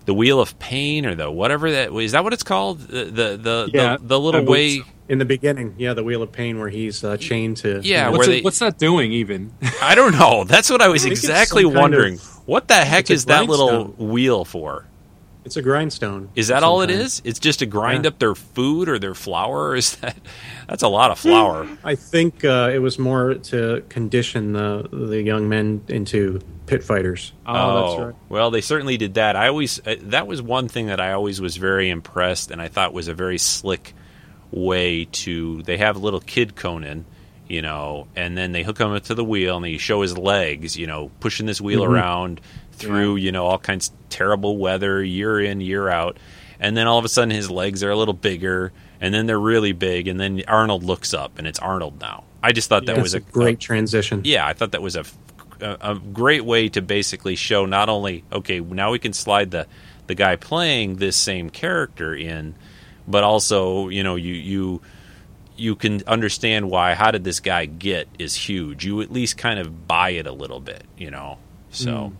[0.04, 3.36] the wheel of pain or the whatever that is that what it's called the the
[3.36, 4.88] the, Yeah, the, the little believe way.
[5.08, 7.80] In the beginning, yeah, the Wheel of Pain, where he's uh, chained to.
[7.82, 9.12] Yeah, what's, where it- they- what's that doing?
[9.12, 9.52] Even
[9.82, 10.44] I don't know.
[10.44, 12.14] That's what I was it's exactly wondering.
[12.14, 14.08] of- what the heck is that little grindstone.
[14.10, 14.86] wheel for?
[15.44, 16.28] It's a grindstone.
[16.36, 17.00] Is that all it kind.
[17.00, 17.20] is?
[17.24, 18.08] It's just to grind Yeah.
[18.10, 19.68] up their food or their flour?
[19.70, 20.16] Or is that
[20.68, 21.68] that's a lot of flour?
[21.82, 27.32] I think uh, it was more to condition the the young men into pit fighters.
[27.44, 28.14] oh, that's right.
[28.28, 29.34] Well, they certainly did that.
[29.34, 32.68] I always uh, that was one thing that I always was very impressed and I
[32.68, 33.94] thought was a very slick
[34.52, 37.04] way to they have little kid Conan,
[37.48, 40.16] you know, and then they hook him up to the wheel and they show his
[40.16, 42.40] legs, you know, pushing this wheel around
[42.86, 46.18] through, you know, all kinds of terrible weather year in, year out.
[46.60, 49.40] And then all of a sudden his legs are a little bigger and then they're
[49.40, 52.24] really big and then Arnold looks up and it's Arnold now.
[52.42, 54.22] I just thought that was a a great transition.
[54.24, 55.04] yeah, I thought that was a,
[55.60, 59.66] a, a great way to basically show not only okay now we can slide the
[60.08, 62.54] the guy playing this same character in,
[63.06, 64.82] but also you know you you
[65.56, 68.84] you can understand why how did this guy get is huge.
[68.84, 71.38] You at least kind of buy it a little bit, you know.
[71.70, 72.14] So hmm.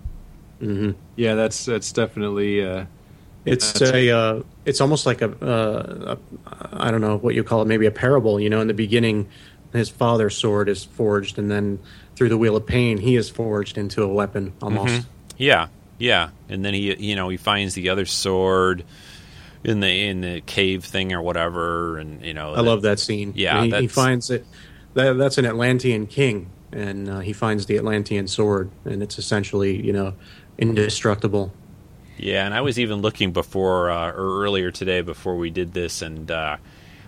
[1.17, 2.65] Yeah, that's that's definitely.
[2.65, 2.87] Uh,
[3.45, 6.15] It's That's a, uh, it's almost like a, uh,
[6.47, 8.39] a, I don't know what you call it, maybe a parable.
[8.39, 9.29] You know, in the beginning,
[9.73, 11.81] his father's sword is forged, and then
[12.15, 15.07] through the wheel of pain, he is forged into a weapon almost.
[15.37, 15.67] yeah,
[15.99, 18.85] yeah, and then he you know he finds the other sword
[19.65, 23.33] in the in the cave thing or whatever, and you know I love that scene.
[23.35, 24.47] Yeah, he, he finds it.
[24.95, 29.85] That, that's an Atlantean king, and uh, he finds the Atlantean sword, and it's essentially,
[29.85, 30.15] you know,
[30.69, 31.53] indestructible.
[32.17, 36.03] Yeah, and I was even looking before uh, or earlier today before we did this,
[36.03, 36.57] and uh,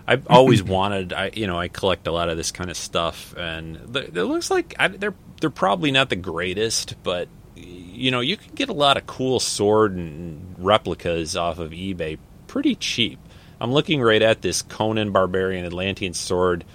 [0.07, 1.13] I've always wanted.
[1.13, 4.23] I you know I collect a lot of this kind of stuff, and th- it
[4.23, 8.69] looks like I, they're they're probably not the greatest, but you know you can get
[8.69, 12.17] a lot of cool sword and replicas off of eBay
[12.47, 13.19] pretty cheap.
[13.59, 16.65] I'm looking right at this Conan Barbarian Atlantean sword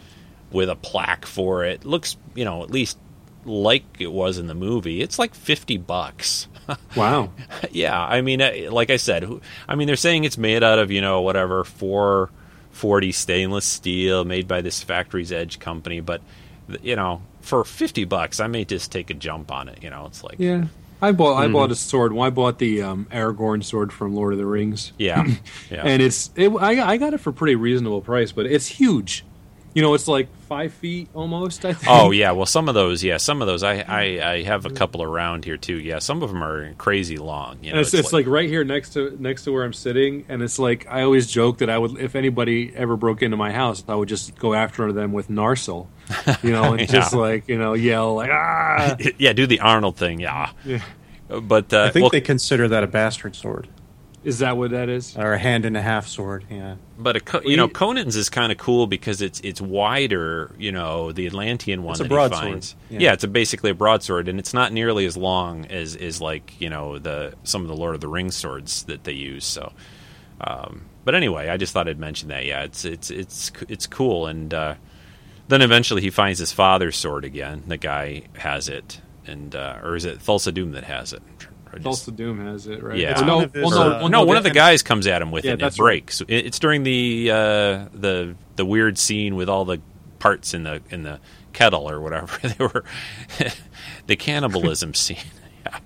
[0.51, 1.85] with a plaque for it.
[1.85, 2.97] Looks you know at least
[3.44, 5.02] like it was in the movie.
[5.02, 6.47] It's like fifty bucks.
[6.97, 7.32] wow.
[7.70, 9.28] yeah, I mean, uh, like I said,
[9.68, 12.30] I mean, they're saying it's made out of you know whatever four
[12.70, 16.22] forty stainless steel made by this Factory's Edge company, but
[16.82, 19.82] you know, for fifty bucks, I may just take a jump on it.
[19.82, 20.66] You know, it's like Yeah,
[21.02, 22.12] I bought I bought a sword.
[22.12, 24.92] Well, I bought the um, Aragorn sword from Lord of the Rings.
[24.98, 25.26] yeah,
[25.70, 25.82] yeah.
[25.84, 29.24] and it's it, I, I got it for a pretty reasonable price, but it's huge.
[29.72, 31.64] You know, it's like five feet almost.
[31.64, 31.88] I think.
[31.88, 34.70] Oh yeah, well some of those, yeah, some of those I, I, I have a
[34.70, 35.78] couple around here too.
[35.78, 37.59] Yeah, some of them are crazy long.
[37.62, 40.24] You know, And it's, it's, like, right here next to next to where I'm sitting,
[40.28, 43.52] and it's like I always joke that I would, if anybody ever broke into my
[43.52, 45.86] house, I would just go after them with Narsil,
[46.42, 48.97] you know, and just like you know yell like ah.
[49.18, 50.51] yeah, do the Arnold thing, yeah.
[50.64, 50.82] Yeah.
[51.28, 53.68] But uh, I think well, they consider that a bastard sword
[54.22, 55.16] Is that what that is?
[55.16, 56.44] or a hand and a half sword.
[56.51, 60.55] Yeah, But a, you know, Conan's is kind of cool because it's it's wider.
[60.59, 62.98] You know, the Atlantean one It's a broadsword, yeah.
[62.98, 63.12] Yeah.
[63.14, 66.68] it's a basically a broadsword, and it's not nearly as long as is like you
[66.68, 69.47] know the some of the Lord of the Rings swords that they use.
[69.47, 69.72] So,
[70.42, 72.44] um, but anyway, I just thought I'd mention that.
[72.44, 74.74] Yeah, it's it's it's it's cool, and uh,
[75.48, 77.62] then eventually he finds his father's sword again.
[77.66, 81.22] The guy has it, and uh, or is it Thulsa Doom that has it?
[81.72, 82.98] I just- Thulsa Doom has it, right?
[82.98, 83.14] Yeah.
[83.18, 85.06] Well, no, one of his, well, no, uh, well, no, one of the guys comes
[85.06, 86.05] at him with Yeah, it and it that's right.
[86.05, 86.22] breaks.
[86.28, 89.78] It's during the uh, the the weird scene with all the
[90.18, 91.20] parts in the in the
[91.52, 92.36] kettle or whatever.
[92.48, 92.84] they were
[94.06, 95.16] the cannibalism scene.
[95.66, 95.78] Yeah.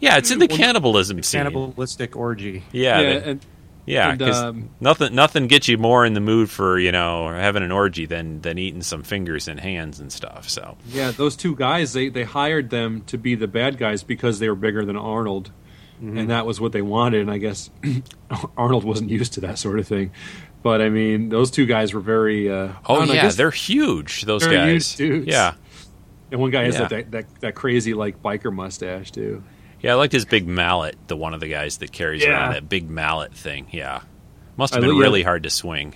[0.00, 1.40] Yeah, it's in the cannibalism scene.
[1.40, 2.64] cannibalistic orgy.
[2.72, 3.46] Yeah, Yeah, the- and
[3.86, 7.62] yeah, because um, nothing nothing gets you more in the mood for you know having
[7.62, 10.48] an orgy than than eating some fingers and hands and stuff.
[10.48, 14.38] So yeah, those two guys they they hired them to be the bad guys because
[14.38, 15.50] they were bigger than Arnold,
[16.00, 17.22] and that was what they wanted.
[17.22, 17.70] And I guess
[18.56, 20.10] Arnold wasn't used to that sort of thing.
[20.62, 22.48] But I mean, those two guys were very.
[22.50, 24.22] Uh, oh know, yeah, they're huge.
[24.22, 24.92] Those They're guys.
[24.92, 25.26] huge.
[25.26, 25.54] Yeah.
[26.30, 26.86] and one guy has Yeah.
[26.86, 29.42] that, that that crazy like biker mustache too.
[29.82, 30.96] Yeah, I liked his big mallet.
[31.08, 32.30] The one of the guys that carries Yeah.
[32.30, 33.66] around that big mallet thing.
[33.72, 34.00] Yeah,
[34.56, 35.94] must I have been really hard to swing.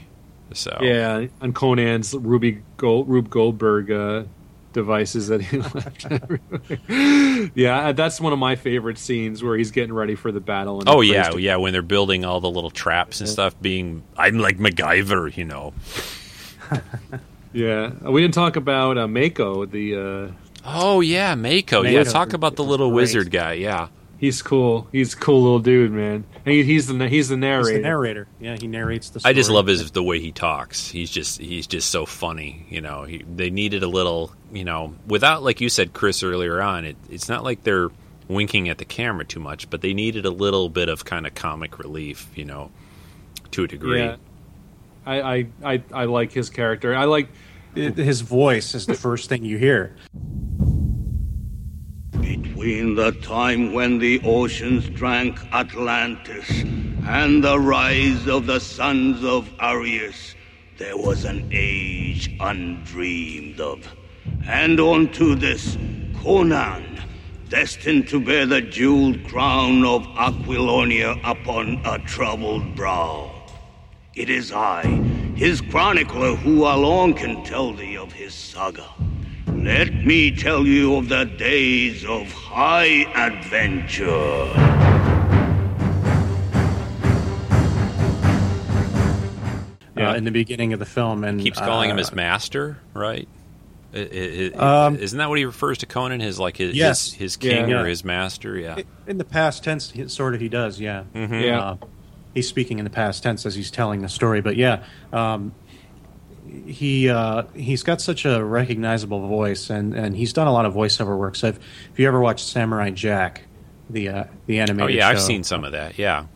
[0.52, 4.24] So Yeah, on Conan's Ruby Gold, Rube Goldberg uh,
[4.72, 6.06] devices that he left.
[7.56, 10.80] yeah, that's one of my favorite scenes where he's getting ready for the battle.
[10.80, 11.56] And Oh yeah, yeah.
[11.56, 15.72] When they're building all the little traps and stuff, being I'm like MacGyver, you know.
[17.52, 17.90] yeah.
[18.02, 20.32] We didn't talk about uh, Mako, the uh,
[20.66, 21.82] Oh yeah, Mako.
[21.82, 22.96] Yeah, talk about the little great.
[22.96, 23.54] wizard guy.
[23.54, 23.88] Yeah.
[24.18, 24.88] He's cool.
[24.92, 26.24] He's a cool little dude, man.
[26.46, 27.72] And he, he's the he's the He's narrator.
[27.76, 28.28] the narrator.
[28.40, 29.30] Yeah, he narrates the story.
[29.30, 30.88] I just love his the way he talks.
[30.88, 32.64] He's just he's just so funny.
[32.70, 34.32] You know, he, they needed a little.
[34.52, 36.86] You know, without like you said, Chris earlier on.
[36.86, 37.90] It, it's not like they're
[38.26, 41.34] winking at the camera too much, but they needed a little bit of kind of
[41.34, 42.26] comic relief.
[42.34, 42.70] You know,
[43.50, 44.02] to a degree.
[44.02, 44.16] Yeah.
[45.04, 46.96] I, I, I, I like his character.
[46.96, 47.28] I like
[47.76, 49.94] It- his voice is the first thing you hear.
[52.26, 56.64] Between the time when the oceans drank Atlantis
[57.06, 60.34] and the rise of the sons of Arius,
[60.76, 63.94] there was an age undreamed of.
[64.44, 65.78] And unto this,
[66.20, 67.00] Conan,
[67.48, 73.30] destined to bear the jeweled crown of Aquilonia upon a troubled brow.
[74.16, 74.82] It is I,
[75.36, 78.88] his chronicler, who alone can tell thee of his saga.
[79.66, 84.52] Let me tell you of the days of high adventure.
[89.96, 90.10] Yeah.
[90.10, 93.26] uh, in the beginning of the film, and Keeps calling him uh, his master, right?
[93.94, 96.20] I- I- I- Um, Isn't that what he refers to Conan?
[96.20, 97.12] His like his Yes.
[97.12, 97.80] his, his king Yeah.
[97.80, 98.58] or his master?
[98.58, 98.76] Yeah.
[99.06, 99.92] in the past tense.
[100.08, 100.78] Sort of, he does.
[100.78, 101.60] Yeah, Yeah.
[101.60, 101.76] Uh,
[102.34, 104.80] he's speaking in the past tense as he's telling the story, but yeah,
[105.14, 105.52] um,
[106.66, 110.74] he uh, he's got such a recognizable voice, and, and he's done a lot of
[110.74, 111.36] voiceover work.
[111.36, 111.58] So if,
[111.92, 113.42] if you ever watched Samurai Jack,
[113.90, 115.98] the uh, the Oh animated, yeah, I've seen some of that.
[115.98, 116.26] Yeah.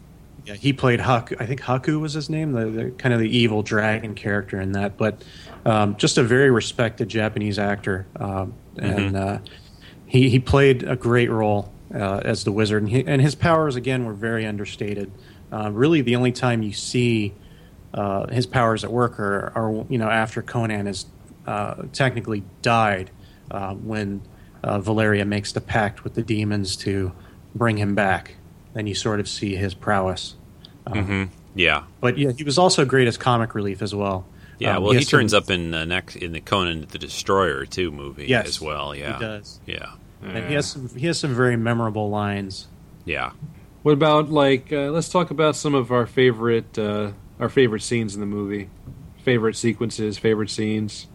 [0.47, 1.37] Yeah, he played Aku.
[1.39, 4.73] I think Aku was his name, the, the kind of the evil dragon character in
[4.73, 4.97] that.
[4.97, 5.23] But
[5.67, 9.39] um, just a very respected Japanese actor, um, and uh,
[10.07, 12.83] he he played a great role uh, as the wizard.
[12.83, 15.13] And, he, and his powers again were very understated.
[15.53, 17.35] Uh, really, the only time you see
[17.95, 21.07] uh, his powers at work are, are you know after Conan has
[21.47, 23.11] uh, technically died
[23.51, 24.23] uh, when
[24.63, 27.13] uh, Valeria makes the pact with the demons to
[27.55, 28.37] bring him back.
[28.75, 30.37] Then you sort of see his prowess.
[30.87, 31.83] Um, Yeah.
[32.01, 34.25] But yeah, he was also great as comic relief as well.
[34.61, 36.99] Yeah, Um, well, he, has turns some- up in the next in the Conan the
[36.99, 38.95] Destroyer too movie Yes, as well.
[38.95, 39.61] Yeah, he does.
[39.67, 39.87] Yeah,
[40.23, 42.69] and he has some he has some very memorable lines.
[43.05, 43.31] yeah.
[43.83, 44.71] What about like?
[44.73, 48.71] Uh, let's talk about some of our favorite uh, our favorite scenes in the movie,
[49.25, 51.09] favorite sequences, favorite scenes.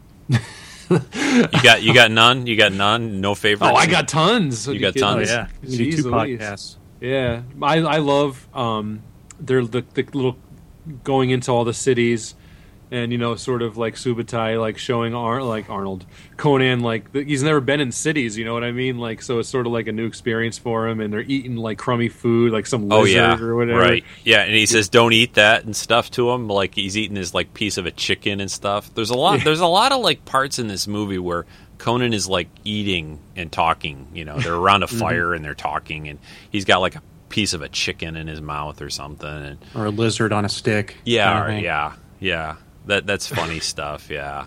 [0.89, 0.99] You
[1.63, 2.45] got you got none.
[2.45, 3.21] You got none.
[3.21, 3.71] No favorites.
[3.73, 4.67] Oh, I got tons.
[4.67, 5.29] You got kidding tons?
[5.29, 5.47] Oh, yeah.
[5.63, 6.75] You do Jeez two podcasts.
[7.01, 9.01] Yeah, I I love um,
[9.39, 10.37] they're the the little
[11.03, 12.35] going into all the cities,
[12.95, 16.05] and you know, sort of like Subutai, like showing Ar- like Arnold
[16.37, 18.37] Conan, like th- he's never been in cities.
[18.37, 18.97] You know what I mean?
[18.97, 21.77] Like, so it's sort of like a new experience for him, and they're eating like
[21.77, 23.79] crummy food, like some Oh lizard yeah, or whatever.
[23.79, 24.03] right.
[24.23, 26.47] Yeah, and he says don't eat that and stuff to him.
[26.47, 28.93] Like he's eating his like piece of a chicken and stuff.
[28.93, 29.39] There's a lot.
[29.39, 29.43] Yeah.
[29.45, 31.45] There's a lot of like parts in this movie where
[31.77, 34.07] Conan is like eating and talking.
[34.13, 34.99] You know, they're around a mm-hmm.
[34.99, 36.19] fire and they're talking, and
[36.49, 39.27] he's got like a piece of a chicken in his mouth or something.
[39.27, 40.95] And Or a lizard on a stick.
[41.03, 42.55] yeah, or- yeah, yeah.
[42.87, 44.09] That that's funny stuff.
[44.09, 44.45] Yeah,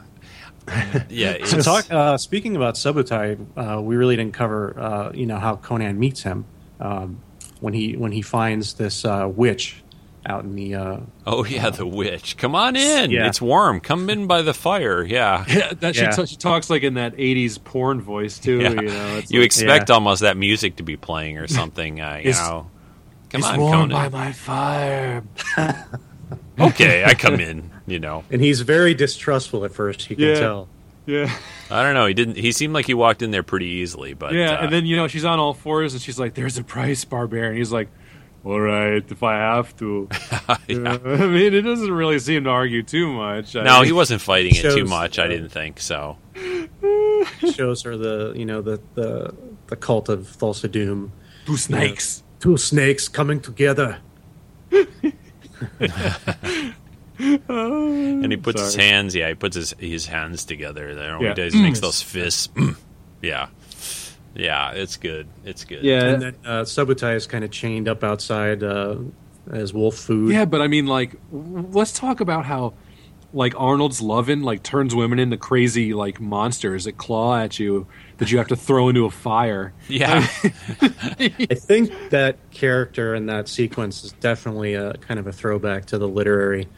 [1.09, 1.32] yeah.
[1.44, 5.39] So it's- talk, uh, speaking about Subutai, uh, we really didn't cover, uh, you know,
[5.39, 6.44] how Conan meets him
[6.81, 7.20] um,
[7.60, 9.82] when he when he finds this uh, witch
[10.27, 10.74] out in the.
[10.74, 10.97] Uh,
[11.27, 12.36] Oh yeah, the witch.
[12.36, 13.10] Come on in.
[13.10, 13.28] Yeah.
[13.28, 13.81] It's warm.
[13.81, 15.02] Come in by the fire.
[15.02, 15.44] Yeah.
[15.48, 16.10] Yeah, that Yeah.
[16.15, 18.59] She, t- she talks like in that '80s porn voice too.
[18.60, 18.70] Yeah.
[18.70, 19.94] You know, it's you like, expect Yeah.
[19.94, 22.01] almost that music to be playing or something.
[22.01, 22.70] Uh, you know.
[23.31, 24.10] Come it's on, warmed Conan.
[24.10, 25.23] by my fire.
[26.59, 27.70] okay, I come in.
[27.90, 28.24] You know.
[28.31, 30.09] and he's very distrustful at first.
[30.10, 30.35] You can Yeah.
[30.40, 30.69] tell.
[31.06, 31.35] Yeah.
[31.70, 32.05] I don't know.
[32.06, 32.36] He didn't.
[32.36, 34.12] He seemed like he walked in there pretty easily.
[34.15, 36.59] But Yeah, uh, and then you know she's on all fours, and she's like, "There's
[36.59, 37.89] a price, barbarian." He's like,
[38.44, 40.09] "All right, if I have to."
[40.69, 40.98] yeah.
[41.02, 43.56] I mean, it doesn't really seem to argue too much.
[43.56, 45.19] I no, mean, he wasn't fighting it too Shows, much.
[45.19, 46.19] I didn't think so.
[47.55, 49.35] Shows her the you know the the,
[49.69, 51.12] the cult of Thulsa Doom.
[51.47, 52.23] two snakes.
[52.40, 53.98] Two snakes coming together.
[57.18, 59.14] And he puts his hands.
[59.14, 60.94] Yeah, he puts his his hands together.
[60.94, 61.28] There, Yeah.
[61.30, 61.52] he does.
[61.54, 62.48] He makes those fists.
[63.22, 63.48] yeah,
[64.34, 64.72] yeah.
[64.72, 65.28] It's good.
[65.44, 65.82] It's good.
[65.82, 68.96] Yeah, And then uh, Subutai is kind of chained up outside uh,
[69.50, 70.32] as wolf food.
[70.32, 72.74] yeah, but I mean, like, w- let's talk about how,
[73.32, 77.86] like, Arnold's loving like turns women into crazy like monsters that claw at you
[78.18, 79.72] that you have to throw into a fire.
[79.88, 80.26] Yeah.
[80.80, 85.98] I think that character and that sequence is definitely a kind of a throwback to
[85.98, 86.68] the literary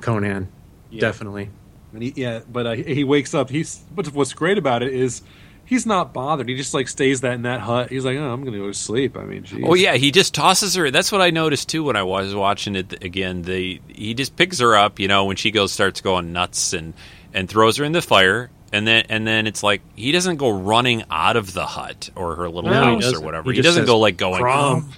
[0.00, 0.48] Conan.
[0.96, 1.50] Definitely.
[1.92, 3.50] And he, yeah, but uh, he wakes up.
[3.50, 5.22] He's but what's great about it is
[5.64, 6.48] he's not bothered.
[6.48, 7.90] He just like stays that in that hut.
[7.90, 9.16] He's like, oh, I'm gonna go to sleep.
[9.16, 9.64] I mean, geez.
[9.66, 10.90] Oh yeah, he just tosses her.
[10.90, 13.42] That's what I noticed too when I was watching it again.
[13.42, 16.94] They he just picks her up, you know, when she goes starts going nuts and
[17.34, 18.50] and throws her in the fire.
[18.72, 22.36] and then and then it's like he doesn't go running out of the hut or
[22.36, 23.50] her little No, house or whatever.
[23.50, 24.92] He He, doesn't says, go like going "Crom."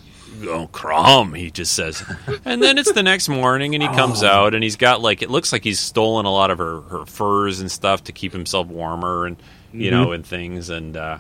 [0.49, 2.05] Oh, Crom, he just says.
[2.45, 5.31] And then it's the next morning and he comes out and he's got like it
[5.31, 8.67] looks like he's stolen a lot of her, her furs and stuff to keep himself
[8.67, 9.37] warmer and
[9.73, 9.93] you Mhm.
[9.93, 11.19] know and things and uh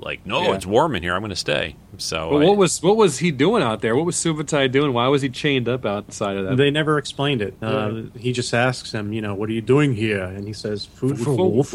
[0.00, 0.54] like no, Yeah.
[0.54, 1.14] it's warm in here.
[1.14, 1.74] I'm going to stay.
[1.96, 3.96] So But I- what was what was he doing out there?
[3.96, 4.92] What was Subutai doing?
[4.92, 6.56] Why was he chained up outside of that?
[6.56, 7.54] They never explained it.
[7.60, 10.22] Uh, He just asks him, you know, what are you doing here?
[10.22, 11.74] And he says, food, for wolf.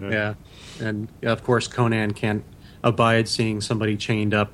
[0.00, 0.34] Yeah.
[0.80, 2.44] And of course, Conan can't
[2.84, 4.52] abide seeing somebody chained up,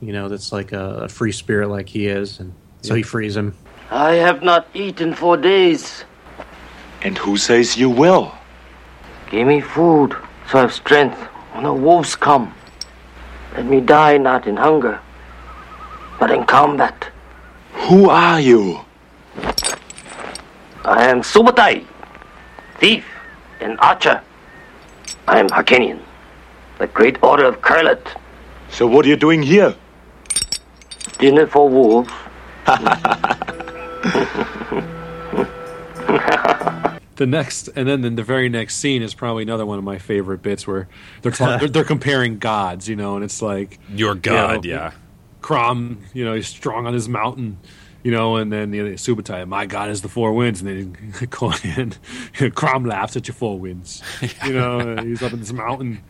[0.00, 2.40] you know, that's like a, a free spirit like he is.
[2.40, 2.52] And
[2.82, 3.54] so he frees him.
[3.90, 6.04] I have not eaten for days.
[7.02, 8.32] And who says you will?
[9.30, 10.16] Give me food,
[10.50, 11.18] so I have strength
[11.52, 12.54] when the wolves come.
[13.54, 15.00] Let me die not in hunger,
[16.18, 17.08] but in combat.
[17.72, 18.80] Who are you?
[20.84, 21.84] I am Subutai,
[22.78, 23.04] thief
[23.60, 24.22] and archer.
[25.26, 26.00] I am Hyrkanian,
[26.78, 28.00] the great order of Kurlet.
[28.70, 29.74] So what are you doing here?
[31.12, 32.10] Dinner for wolves.
[37.16, 39.98] The next, and then the, the very next scene is probably another one of my
[39.98, 40.88] favorite bits where
[41.22, 44.70] they're ta- they're, they're comparing gods, you know, and it's like Your you god, know,
[44.70, 44.92] yeah.
[45.40, 47.58] Crom, you know, he's strong on his mountain,
[48.04, 51.12] you know, and then the other Subutai, my god is the four winds, and then
[51.30, 51.94] Conan,
[52.54, 54.00] Crom laughs at your four winds,
[54.46, 56.00] you know, he's up in this mountain,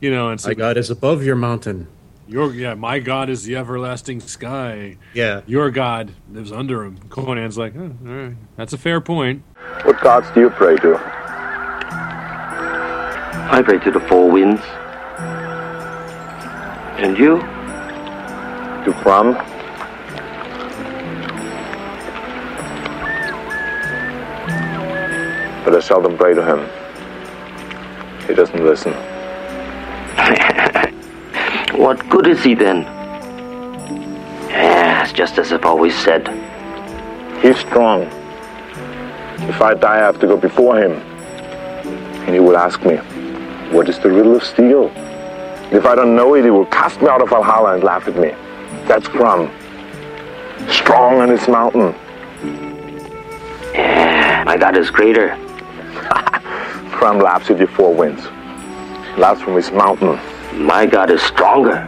[0.00, 1.86] you know, and so My God is above your mountain.
[2.28, 4.98] Your yeah, my god is the everlasting sky.
[5.14, 5.40] Yeah.
[5.46, 6.98] Your god lives under him.
[7.08, 9.42] Conan's like, oh, all right, that's a fair point.
[9.84, 11.00] What gods do you pray to?
[13.50, 14.60] I pray to the four winds.
[17.00, 17.38] And you?
[18.84, 19.32] To Crom?
[25.64, 26.68] But I seldom pray to him.
[28.26, 28.92] He doesn't listen.
[31.78, 32.82] What good is he then?
[34.50, 36.26] Yes, just as I've always said.
[37.40, 38.02] He's strong.
[39.48, 40.94] If I die, I have to go before him.
[42.26, 42.96] And he will ask me,
[43.70, 44.90] What is the riddle of steel?
[45.70, 48.16] If I don't know it, he will cast me out of Valhalla and laugh at
[48.16, 48.30] me.
[48.88, 49.48] That's Crom.
[50.68, 51.94] Strong on his mountain.
[53.72, 55.36] Yeah, my God is greater.
[56.90, 58.24] Crom laughs at your four winds.
[59.14, 60.18] He laughs from his mountain.
[60.58, 61.86] My God is stronger.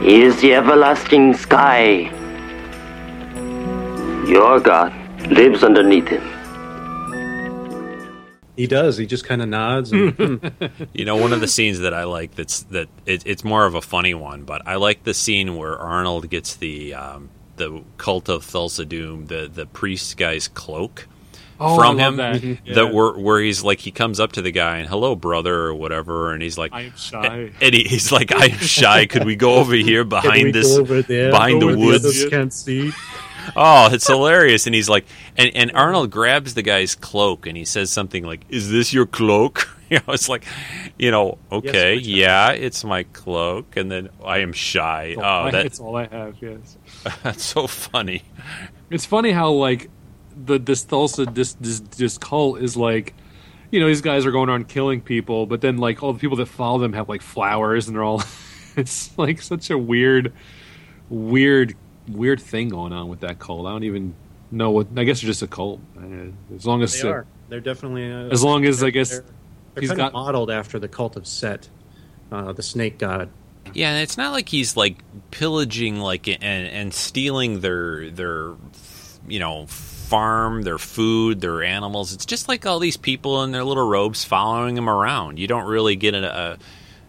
[0.00, 2.10] He is the everlasting sky.
[4.26, 4.92] Your God
[5.30, 6.22] lives underneath him.
[8.56, 8.96] He does.
[8.96, 9.92] He just kind of nods.
[9.92, 10.40] And.
[10.94, 13.74] You know, one of the scenes that I like that's that it, it's more of
[13.74, 18.28] a funny one, but I like the scene where Arnold gets the um, the cult
[18.28, 21.08] of Thulsa Doom, the the priest guy's cloak
[21.64, 22.16] Oh, from him.
[22.16, 22.36] that.
[22.42, 22.74] Mm-hmm.
[22.74, 22.90] That Yeah.
[22.92, 26.32] where where he's like he comes up to the guy and hello brother or whatever,
[26.32, 27.50] and he's like I am shy.
[27.60, 29.06] and he, he's like I am shy.
[29.06, 30.76] Could we go over here behind this
[31.06, 32.04] there, behind go the woods?
[32.04, 32.92] others can't see.
[33.56, 34.64] Oh, it's hilarious.
[34.66, 35.04] And he's like,
[35.36, 39.06] and, and Arnold grabs the guy's cloak and he says something like, Is this your
[39.06, 39.68] cloak?
[39.90, 40.44] You know, it's like,
[40.98, 42.02] you know, okay, my child.
[42.06, 43.76] yeah, it's my cloak.
[43.76, 45.08] And then I am shy.
[45.12, 46.36] It's Oh, I- that, it's all I have.
[46.40, 46.78] Yes.
[47.22, 48.22] that's so funny.
[48.90, 49.90] It's funny how like
[50.36, 53.14] the this Thulsa this this this cult is like,
[53.70, 56.36] you know, these guys are going around killing people, but then like all the people
[56.38, 58.22] that follow them have like flowers, and they're all.
[58.76, 60.32] it's like such a weird,
[61.08, 61.76] weird,
[62.08, 63.66] weird thing going on with that cult.
[63.66, 64.14] I don't even
[64.50, 64.88] know what.
[64.96, 65.80] I guess they're just a cult.
[65.96, 67.26] Uh, As long as They are.
[67.48, 68.10] They're definitely.
[68.10, 69.24] Uh, As long as, I guess, they're,
[69.74, 71.68] they're he's kind got- modeled after the cult of Set,
[72.32, 73.30] uh, the snake god.
[73.72, 74.98] Yeah, and it's not like he's like
[75.30, 78.54] pillaging like and, and stealing their their
[79.26, 79.66] you know
[80.04, 82.12] farm, their food, their animals.
[82.12, 85.38] It's just like all these people in their little robes following him around.
[85.38, 86.58] You don't really get a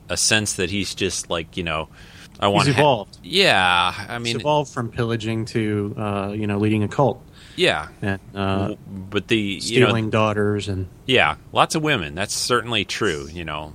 [0.10, 1.90] a, sense that he's just like you know
[2.40, 3.18] I want He's evolved.
[3.24, 7.22] yeah, I He's mean evolved from pillaging to, uh, you know, leading a cult
[7.56, 7.88] yeah.
[8.02, 12.16] and uh, but the you know stealing daughters and yeah, lots of women.
[12.16, 13.28] That's certainly true.
[13.32, 13.74] You know,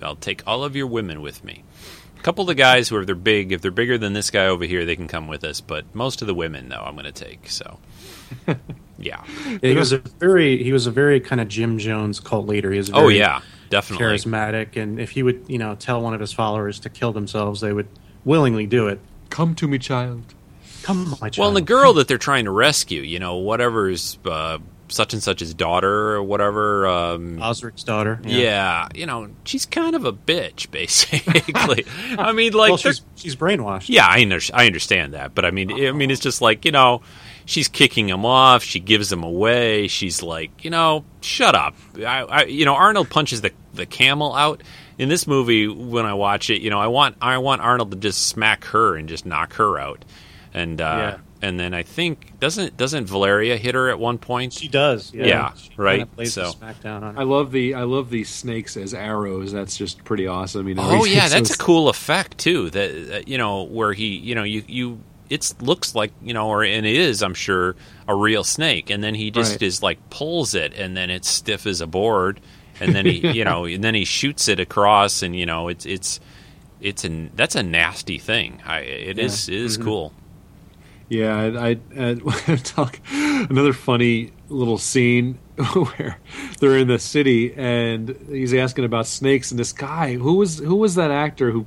[0.00, 1.64] I'll take all of your women with me.
[2.18, 4.46] A couple of the guys who are they're big, if they're bigger than this guy
[4.46, 5.60] over here, they can come with us.
[5.60, 7.50] But most of the women, though, I'm going to take.
[7.50, 7.78] So,
[8.98, 9.22] yeah.
[9.60, 12.70] he was a very he was a very kind of Jim Jones cult leader.
[12.70, 13.40] He was Oh very yeah,
[13.70, 14.04] definitely.
[14.06, 17.60] charismatic, and if he would you know tell one of his followers to kill themselves,
[17.60, 17.88] they would
[18.24, 19.00] willingly do it.
[19.30, 20.22] Come to me, child.
[20.82, 21.38] Come, my child.
[21.38, 25.22] Well, and the girl that they're trying to rescue, you know, whatever's uh, such and
[25.22, 26.86] such's daughter or whatever.
[26.86, 28.20] Um, Osric's daughter.
[28.24, 28.88] yeah.
[28.94, 31.86] you know, she's kind of a bitch, basically.
[32.18, 33.88] I mean, like, well, she's she's brainwashed.
[33.88, 36.72] Yeah, I, under- I understand that, but I mean, I mean, it's just like you
[36.72, 37.00] know,
[37.44, 38.62] she's kicking him off.
[38.62, 39.88] She gives him away.
[39.88, 41.74] She's like, you know, shut up.
[41.98, 44.62] I, I, you know, Arnold punches the the camel out.
[44.98, 47.96] In this movie, when I watch it, you know, I want I want Arnold to
[47.96, 50.04] just smack her and just knock her out.
[50.54, 51.18] And uh, Yeah.
[51.48, 54.52] and then I think doesn't doesn't Valeria hit her at one point?
[54.52, 55.12] She does.
[55.14, 55.98] Yeah, Yeah, She right.
[56.00, 57.18] kinda plays the So- smackdown on.
[57.18, 59.50] I love the I love these snakes as arrows.
[59.50, 60.68] That's just pretty awesome.
[60.68, 60.82] You know.
[60.86, 62.68] Oh yeah, that's so- a cool effect too.
[62.70, 65.00] That that, you know where he you know you you
[65.32, 67.74] it looks like you know or and it is I'm sure
[68.06, 69.62] a real snake, and then he just Right.
[69.62, 72.40] is like pulls it, and then it's stiff as a board,
[72.80, 75.86] and then he you know and then he shoots it across, and you know it's
[75.86, 76.20] it's
[76.80, 78.60] it's an that's a nasty thing.
[78.66, 79.24] I it Yeah.
[79.24, 79.84] is it is Mhm.
[79.84, 80.12] cool.
[81.08, 82.16] Yeah, I, I,
[82.48, 85.38] I talk another funny little scene
[85.74, 86.18] where
[86.58, 90.76] they're in the city and he's asking about snakes, and this guy who was who
[90.76, 91.66] was that actor who.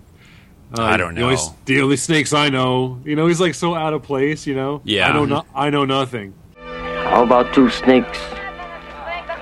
[0.78, 1.56] Uh, I don't the only- know.
[1.66, 4.46] the only snakes I know, you know, he's like so out of place.
[4.48, 5.10] You know, Yeah.
[5.10, 6.34] I know, no, I know nothing.
[6.58, 8.20] How about two snakes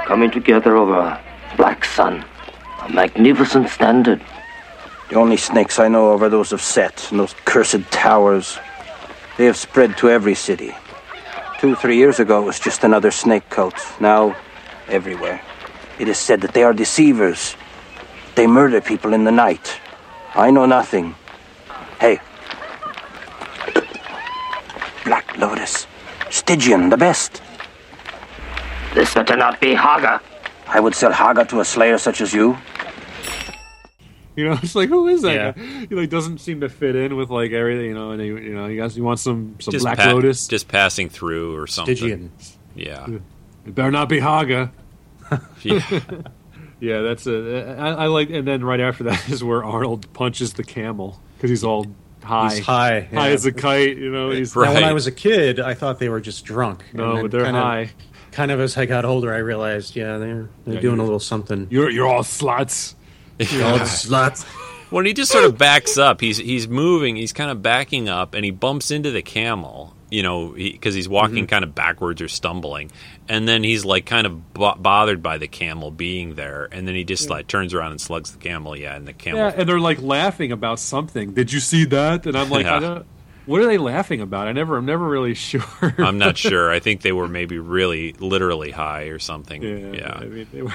[0.05, 1.19] coming together over a
[1.57, 2.23] black sun?
[2.81, 4.21] A magnificent standard.
[5.09, 8.57] The only snakes I know of are those of Set and those cursed towers.
[9.37, 10.75] They have spread to every city.
[11.59, 13.75] Two, three years ago, it was just another snake cult.
[13.99, 14.35] Now,
[14.89, 15.41] everywhere.
[15.99, 17.55] It is said that they are deceivers.
[18.35, 19.79] They murder people in the night.
[20.35, 21.15] I know nothing.
[21.99, 22.19] Hey.
[25.05, 25.85] Black Lotus.
[26.29, 27.41] Stygian, the best.
[28.93, 30.21] This better not be Haga.
[30.67, 32.57] I would sell Haga to a slayer such as you.
[34.35, 35.51] You know, it's like who is that Yeah.
[35.51, 35.85] guy?
[35.89, 37.85] He like doesn't seem to fit in with like everything.
[37.87, 40.11] You know, and he, you know, he guys, you want some some Just Black pa-
[40.11, 40.47] Lotus.
[40.47, 41.95] just passing through or something.
[41.95, 42.31] Stygian.
[42.75, 43.05] Yeah,
[43.67, 44.71] It better not be Haga.
[45.61, 45.81] yeah.
[46.83, 47.75] Yeah, that's a.
[47.79, 51.49] I, I like, and then right after that is where Arnold punches the camel because
[51.49, 51.85] he's all
[52.23, 53.97] high, He's high, high as a kite.
[53.97, 56.83] You know, he's Now, when I was a kid, I thought they were just drunk.
[56.93, 57.91] no, And then but they're kind of- high.
[58.31, 61.19] Kind of as I got older, I realized, yeah, they're they're Yeah, doing a little
[61.19, 61.67] something.
[61.69, 62.95] You're you're all sluts.
[63.39, 64.43] Old sluts.
[64.89, 68.33] when he just sort of backs up, he's he's moving, he's kind of backing up,
[68.33, 69.93] and he bumps into the camel.
[70.13, 72.91] You know, because he's walking kind of backwards or stumbling,
[73.27, 76.93] and then he's like kind of bo- bothered by the camel being there, and then
[76.93, 78.77] he just like turns around and slugs the camel.
[78.77, 79.39] Yeah, and the camel.
[79.39, 81.33] Yeah, and they're like laughing about something.
[81.33, 82.25] Did you see that?
[82.27, 82.75] And I'm like, Yeah.
[82.75, 83.05] I don't.
[83.45, 84.47] What are they laughing about?
[84.47, 85.63] I never, I'm never really sure.
[85.97, 86.71] I'm not sure.
[86.71, 89.61] I think they were maybe really literally high or something.
[89.63, 90.13] Yeah, Yeah.
[90.13, 90.73] I mean, they were.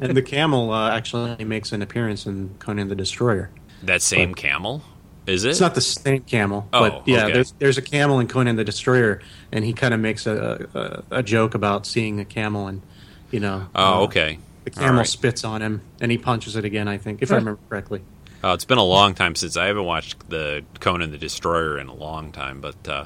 [0.00, 3.50] and the camel uh, actually makes an appearance in Conan the Destroyer.
[3.84, 4.82] That same camel,
[5.26, 5.50] is it?
[5.50, 7.32] It's not the same camel, Oh, but yeah, okay.
[7.34, 9.20] there's there's a camel in Conan the Destroyer,
[9.52, 10.66] and he kind of makes a,
[11.10, 12.82] a a joke about seeing a camel, and
[13.30, 14.38] you know, Oh, uh, okay.
[14.64, 15.06] the camel right.
[15.06, 16.88] spits on him, and he punches it again.
[16.88, 18.02] I think, if I remember correctly.
[18.44, 21.86] Oh, it's been a long time since I haven't watched the Conan the Destroyer in
[21.86, 23.04] a long time, but uh,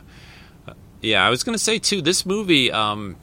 [1.02, 2.01] yeah, I was going to say too.
[2.01, 3.16] This movie, um,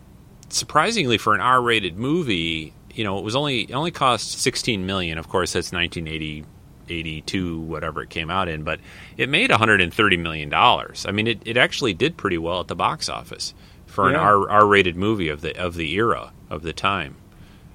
[0.50, 5.18] surprisingly for an R-rated movie, you know, it was only it only cost 16 million.
[5.18, 6.46] Of course, that's 1980,
[6.90, 8.80] 82, whatever it came out in, but
[9.18, 11.06] it made 130 million dollars.
[11.08, 13.54] I mean, it, it actually did pretty well at the box office
[13.86, 17.16] for an R, R-rated movie of the of the era of the time,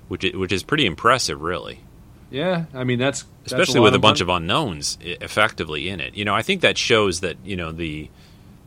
[0.09, 1.81] which is, which is pretty impressive, really
[2.31, 4.33] Yeah, I mean that's that's especially lot with a bunch money.
[4.33, 6.17] of unknowns effectively in it.
[6.17, 8.11] You know, I think that shows that you know the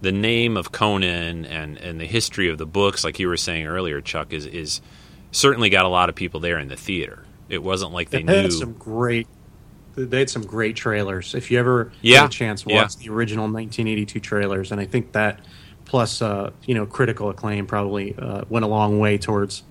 [0.02, 3.68] the name of Conan and and the history of the books, like you were saying
[3.68, 4.82] earlier, Chuck, is is
[5.32, 7.26] certainly got a lot of people there in the theater.
[7.50, 8.42] It wasn't like they They knew.
[8.44, 9.28] had some great.
[9.96, 11.36] They had some great trailers.
[11.36, 12.88] If you ever Yeah, get a chance, watch yeah.
[13.00, 15.40] the original 1982 trailers, and I think that
[15.86, 19.64] plus uh, you know critical acclaim probably uh, went a long way towards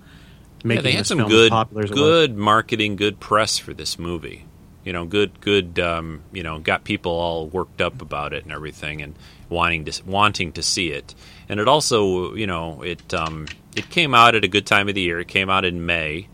[0.69, 3.59] yeah, making they had this some film good popular as it good marketing, good press
[3.59, 4.45] for this movie.
[4.85, 5.79] You know, good good.
[5.79, 9.15] Um, you know, got people all worked up about it and everything, and
[9.49, 11.15] wanting to wanting to see it.
[11.49, 14.95] And it also, you know, it um, it came out at a good time of
[14.95, 15.21] the year.
[15.21, 16.29] It came out in May,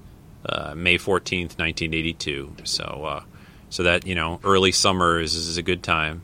[0.49, 2.55] uh, May fourteenth, nineteen eighty two.
[2.65, 3.23] So, uh,
[3.71, 6.23] so that you know, early summer is, is a good time.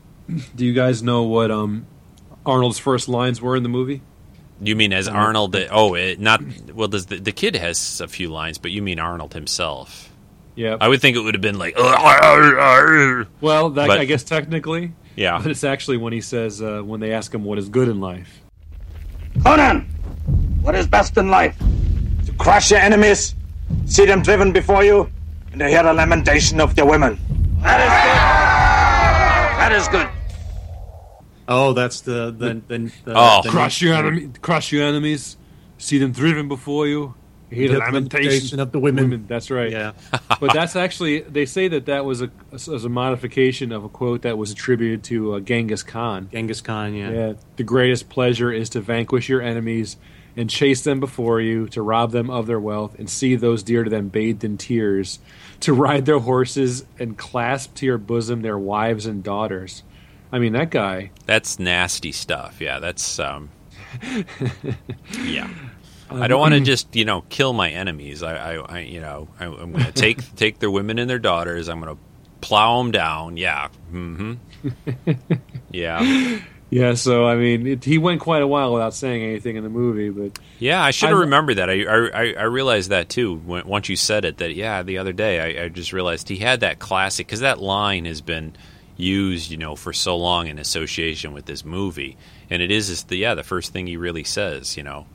[0.55, 1.85] Do you guys know what um
[2.45, 4.01] Arnold's first lines were in the movie?
[4.61, 5.55] You mean as Arnold?
[5.71, 6.41] Oh, it, not
[6.73, 6.87] well.
[6.87, 10.09] Does the, the kid has a few lines, but you mean Arnold himself?
[10.55, 10.77] Yeah.
[10.79, 15.39] I would think it would have been like, Well, that But- I guess technically, yeah.
[15.41, 17.99] but it's actually when he says uh, when they ask him what is good in
[17.99, 18.39] life.
[19.43, 19.81] Conan,
[20.61, 21.57] what is best in life?
[22.27, 23.35] To crush your enemies,
[23.85, 25.09] see them driven before you,
[25.53, 27.17] and to hear the lamentation of the women.
[27.61, 29.59] That is good.
[29.59, 30.09] That is good.
[31.47, 33.41] Oh, that's the the, the, the Oh.
[33.43, 35.37] the- Crush your enemy, crush your enemies,
[35.77, 37.13] see them driven before you,
[37.51, 39.25] hear the lamentation of the women.
[39.27, 39.71] That's right.
[39.71, 39.91] Yeah.
[40.39, 44.23] but that's actually they say that that was a as a modification of a quote
[44.23, 46.29] that was attributed to uh, Genghis Khan.
[46.31, 47.11] Genghis Khan, yeah.
[47.11, 49.97] Yeah, the greatest pleasure is to vanquish your enemies
[50.35, 53.83] and chase them before you, to rob them of their wealth, and see those dear
[53.83, 55.19] to them bathed in tears,
[55.63, 59.83] to ride their horses and clasp to your bosom their wives and daughters.
[60.31, 61.11] I mean, that guy.
[61.25, 62.59] That's nasty stuff.
[62.59, 63.49] Yeah, that's um,
[65.23, 65.49] yeah.
[66.09, 68.23] I don't want to just you know kill my enemies.
[68.23, 71.19] I, I, I you know I, am going to take take their women and their
[71.19, 71.69] daughters.
[71.69, 72.01] I'm going to
[72.41, 73.37] plow them down.
[73.37, 73.69] Yeah.
[73.91, 75.11] Mm-hmm.
[75.71, 76.39] yeah.
[76.73, 76.95] Yeah.
[76.95, 80.09] So I mean, it, he went quite a while without saying anything in the movie,
[80.09, 81.69] but yeah, I should have remembered that.
[81.69, 84.37] I, I I realized that too when, once you said it.
[84.37, 87.61] That yeah, the other day I, I just realized he had that classic because that
[87.61, 88.55] line has been
[88.97, 92.17] used, you know, for so long in association with this movie,
[92.49, 95.05] and it is the yeah the first thing he really says, you know.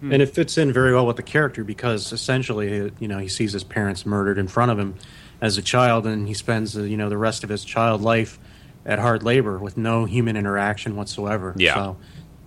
[0.00, 0.12] Hmm.
[0.12, 3.54] And it fits in very well with the character because essentially, you know, he sees
[3.54, 4.96] his parents murdered in front of him
[5.40, 8.38] as a child, and he spends, uh, you know, the rest of his child life
[8.86, 11.54] at hard labor with no human interaction whatsoever.
[11.56, 11.74] Yeah.
[11.74, 11.96] So,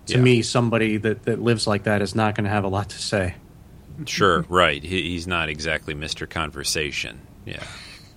[0.06, 0.20] to Yeah.
[0.20, 2.98] me, somebody that, that lives like that is not going to have a lot to
[2.98, 3.34] say.
[4.06, 4.82] Sure, right.
[4.82, 6.28] He, he's not exactly Mr.
[6.28, 7.20] Conversation.
[7.44, 7.62] Yeah.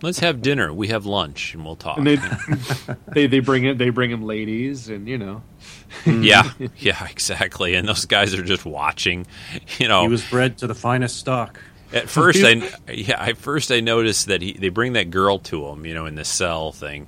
[0.03, 0.73] Let's have dinner.
[0.73, 1.97] We have lunch, and we'll talk.
[1.99, 2.15] and they
[3.13, 5.43] they they bring it they bring him ladies, and you know.
[6.07, 7.75] yeah, yeah, exactly.
[7.75, 9.27] And those guys are just watching.
[9.77, 11.59] You know, He was bred to the finest stock.
[11.93, 15.67] At first, I yeah, at first I noticed that he they bring that girl to
[15.67, 17.07] him, you know, in the cell thing,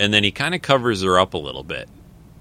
[0.00, 1.88] and then he kind of covers her up a little bit,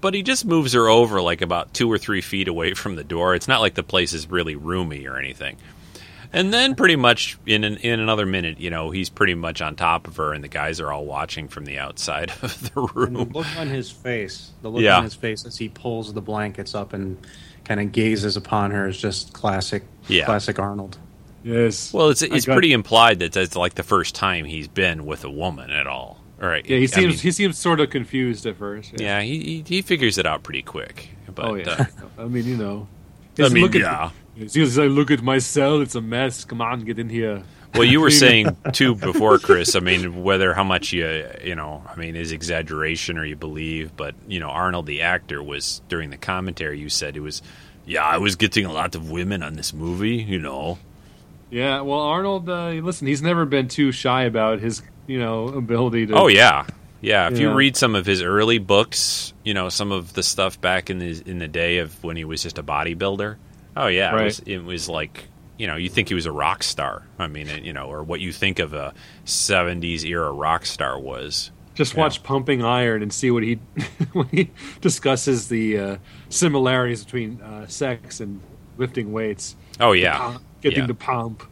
[0.01, 3.03] but he just moves her over like about two or three feet away from the
[3.03, 3.35] door.
[3.35, 5.57] It's not like the place is really roomy or anything.
[6.31, 9.75] And then pretty much in an, in another minute, you know, he's pretty much on
[9.75, 13.15] top of her, and the guys are all watching from the outside of the And
[13.15, 13.29] the room.
[13.33, 14.97] look on his face, the look Yeah.
[14.97, 17.17] on his face as he pulls the blankets up and
[17.65, 20.25] kind of gazes upon her is just classic, Yeah.
[20.25, 20.99] classic Arnold.
[21.43, 21.91] Yes.
[21.91, 25.07] Well, it's I it's got- pretty implied that that's like the first time he's been
[25.07, 26.18] with a woman at all.
[26.41, 26.65] All right.
[26.65, 28.93] Yeah, he I seems mean- he seems sort of confused at first.
[28.99, 31.09] Yeah, he, he he figures it out pretty quick.
[31.33, 31.69] But oh yeah.
[31.69, 31.85] uh,
[32.23, 32.87] I mean, you know.
[33.39, 34.11] I mean, look at- yeah.
[34.41, 36.45] As soon as I look at my cell, it's a mess.
[36.45, 37.43] Come on, get in here.
[37.73, 39.75] well, you were saying too before, Chris.
[39.75, 43.95] I mean, whether how much you you know, I mean, is exaggeration or you believe,
[43.97, 46.79] but you know, Arnold the actor was during the commentary.
[46.79, 47.41] You said it was,
[47.85, 50.15] yeah, I was getting a lot of women on this movie.
[50.15, 50.79] You know,
[51.49, 56.05] Yeah, well, Arnold, uh, listen, he's never been too shy about his, you know, ability
[56.07, 56.13] to.
[56.13, 56.65] Oh yeah,
[57.01, 57.27] yeah.
[57.29, 57.55] If you Yeah.
[57.55, 61.21] read some of his early books, you know some of the stuff back in the
[61.25, 63.35] in the day of when he was just a bodybuilder.
[63.75, 65.25] Oh yeah, it, was, it was like
[65.57, 67.03] you know you think he was a rock star.
[67.17, 68.93] I mean, you know, or what you think of a
[69.25, 71.51] '70s era rock star was.
[71.75, 73.55] Just watch Pumping Iron and see what he
[74.13, 78.41] when he discusses the uh, similarities between uh, sex and
[78.77, 79.55] lifting weights.
[79.79, 80.85] Oh yeah, getting Yeah.
[80.87, 81.43] the pump.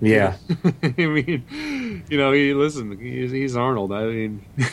[0.00, 0.36] Yeah.
[0.82, 2.98] I mean, you know, he listen.
[2.98, 3.92] He's, he's Arnold.
[3.92, 4.44] I mean,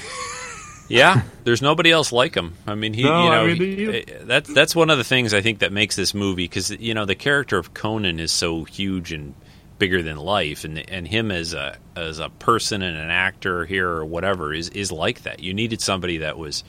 [0.89, 1.21] yeah.
[1.43, 2.53] There's nobody else like him.
[2.67, 4.97] I mean, he, No, you know, I mean, he- he- eh, that's that's one of
[4.97, 8.19] the things I think that makes this movie because you know the character of Conan
[8.19, 9.33] is so huge and
[9.79, 13.89] bigger than life, and and him as a as a person and an actor here
[13.89, 15.39] or whatever is is like that.
[15.41, 16.63] You needed somebody that was,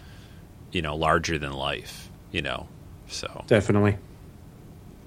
[0.72, 2.09] you know, larger than life.
[2.32, 2.68] You know,
[3.09, 3.97] so Definitely.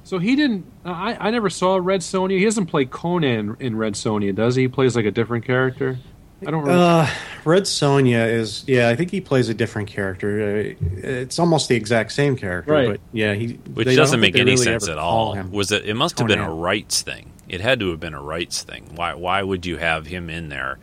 [0.07, 0.65] So he didn't.
[0.85, 2.37] I I never saw Red Sonja.
[2.37, 4.63] He doesn't play Conan in Red Sonja, does he?
[4.63, 5.97] He plays like a different character.
[6.45, 6.61] I don't.
[6.63, 6.81] Remember.
[6.83, 7.09] Uh,
[7.45, 8.89] Red Sonja is yeah.
[8.89, 10.39] I think he plays a different character.
[10.39, 12.87] Uh, It's almost the exact same character, Right.
[12.91, 15.35] but yeah, he which doesn't make any really sense at all.
[15.51, 15.85] Was it?
[15.85, 17.31] It must have been a rights thing.
[17.49, 18.91] It had to have been a rights thing.
[18.95, 19.13] Why?
[19.13, 20.77] Why would you have him in there,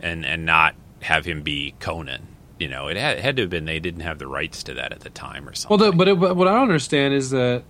[0.00, 2.22] and and not have him be Conan?
[2.58, 4.74] You know, it had, it had to have been they didn't have the rights to
[4.74, 5.78] that at the time or something.
[5.78, 7.64] Well, the, but, it, but what I don't understand is that it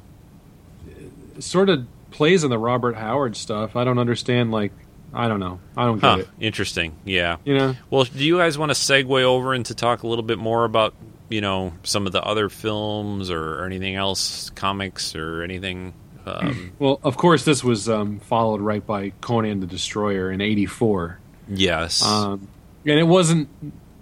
[1.41, 3.77] sort of plays in the Robert Howard stuff.
[3.77, 4.51] I don't understand.
[4.53, 4.73] Like,
[5.15, 5.61] I don't know.
[5.77, 6.29] I don't get Huh, it.
[6.41, 6.95] interesting.
[7.05, 7.37] Yeah.
[7.45, 7.75] You know?
[7.91, 10.65] Well, do you guys want to segue over and to talk a little bit more
[10.65, 10.95] about
[11.29, 15.93] you know some of the other films or, or anything else, comics or anything?
[16.27, 21.19] Um, Well, of course, this was um, followed right by Conan the Destroyer in '84.
[21.49, 22.03] yes.
[22.05, 22.49] Um,
[22.85, 23.49] and it wasn't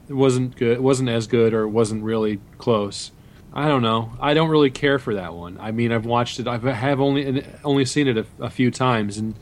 [0.08, 0.72] it wasn't good.
[0.72, 3.10] It wasn't as good, or it wasn't really close.
[3.56, 4.10] I don't know.
[4.20, 5.58] I don't really care for that one.
[5.60, 6.48] I mean, I've watched it.
[6.48, 9.34] I've have only only seen it a, a few times, and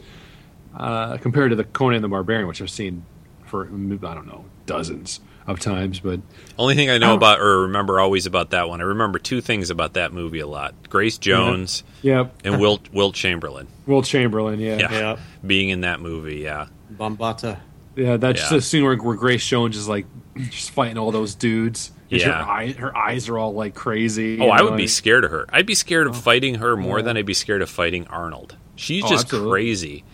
[0.77, 3.05] uh, compared to the Conan the Barbarian, which I've seen
[3.47, 3.69] for I
[4.15, 6.21] don't know dozens of times, but
[6.57, 7.17] Only thing I know Oh.
[7.17, 10.47] about or remember always about that one, I remember two things about that movie a
[10.47, 12.33] lot: Grace Jones, Yep.
[12.45, 13.67] and Wilt Wilt Chamberlain.
[13.87, 16.67] Will Chamberlain, yeah, Yeah, being in that movie, yeah.
[16.95, 17.59] Bombaata.
[17.97, 18.49] Yeah, that's Yeah.
[18.57, 20.07] the scene where, where Grace Jones is like
[20.37, 21.93] just fighting all those dudes.
[22.09, 22.45] Yeah.
[22.45, 24.39] her, eye, her eyes are all like crazy.
[24.41, 25.47] Oh, I would be scared of her.
[25.51, 27.05] I'd be scared of fighting her more Yeah.
[27.07, 28.57] than I'd be scared of fighting Arnold.
[28.77, 29.51] She's Oh, just absolutely.
[29.51, 30.05] crazy.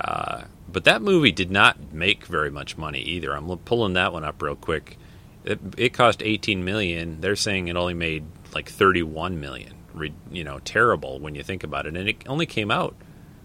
[0.00, 3.34] Uh, but that movie did not make very much money either.
[3.36, 4.96] I'm pulling that one up real quick.
[5.44, 7.20] It, it cost 18 million.
[7.20, 8.24] They're saying it only made
[8.54, 9.74] like 31 million.
[9.92, 11.94] Re, you know, terrible when you think about it.
[11.96, 12.94] And it only came out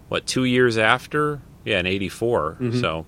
[0.08, 1.42] what two years after?
[1.66, 2.56] Yeah, in '84.
[2.58, 2.80] Mhm.
[2.80, 3.04] So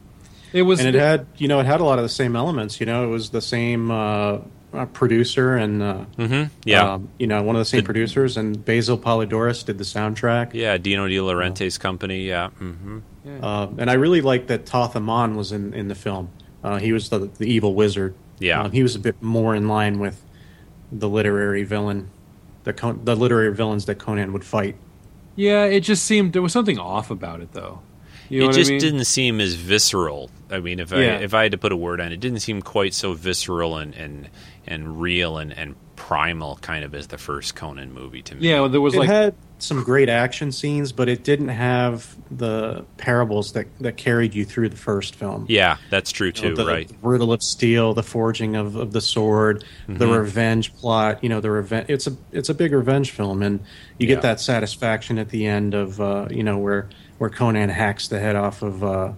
[0.52, 2.80] it was, and it had you know it had a lot of the same elements.
[2.80, 4.38] You know, it was the same uh,
[4.72, 6.94] uh, producer and uh, Mhm, yeah.
[6.94, 10.54] um, you know one of the same producers and Basil Poledouris did the soundtrack.
[10.54, 12.26] yeah, Dino De Laurentiis company.
[12.26, 12.48] Yeah.
[12.50, 12.98] hmm
[13.42, 16.30] Uh, and I really liked that Thoth-Amon was in, in the film.
[16.64, 18.14] Uh, he was the, the evil wizard.
[18.38, 18.62] Yeah.
[18.62, 20.22] Uh, he was a bit more in line with
[20.90, 22.08] the literary villain,
[22.64, 24.76] the Con- the literary villains that Conan would fight.
[25.36, 27.80] Yeah, it just seemed there was something off about it, though.
[28.30, 28.80] You know it just I mean?
[28.80, 30.30] didn't seem as visceral.
[30.50, 32.40] I mean, if I if I had to put a word on it, it didn't
[32.40, 34.28] seem quite so visceral and and,
[34.66, 38.48] and real and, and primal kind of as the first Conan movie to me.
[38.48, 42.16] Yeah, well, there was it like had some great action scenes, but it didn't have
[42.30, 45.44] the parables that, that carried you through the first film.
[45.48, 46.88] Yeah, that's true You know, too, the, right?
[46.88, 50.20] The Riddle of Steel, the forging of, of the sword, the Mhm.
[50.20, 51.22] revenge plot.
[51.22, 51.86] You know, the revenge.
[51.90, 53.60] It's a it's a big revenge film, and
[53.98, 54.14] you Yeah.
[54.14, 56.88] get that satisfaction at the end of uh, you know where
[57.20, 59.12] where Conan hacks the head off of uh,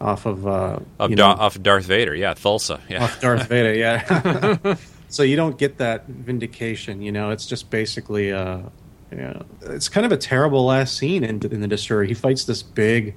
[0.00, 3.04] off of uh, Of, you Da- know, of Darth Vader, yeah, Thulsa, yeah.
[3.04, 3.72] off Darth Vader.
[3.74, 4.76] Yeah.
[5.08, 7.00] so you don't get that vindication.
[7.02, 8.32] You know, it's just basically.
[8.32, 8.60] Uh,
[9.10, 12.04] you know, it's kind of a terrible last scene in, in the Destroyer.
[12.04, 13.14] He fights this big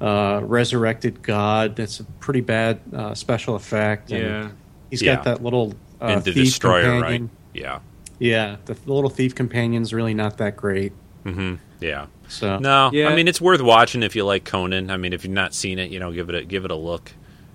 [0.00, 1.74] uh, resurrected god.
[1.74, 4.12] That's a pretty bad uh, special effect.
[4.12, 4.50] and Yeah.
[4.90, 5.16] he's Yeah.
[5.16, 7.22] got that little uh, and the thief destroyer, companion.
[7.22, 7.30] right?
[7.52, 7.80] Yeah.
[8.20, 10.92] Yeah, the, the little thief companion's really not that great.
[11.24, 12.06] hmm Yeah.
[12.28, 13.08] So No, Yeah.
[13.08, 14.90] I mean it's worth watching if you like Conan.
[14.90, 16.76] I mean, if you've not seen it, you know, give it a give it a
[16.76, 17.12] look.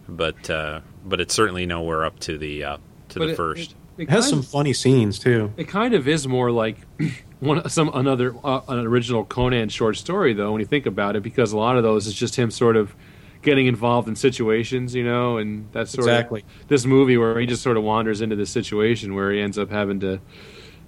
[0.07, 2.77] But uh, but it's certainly nowhere up to the uh,
[3.09, 3.71] to But the it- first.
[3.97, 5.51] it it has some of- funny scenes too.
[5.57, 6.77] It kind of is more like
[7.41, 11.23] one some another uh, an original Conan short story though when you think about it
[11.23, 12.95] because a lot of those is just him sort of
[13.41, 16.41] getting involved in situations, you know, and that's sort Exactly.
[16.61, 19.57] of this movie where he just sort of wanders into this situation where he ends
[19.57, 20.19] up having to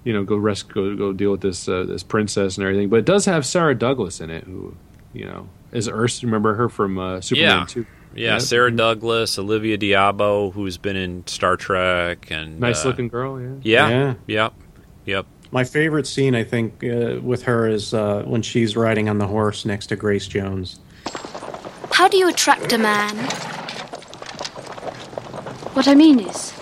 [0.04, 2.88] you know go rescue go, go deal with this uh, this princess and everything.
[2.88, 4.74] But it does have Sarah Douglas in it who,
[5.12, 7.64] you know, is Urs remember her from uh, Superman Yeah.
[7.66, 7.86] 2.
[8.14, 13.40] Yeah, Sarah Douglas, Olivia d'Abo, who's been in Star Trek, and Nice uh, looking girl,
[13.40, 13.48] yeah.
[13.62, 14.14] Yeah, Yeah.
[14.26, 14.52] yep,
[15.06, 15.26] yep.
[15.50, 19.26] My favorite scene, I think, uh, with her is uh, when she's riding on the
[19.26, 20.78] horse next to Grace Jones.
[21.90, 23.16] How do you attract a man?
[25.74, 26.52] What I mean is,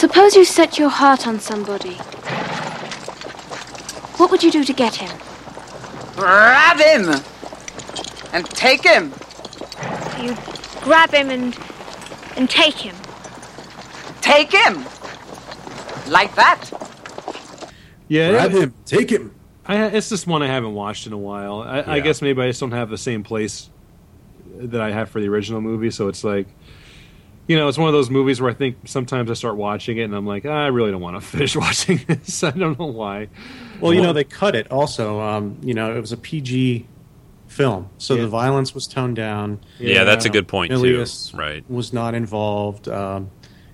[0.00, 1.96] suppose you set your heart on somebody.
[4.16, 5.14] What would you do to get him?
[6.16, 7.22] Grab him
[8.32, 9.12] and take him.
[10.22, 10.34] You
[10.80, 11.54] grab him and
[12.38, 12.96] and take him.
[14.22, 14.86] Take him.
[16.08, 16.70] Like that.
[18.08, 19.34] Yeah, Grab him, take him.
[19.66, 21.60] I, it's just one I haven't watched in a while.
[21.60, 23.68] I, I guess maybe I just don't have the same place
[24.56, 25.90] that I have for the original movie.
[25.90, 26.48] So it's like,
[27.50, 30.02] you know, it's one of those movies where I think sometimes I start watching it
[30.04, 32.44] and I'm like, "Ah, I really don't want to finish watching this.
[32.44, 33.26] I don't know why.
[33.80, 35.20] Well, you know, they cut it also.
[35.20, 36.86] Um, you know, it was a PG
[37.48, 38.20] film, so Yeah.
[38.22, 39.58] the violence was toned down.
[39.80, 41.04] Yeah, that's a Uh, good point, too.
[41.34, 41.68] Right.
[41.68, 42.86] Was not involved.
[42.88, 43.30] Um,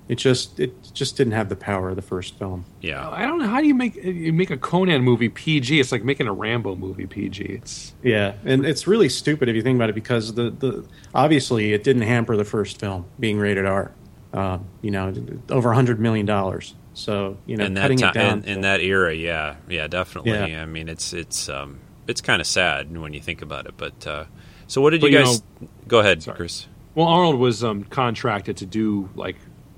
[0.09, 2.65] it just it just didn't have the power of the first film.
[2.81, 5.81] Yeah, I don't know how do you make you make a Conan movie PG.
[5.81, 7.43] It's like making a Rambo movie PG.
[7.45, 11.73] It's Yeah, and it's really stupid if you think about it because the, the obviously
[11.73, 13.93] it didn't hamper the first film being rated R.
[14.33, 15.12] Um, you know,
[15.51, 16.74] over a hundred million dollars.
[16.95, 18.39] So you know, in that cutting ti- it down.
[18.41, 20.33] in, in that era, yeah, yeah, definitely.
[20.33, 20.62] Yeah.
[20.62, 23.74] I mean, it's it's um, it's kind of sad when you think about it.
[23.77, 24.24] But uh,
[24.66, 25.43] so, what did But, you you guys?
[25.89, 26.66] go ahead, Chris.
[26.95, 29.37] well, Arnold was um, contracted to do like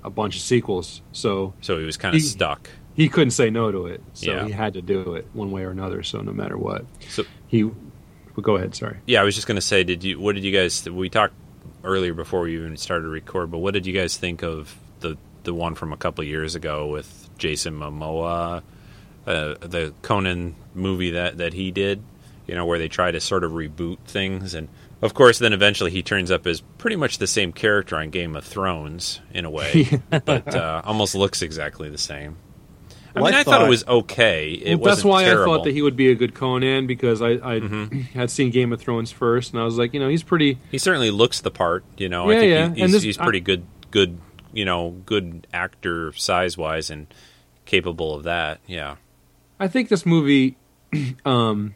[0.09, 2.69] a bunch of sequels, so So he was kind of He- stuck.
[2.95, 4.01] he couldn't say no to it.
[4.13, 4.45] So Yeah.
[4.45, 6.03] he had to do it one way or another.
[6.03, 7.63] So no matter what, So he.
[7.63, 8.75] Well, go ahead.
[8.75, 8.97] Sorry.
[9.05, 10.19] yeah, I was just going to say, did you?
[10.19, 10.87] What did you guys?
[10.89, 11.33] We talked
[11.83, 15.17] earlier before we even started to record, but what did you guys think of the
[15.43, 18.61] the one from a couple of years ago with Jason Momoa,
[19.25, 22.01] uh, the Conan movie that that he did?
[22.47, 24.67] You know, where they try to sort of reboot things and.
[25.01, 28.35] Of course, then eventually he turns up as pretty much the same character on Game
[28.35, 32.35] of Thrones in a way, but uh, almost looks exactly the same.
[33.15, 34.51] I Well, mean, I I, thought, it was okay.
[34.51, 35.53] It Well, that's why terrible.
[35.53, 37.99] I thought that he would be a good Conan because I, I Mm-hmm.
[38.13, 40.57] had seen Game of Thrones first, and I was like, you know, he's pretty.
[40.69, 41.85] He certainly looks the part.
[41.97, 42.73] You know, Yeah, I think yeah.
[42.75, 43.65] he- he's, this- he's pretty good.
[43.91, 44.19] Good,
[44.53, 47.07] you know, good actor size wise and
[47.65, 48.59] capable of that.
[48.67, 48.97] Yeah,
[49.59, 50.57] I think this movie
[51.25, 51.73] um,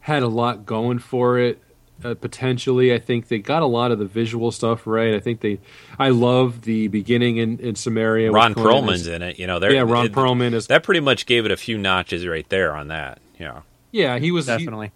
[0.00, 1.62] had a lot going for it.
[2.04, 5.14] Uh, potentially, I think they got a lot of the visual stuff right.
[5.14, 5.58] I think they,
[5.98, 8.32] I love the beginning in, in Cimmeria.
[8.32, 8.84] Ron Conan.
[8.84, 9.38] Perlman's in it.
[9.38, 10.68] You know, yeah, Ron it- Perlman is.
[10.68, 13.18] that pretty much gave it a few notches right there on that.
[13.38, 14.92] Yeah, Yeah, he was he- Definitely.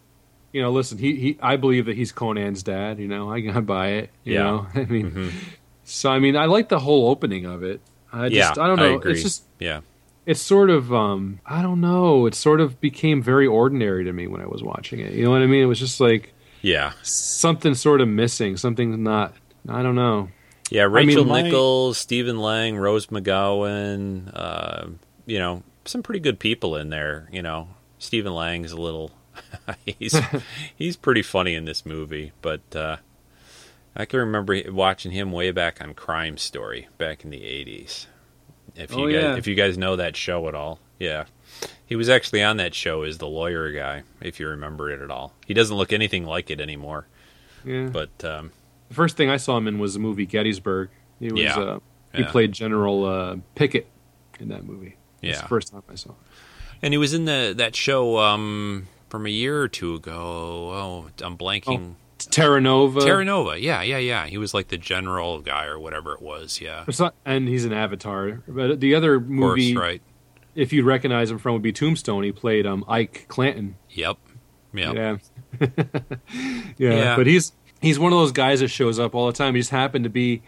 [0.53, 3.01] you know, listen, he, he I believe that he's Conan's dad.
[3.01, 4.11] You know, I, I buy it.
[4.23, 4.43] You Yeah.
[4.45, 5.33] know, I mean, Mhm.
[5.85, 7.81] so I mean, I like the whole opening of it.
[8.13, 8.95] I just, yeah, I don't know.
[8.97, 9.13] agree.
[9.15, 9.81] It's just, yeah.
[10.27, 12.27] it's sort of, um, I don't know.
[12.27, 15.15] It sort of became very ordinary to me when I was watching it.
[15.15, 15.63] You know what I mean?
[15.63, 16.33] It was just like
[16.63, 16.93] Yeah.
[17.03, 18.57] something sort of missing.
[18.57, 19.35] Something not.
[19.69, 20.29] I don't know.
[20.71, 24.87] Yeah, I mean, Rachel my- Nichols, Stephen Lang, Rose McGowan, uh,
[25.27, 27.29] you know, some pretty good people in there.
[27.31, 27.69] You know,
[27.99, 29.11] Stephen Lang's a little
[29.87, 30.19] he's
[30.77, 32.97] he's pretty funny in this movie, but uh,
[33.95, 38.07] I can remember watching him way back on Crime Story back in the eighties.
[38.75, 39.37] If you Oh, guys yeah.
[39.37, 41.25] if you guys know that show at all, yeah.
[41.87, 45.11] He was actually on that show as the lawyer guy, if you remember it at
[45.11, 45.35] all.
[45.47, 47.07] He doesn't look anything like it anymore.
[47.65, 47.87] Yeah.
[47.93, 48.51] But um,
[48.89, 50.89] The first thing I saw him in was the movie Gettysburg.
[51.21, 51.59] He was Yeah.
[51.59, 51.79] uh,
[52.15, 52.31] he Yeah.
[52.31, 53.87] played General uh, Pickett
[54.41, 54.97] in that movie.
[55.21, 55.43] That's Yeah.
[55.43, 56.11] the first time I saw.
[56.11, 56.17] Him.
[56.83, 60.13] And he was in the that show um, from a year or two ago.
[60.73, 61.95] Oh, I'm blanking.
[62.19, 63.01] Terra Nova.
[63.01, 63.61] Terra Nova.
[63.61, 64.27] Yeah, yeah, yeah.
[64.27, 66.61] He was like the general guy or whatever it was.
[66.61, 66.85] Yeah.
[66.99, 68.43] Not, and he's an Avatar.
[68.49, 70.01] But the other movie, right.
[70.55, 72.23] If you'd recognize him from, would be Tombstone.
[72.25, 73.77] He played um, Ike Clanton.
[73.91, 74.19] Yep.
[74.75, 74.95] Yep.
[74.95, 75.17] Yeah.
[76.79, 76.95] yeah.
[76.95, 77.17] Yeah.
[77.17, 79.55] But he's he's one of those guys that shows up all the time.
[79.55, 80.43] He just happened to be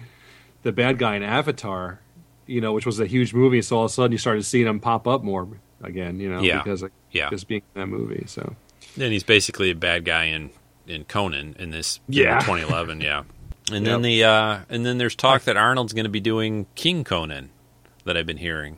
[0.63, 2.01] the bad guy in Avatar,
[2.47, 3.63] you know, which was a huge movie.
[3.63, 5.49] So all of a sudden you started seeing him pop up more
[5.83, 6.63] again, you know, Yeah.
[6.63, 7.29] because of, Yeah.
[7.31, 8.25] just being in that movie.
[8.27, 8.57] So
[8.97, 10.51] Then he's basically a bad guy in
[10.87, 12.41] in Conan in this Yeah.
[12.41, 13.01] 2011.
[13.01, 13.23] Yeah.
[13.73, 13.93] And Yep.
[13.95, 17.49] then the uh, and then there's talk that Arnold's going to be doing King Conan,
[18.05, 18.77] that I've been hearing,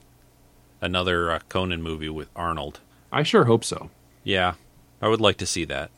[0.80, 2.80] another uh, Conan movie with Arnold.
[3.12, 3.90] I sure hope so.
[4.24, 4.54] Yeah,
[5.00, 5.90] I would like to see that.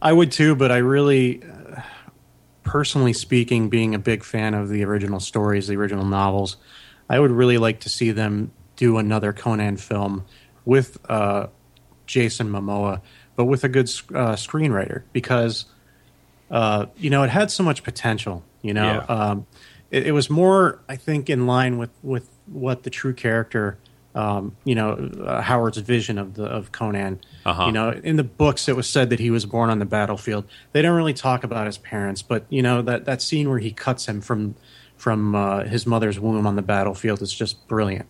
[0.00, 1.80] I would too, but I really, uh,
[2.64, 6.56] personally speaking, being a big fan of the original stories, the original novels,
[7.08, 10.24] I would really like to see them do another Conan film
[10.64, 11.48] with uh,
[12.06, 13.00] Jason Momoa,
[13.36, 15.66] but with a good uh, screenwriter because,
[16.50, 18.42] uh, you know, it had so much potential.
[18.62, 19.14] You know, Yeah.
[19.14, 19.46] um,
[19.90, 23.78] it, it was more, I think, in line with with what the true character.
[24.14, 27.20] Um, you know uh, Howard's vision of the of Conan.
[27.46, 27.66] Uh-huh.
[27.66, 30.44] You know, in the books, it was said that he was born on the battlefield.
[30.72, 33.72] They don't really talk about his parents, but you know that that scene where he
[33.72, 34.54] cuts him from
[34.96, 38.06] from uh, his mother's womb on the battlefield is just brilliant.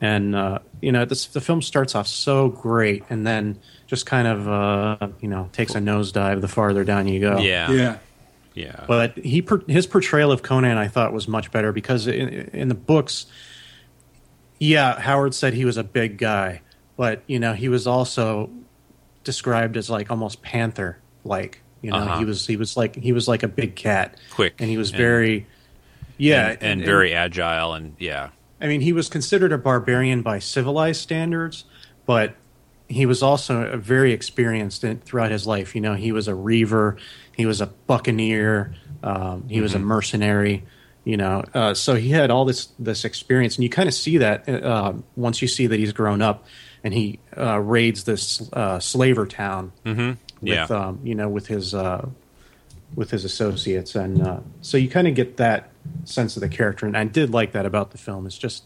[0.00, 4.28] And uh, you know, this, the film starts off so great, and then just kind
[4.28, 7.38] of uh, you know takes a nosedive the farther down you go.
[7.38, 7.70] Yeah.
[7.70, 7.98] Yeah.
[8.54, 8.84] Yeah.
[8.88, 12.74] But he his portrayal of Conan I thought was much better because in, in the
[12.74, 13.26] books,
[14.58, 16.62] yeah, Howard said he was a big guy,
[16.96, 18.50] but you know he was also
[19.24, 21.60] described as like almost panther like.
[21.80, 22.18] You know, Uh-huh.
[22.18, 24.90] he was he was like he was like a big cat, Quick and he was
[24.90, 25.46] and- very
[26.16, 28.30] yeah, and, and very agile and yeah.
[28.60, 31.64] I mean, he was considered a barbarian by civilized standards,
[32.06, 32.34] but
[32.88, 35.76] he was also a very experienced in, throughout his life.
[35.76, 36.96] You know, he was a reaver,
[37.36, 38.74] he was a buccaneer,
[39.04, 39.82] um, he was a Mhm.
[39.84, 40.64] mercenary.
[41.04, 44.18] You know, uh, so he had all this this experience, and you kind of see
[44.18, 46.44] that uh, once you see that he's grown up,
[46.84, 50.18] and he uh, raids this uh, slaver town Mhm.
[50.42, 50.62] Yeah.
[50.62, 52.06] with um, you know with his uh,
[52.94, 55.70] with his associates, and uh, so you kind of get that
[56.04, 56.84] sense of the character.
[56.86, 58.26] And I did like that about the film.
[58.26, 58.64] It's just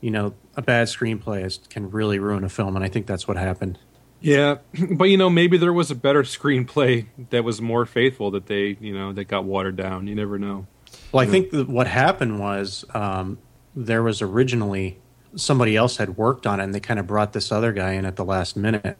[0.00, 3.28] you know a bad screenplay is, can really ruin a film, and I think that's
[3.28, 3.78] what happened.
[4.20, 4.58] Yeah,
[4.92, 8.78] but you know, maybe there was a better screenplay that was more faithful that they,
[8.80, 10.06] you know, that got watered down.
[10.06, 10.66] You never know.
[11.14, 13.38] Well, I think that what happened was um,
[13.76, 14.98] there was originally
[15.36, 18.04] somebody else had worked on it, and they kind of brought this other guy in
[18.04, 18.98] at the last minute,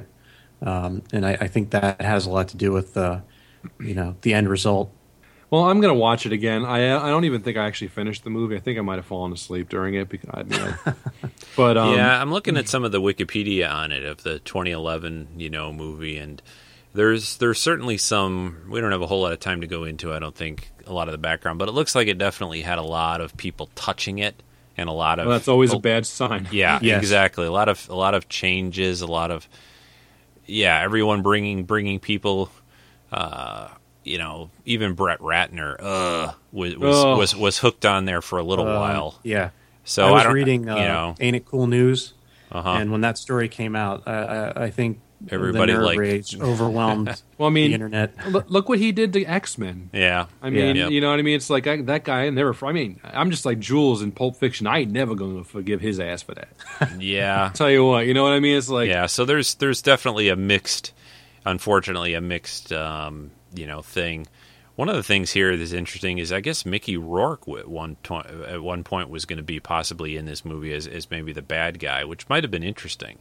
[0.63, 3.23] um, and I, I think that has a lot to do with the
[3.81, 4.93] you know the end result.
[5.51, 6.65] Well, I'm gonna watch it again.
[6.65, 8.57] I I don't even think I actually finished the movie.
[8.57, 10.95] I think I might have fallen asleep during it because I, you know.
[11.57, 15.29] but um, yeah, I'm looking at some of the Wikipedia on it of the 2011,
[15.37, 16.41] you know, movie, and
[16.95, 18.67] there's there's certainly some.
[18.71, 20.13] We don't have a whole lot of time to go into.
[20.13, 22.79] I don't think a lot of the background, but it looks like it definitely had
[22.79, 24.43] a lot of people touching it
[24.77, 25.27] and a lot of.
[25.27, 26.49] well, that's always oh, a bad sign.
[26.53, 26.99] Yeah, Yes.
[27.03, 27.47] exactly.
[27.47, 29.01] A lot of a lot of changes.
[29.01, 29.49] A lot of
[30.47, 32.51] yeah, everyone bringing bringing people.
[33.13, 33.69] Uh,
[34.03, 37.17] you know, even Brett Ratner uh, was was, Oh.
[37.17, 39.19] was was hooked on there for a little Uh, while.
[39.23, 39.51] Yeah.
[39.85, 42.15] So I was don't, reading, uh, you know, Ain't It Cool News?
[42.53, 42.69] Uh-huh.
[42.71, 45.01] And when that story came out, I, I, I think
[45.31, 48.15] Everybody liked- rage overwhelmed Well, I mean, the internet.
[48.31, 49.91] Look, look what he did to X Men.
[49.93, 50.89] yeah, I mean, Yeah.
[50.89, 51.37] you know what I mean?
[51.37, 52.25] It's like I, that guy.
[52.27, 52.55] I never.
[52.65, 54.67] I mean, I'm just like Jules in Pulp Fiction.
[54.67, 56.49] I ain't never going to forgive his ass for that.
[57.01, 58.57] yeah, Tell you what, you know what I mean?
[58.57, 59.07] It's like yeah.
[59.07, 60.93] So there's there's definitely a mixed,
[61.45, 64.27] unfortunately, a mixed, um, you know, thing.
[64.77, 68.47] One of the things here that's interesting is I guess Mickey Rourke at one to-
[68.49, 71.43] at one point was going to be possibly in this movie as, as maybe the
[71.43, 73.19] bad guy, which might have been interesting.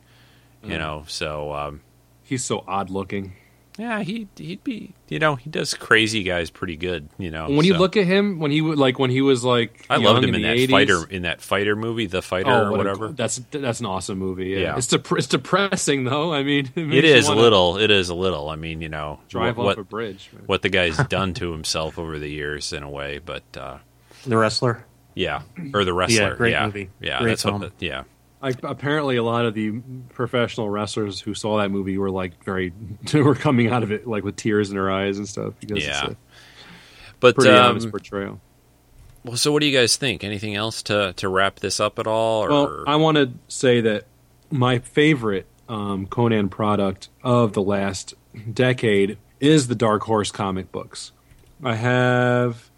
[0.64, 0.80] You Mm.
[0.80, 1.82] know, so um,
[2.24, 3.34] he's so odd looking.
[3.80, 7.10] Yeah, he he'd be you know he does crazy guys pretty good.
[7.18, 9.88] You know, when you look at him, when he would like when he was like,
[9.90, 12.52] I young loved him in, the that 80s, fighter in that fighter movie, the fighter
[12.52, 13.08] Oh, or what a- whatever.
[13.14, 14.50] that's that's an awesome movie.
[14.50, 14.78] Yeah, Yeah.
[14.78, 16.32] It's, dep- it's depressing though.
[16.32, 17.78] I mean, it, it makes you is a little.
[17.78, 18.48] It is a little.
[18.50, 20.30] I mean, you know, drive what, off a bridge.
[20.46, 23.78] what the guy's done to himself over the years in a way, but uh,
[24.28, 24.86] The wrestler.
[25.16, 25.42] yeah,
[25.74, 26.30] or the wrestler.
[26.30, 26.90] Yeah, great yeah, movie.
[27.02, 27.62] Yeah, Great that's film.
[27.62, 27.72] what.
[27.80, 28.04] Yeah,
[28.44, 29.80] Like apparently, a lot of the
[30.10, 32.74] professional wrestlers who saw that movie were like very
[33.14, 36.04] were coming out of it like with tears in their eyes and stuff because Yeah.
[36.04, 36.18] it's a
[37.20, 38.42] but pretty um, honest portrayal.
[39.24, 40.24] well, so what do you guys think?
[40.24, 42.44] Anything else to to wrap this up at all?
[42.44, 44.04] Or Well, I want to say that
[44.52, 48.14] my favorite um, Conan product of the last
[48.54, 51.12] decade is the Dark Horse comic books.
[51.64, 52.70] I have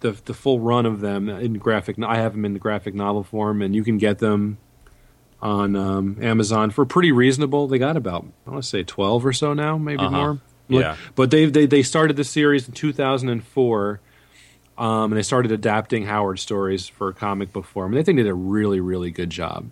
[0.00, 1.96] the the full run of them in graphic.
[2.02, 4.58] I have them in the graphic novel form, and you can get them
[5.42, 7.68] on um, Amazon for pretty reasonable.
[7.68, 10.10] They got about I want to say twelve or so now, maybe Uh-huh.
[10.16, 10.40] more.
[10.68, 10.96] Yeah.
[11.14, 14.00] but they they they started the series in two thousand and four.
[14.78, 17.92] Um, and they started adapting Howard stories for comic book form.
[17.94, 19.70] And I think they did a really, really good job.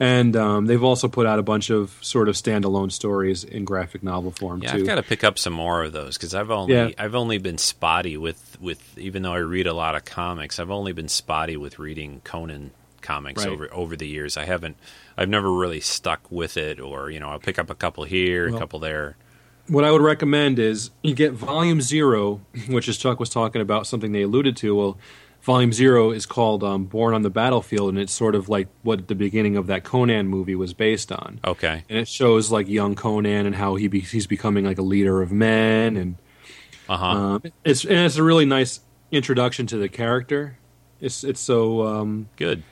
[0.00, 4.02] And um, they've also put out a bunch of sort of standalone stories in graphic
[4.02, 4.78] novel form Yeah, too.
[4.78, 6.88] I've got to pick up some more of those because I've only Yeah.
[6.98, 10.70] I've only been spotty with with even though I read a lot of comics, I've
[10.70, 12.70] only been spotty with reading Conan
[13.06, 13.52] comics Right.
[13.52, 14.36] over over the years.
[14.36, 14.76] I haven't
[15.16, 18.46] I've never really stuck with it, or you know I'll pick up a couple here,
[18.48, 19.16] Well- a couple there.
[19.68, 23.86] what I would recommend is you get Volume Zero, which is Chuck was talking about
[23.86, 24.74] something they alluded to.
[24.76, 24.98] Well,
[25.42, 29.06] Volume Zero is called um, Born on the Battlefield, and it's sort of like what
[29.06, 31.38] the beginning of that Conan movie was based on.
[31.44, 34.82] Okay, and it shows like young Conan and how he be- he's becoming like a
[34.82, 36.16] leader of men, and
[36.88, 37.06] uh-huh.
[37.06, 38.80] um, it's and it's a really nice
[39.12, 40.58] introduction to the character.
[41.00, 42.64] It's it's so um, good.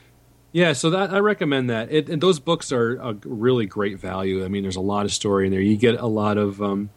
[0.55, 1.91] Yeah, so that I recommend that.
[1.91, 4.45] It, and those books are a really great value.
[4.45, 5.59] I mean, there's a lot of story in there.
[5.59, 6.91] You get a lot of um,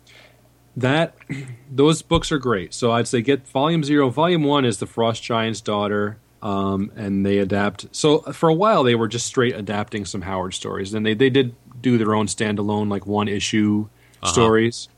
[0.77, 1.17] that.
[1.69, 2.73] Those books are great.
[2.73, 4.11] So I'd say get Volume Zero.
[4.11, 7.87] Volume One is the Frost Giant's daughter, um, and they adapt.
[7.91, 10.93] So for a while they were just straight adapting some Howard stories.
[10.93, 13.89] Then they they did do their own standalone like one issue
[14.23, 14.33] Uh-huh.
[14.33, 14.89] stories.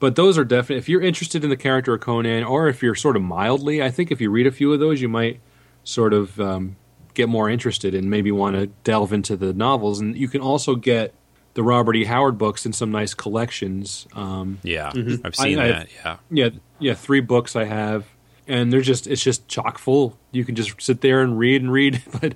[0.00, 2.94] But those are definitely if you're interested in the character of Conan, or if you're
[2.94, 5.40] sort of mildly, I think if you read a few of those, you might
[5.84, 6.76] sort of um,
[7.18, 10.00] get more interested and maybe want to delve into the novels.
[10.00, 11.12] And you can also get
[11.54, 12.04] the Robert E.
[12.04, 14.06] Howard books in some nice collections.
[14.14, 15.20] Um, Yeah, Mhm.
[15.24, 15.76] I've seen I- I that.
[16.04, 16.94] have- Yeah, yeah, yeah.
[16.94, 18.04] Three books I have,
[18.46, 20.16] and they're just it's just chock full.
[20.30, 22.00] You can just sit there and read and read.
[22.20, 22.34] But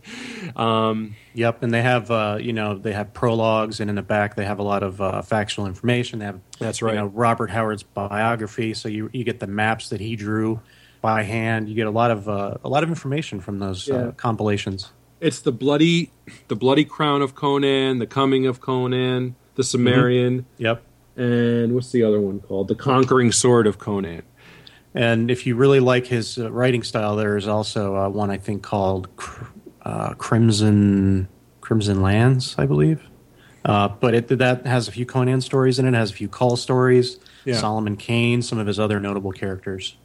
[0.60, 4.34] um, Yep, and they have uh, you know they have prologues, and in the back
[4.34, 6.18] they have a lot of uh, factual information.
[6.18, 6.94] They have That's right.
[6.94, 10.60] You know, Robert Howard's biography, so you you get the maps that he drew
[11.02, 11.68] by hand.
[11.68, 13.94] You get a lot of uh, a lot of information from those Yeah.
[13.96, 14.90] uh, compilations.
[15.20, 16.10] it's the bloody
[16.48, 20.46] the bloody crown of Conan, the coming of Conan, the Cimmerian.
[20.56, 20.82] Yep.
[21.16, 22.68] And what's the other one called?
[22.68, 24.22] The conquering sword of Conan.
[24.94, 28.38] And if you really like his uh, writing style, there is also uh, one I
[28.38, 29.44] think called Cr-
[29.82, 31.28] uh, Crimson
[31.60, 33.02] Crimson Lands, I believe.
[33.64, 35.90] Uh, but it that has a few Conan stories in it.
[35.90, 37.18] it has a few Kull stories.
[37.44, 37.54] Yeah.
[37.58, 39.96] Solomon Kane, some of his other notable characters.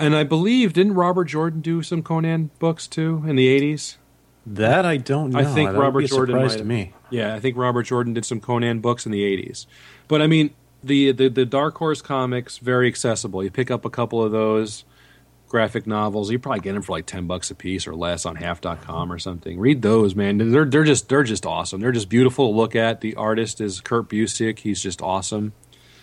[0.00, 3.98] And I believe didn't Robert Jordan do some Conan books too in the eighties?
[4.46, 5.38] That I don't know.
[5.38, 6.94] I think That Robert Jordan surprise might to me.
[7.10, 9.66] Yeah, I think Robert Jordan did some Conan books in the eighties.
[10.08, 10.50] But I mean,
[10.82, 13.44] the, the the Dark Horse comics very accessible.
[13.44, 14.84] You pick up a couple of those
[15.48, 16.30] graphic novels.
[16.30, 19.18] You probably get them for like ten bucks a piece or less on half.com or
[19.18, 19.58] something.
[19.58, 20.38] Read those, man.
[20.38, 21.80] They're they're just they're just awesome.
[21.80, 23.02] They're just beautiful to look at.
[23.02, 24.60] The artist is Kurt Busiek.
[24.60, 25.52] He's just awesome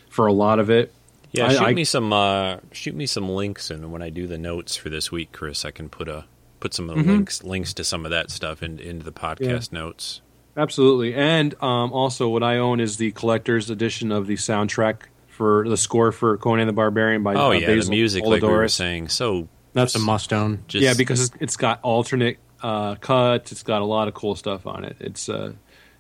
[0.09, 0.93] for a lot of it.
[1.37, 1.45] Yeah.
[1.47, 4.37] I- shoot I- me some uh, shoot me some links, and when I do the
[4.37, 6.25] notes for this week, Chris, I can put a
[6.59, 7.07] put some of the Mhm.
[7.07, 10.21] links links to some of that stuff in, into the podcast notes.
[10.55, 15.69] Absolutely, and um, also what I own is the collector's edition of the soundtrack for
[15.69, 18.47] the score for Conan the Barbarian by Oh uh, yeah, Basil the music, like we
[18.47, 20.63] were saying, so That's a must own.
[20.67, 23.51] Just- yeah, because it's- it's got alternate uh, cuts.
[23.51, 24.95] It's got a lot of cool stuff on it.
[24.99, 25.53] It's uh,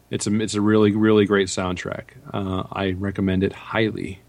[0.09, 2.05] it's a it's a really really great soundtrack.
[2.33, 4.21] Uh, I recommend it highly.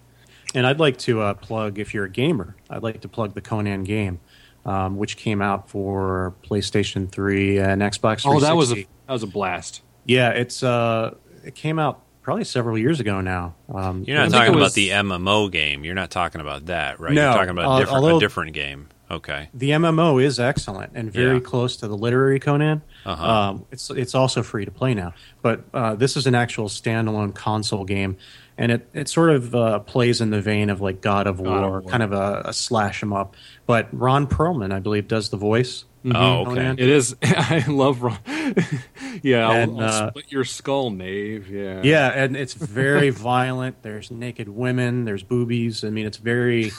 [0.55, 3.41] And I'd like to uh, plug, if you're a gamer, I'd like to plug the
[3.43, 4.19] Conan game,
[4.65, 8.29] um, which came out for PlayStation 3 and Xbox 360.
[8.29, 9.83] Oh, that was a that was a blast.
[10.07, 11.15] yeah, it's uh,
[11.45, 13.55] it came out probably several years ago now.
[13.73, 15.85] Um, You're not talking it about the MMO game.
[15.85, 17.13] You're not talking about that, right?
[17.13, 18.89] No, You're talking about uh, different, although- a different game.
[19.11, 19.49] Okay.
[19.55, 21.41] The MMO is excellent and very Yeah.
[21.41, 22.83] close to the literary Conan.
[23.07, 23.25] Uh-huh.
[23.27, 27.35] Um, it's it's also free to play now, but uh, this is an actual standalone
[27.35, 28.19] console game,
[28.59, 31.65] and it it sort of uh, plays in the vein of like God of God
[31.65, 31.91] of War, War.
[31.91, 33.35] kind of a, a slash 'em up.
[33.67, 36.51] But Ron Perlman, I believe, does the voice Oh, okay.
[36.55, 36.79] Conan.
[36.79, 37.17] It is.
[37.23, 38.03] I love.
[38.03, 38.19] Ron-
[39.23, 41.49] yeah, I'll, I'll uh, split your skull, Knave.
[41.51, 41.81] Yeah.
[41.83, 43.83] Yeah, and it's very violent.
[43.83, 45.05] There's naked women.
[45.07, 45.83] There's boobies.
[45.83, 46.71] I mean, it's very.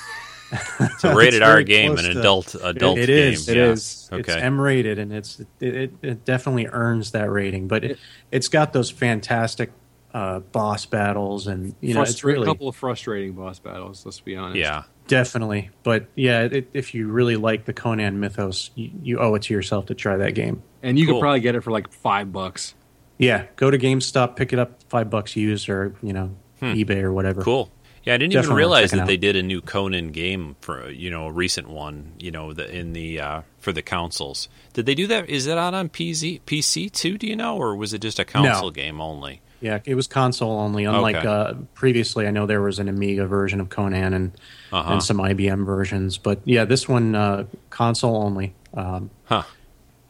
[0.80, 3.34] It's a rated R game, close an to- adult adult It game.
[3.34, 3.48] is.
[3.50, 3.64] It yeah.
[3.66, 4.10] is.
[4.12, 4.42] It's Okay.
[4.42, 7.68] M rated, and it's it, it, it definitely earns that rating.
[7.68, 8.00] But it,
[8.32, 9.72] it's got those fantastic
[10.14, 14.06] uh, boss battles, and you know, it's really a couple of frustrating boss battles.
[14.06, 14.58] Let's be honest.
[14.58, 14.84] yeah.
[15.08, 15.70] definitely.
[15.84, 19.54] But yeah, it, if you really like the Conan mythos, you, you owe it to
[19.54, 20.64] yourself to try that game.
[20.82, 21.16] and you Cool.
[21.16, 22.74] could probably get it for like five bucks.
[23.20, 27.12] Yeah, go to GameStop, pick it up, five bucks used, or you know, eBay or
[27.14, 27.42] whatever.
[27.44, 27.70] Cool.
[28.06, 29.08] Yeah, I didn't even realize that out.
[29.08, 32.14] they did a new Conan game for you know a recent one.
[32.20, 34.48] You know, the, in the uh, for the consoles.
[34.74, 35.30] Did they do that?
[35.30, 37.18] Is that out on PC PC too?
[37.18, 39.42] Do you know, or was it just a console game only?
[39.62, 40.86] Yeah, it was console only.
[40.86, 41.28] Unlike Okay.
[41.28, 44.32] uh, previously, I know there was an Amiga version of Conan and
[44.72, 44.94] Uh-huh.
[44.94, 48.54] and some IBM versions, but yeah, this one uh, console only.
[48.74, 49.44] Um, Huh.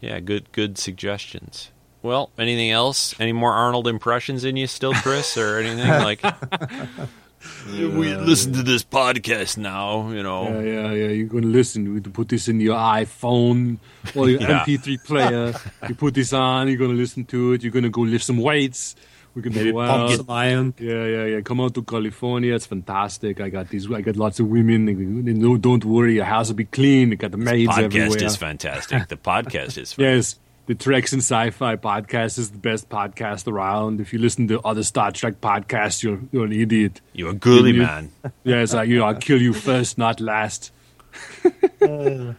[0.02, 1.72] Yeah, good good suggestions.
[2.04, 3.14] Well, anything else?
[3.20, 6.24] Any more Arnold impressions in you still, Chris, or anything like?
[7.68, 10.48] we listen to this podcast now, you know.
[10.48, 11.08] Yeah, yeah, yeah.
[11.10, 11.86] You're gonna listen.
[11.94, 13.78] You put this in your iPhone
[14.16, 14.64] or your Yeah.
[14.66, 15.54] MP3 player.
[15.88, 16.68] you put this on.
[16.68, 17.64] You're gonna listen to it.
[17.64, 18.96] You're gonna go lift some weights.
[19.36, 20.74] We're gonna maybe go pump some iron.
[20.80, 21.42] Yeah, yeah, yeah.
[21.42, 22.54] Come out to California.
[22.56, 23.40] It's fantastic.
[23.40, 23.92] I got these.
[23.92, 24.86] I got lots of women.
[25.40, 26.16] No, don't worry.
[26.16, 27.12] Your house will be clean.
[27.12, 29.08] I got the maids Podcast is fantastic.
[29.08, 29.98] The podcast is fantastic.
[30.00, 34.00] Yes, the Treks and Sci-Fi podcast is the best podcast around.
[34.00, 37.02] If you listen to other Star Trek podcasts, you're you're an idiot.
[37.12, 38.12] You're a girly You- man.
[38.44, 40.72] Yes, I, you know, I'll kill you first, not last.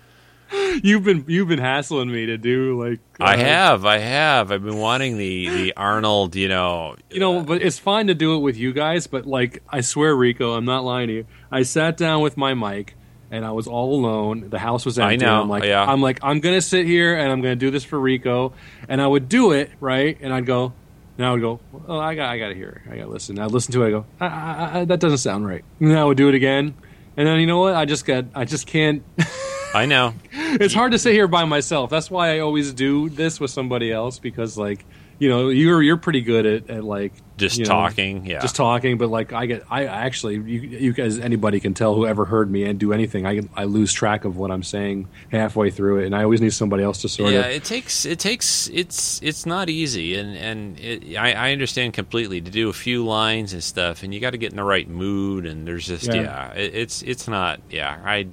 [0.85, 4.53] you've been you've been hassling me to do like I uh, have, I have.
[4.53, 6.95] I've been wanting the the Arnold, you know.
[7.11, 9.09] You know, but it's fine to do it with you guys.
[9.09, 11.27] But like, I swear, Rico, I'm not lying to you.
[11.51, 12.95] I sat down with my mic
[13.31, 14.49] and I was all alone.
[14.51, 15.27] The house was I empty.
[15.27, 15.85] know, I'm like, yeah.
[15.85, 18.53] I'm like, I'm gonna sit here and I'm gonna do this for Rico.
[18.89, 20.73] And I would do it right, and I'd go.
[21.19, 22.91] And I would go, oh, I got, I got to hear it.
[22.91, 23.39] I got to listen.
[23.39, 23.89] I'd listen to it.
[23.89, 25.63] I go, I, I, I, that doesn't sound right.
[25.79, 26.73] And then I would do it again.
[27.15, 27.75] And then you know what?
[27.75, 29.03] I just got, I just can't.
[29.75, 30.15] I know.
[30.33, 31.91] it's hard to sit here by myself.
[31.91, 34.87] That's why I always do this with somebody else because, like,
[35.21, 38.41] you know, you're you're pretty good at, at like Just you know, talking, yeah.
[38.41, 38.97] just talking.
[38.97, 42.65] But like, I get, I actually, you, you guys, anybody can tell whoever heard me
[42.65, 43.27] and do anything.
[43.27, 46.55] I I lose track of what I'm saying halfway through it, and I always need
[46.55, 47.45] somebody else to sort yeah, of.
[47.45, 51.93] Yeah, it takes it takes it's it's not easy, and and it, I, I understand
[51.93, 54.65] completely to do a few lines and stuff, and you got to get in the
[54.65, 56.15] right mood, and there's just Yeah.
[56.15, 58.27] yeah, it, it's it's not yeah I.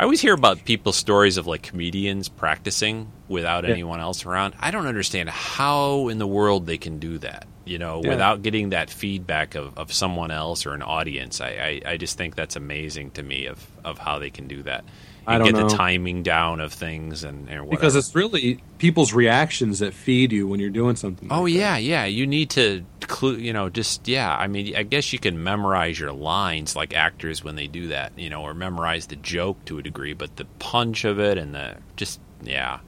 [0.00, 3.70] I always hear about people's stories of like comedians practicing without Yeah.
[3.70, 4.54] anyone else around.
[4.60, 8.10] I don't understand how in the world they can do that, you know, Yeah.
[8.10, 11.40] without getting that feedback of, of someone else or an audience.
[11.40, 14.62] I, I, I just think that's amazing to me of, of how they can do
[14.62, 14.84] that.
[15.28, 15.68] I don't get know.
[15.68, 17.70] the timing down of things and, and whatever.
[17.70, 21.28] because it's really people's reactions that feed you when you're doing something.
[21.30, 22.04] Oh yeah, yeah.
[22.04, 24.34] You need to, clue, you know, just yeah.
[24.34, 28.12] I mean, I guess you can memorize your lines like actors when they do that,
[28.16, 30.14] you know, or memorize the joke to a degree.
[30.14, 32.80] But the punch of it and the just yeah,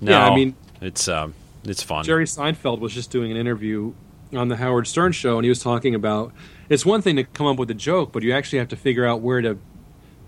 [0.00, 0.10] no.
[0.12, 1.34] Yeah, I mean- it's um,
[1.64, 2.04] it's fun.
[2.04, 3.94] Jerry Seinfeld was just doing an interview
[4.34, 6.32] on the Howard Stern show, and he was talking about
[6.68, 9.06] it's one thing to come up with a joke, but you actually have to figure
[9.06, 9.58] out where to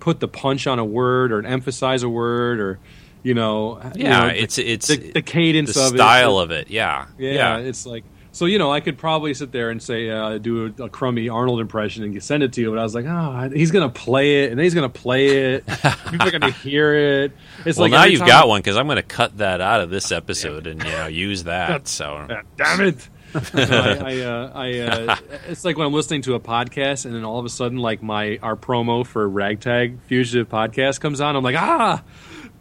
[0.01, 2.79] put the punch on a word or emphasize a word or
[3.23, 6.39] you know you yeah, know, the- it's it's the, the cadence the of it style
[6.39, 6.71] of it.
[6.71, 7.59] Yeah, yeah, yeah.
[7.59, 10.85] it's like so you know I could probably sit there and say uh, do a,
[10.85, 13.71] a crummy Arnold impression and send it to you, but I was like, oh, he's
[13.71, 15.67] gonna play it and then he's gonna play it.
[16.11, 17.33] People are gonna hear it.
[17.65, 20.13] It's well, like now you've got one because I'm to cut that out of this
[20.13, 21.89] episode and you know use that.
[21.97, 23.09] So damn it.
[23.55, 25.17] I, I, uh, I, uh,
[25.49, 28.03] it's like when I'm listening to a podcast, and then all of a sudden, like
[28.03, 31.37] my our promo for Ragtag Fugitive podcast comes on.
[31.37, 32.03] I'm like, ah,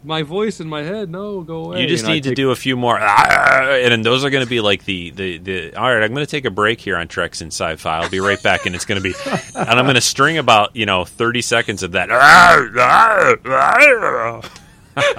[0.04, 1.10] my voice in my head.
[1.10, 1.82] No, go away.
[1.82, 4.50] You just And need to do a few more, and then those are going to
[4.50, 5.74] be like the, the, the.
[5.74, 7.98] All right, I'm going to take a break here on Treks and Sci-Fi.
[7.98, 9.14] I'll be right back, and it's going to be,
[9.54, 12.10] and I'm going to string about you know 30 seconds of that.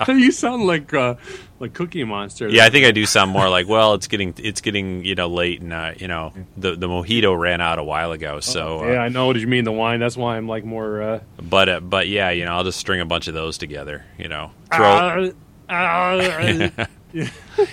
[0.08, 1.16] you sound like uh,
[1.60, 2.50] like Cookie Monster.
[2.50, 5.28] Yeah, I think I do sound more like, well, it's getting it's getting you know
[5.28, 8.84] late, and uh, you know the the mojito ran out a while ago, so.
[8.84, 9.64] Uh, yeah, I know what you mean.
[9.64, 10.00] The wine.
[10.00, 11.02] That's why I'm like more.
[11.02, 14.06] Uh, But uh, but yeah, you know, I'll just string a bunch of those together.
[14.18, 14.86] You know, throw.
[14.86, 15.32] uh,
[15.74, 16.86] uh,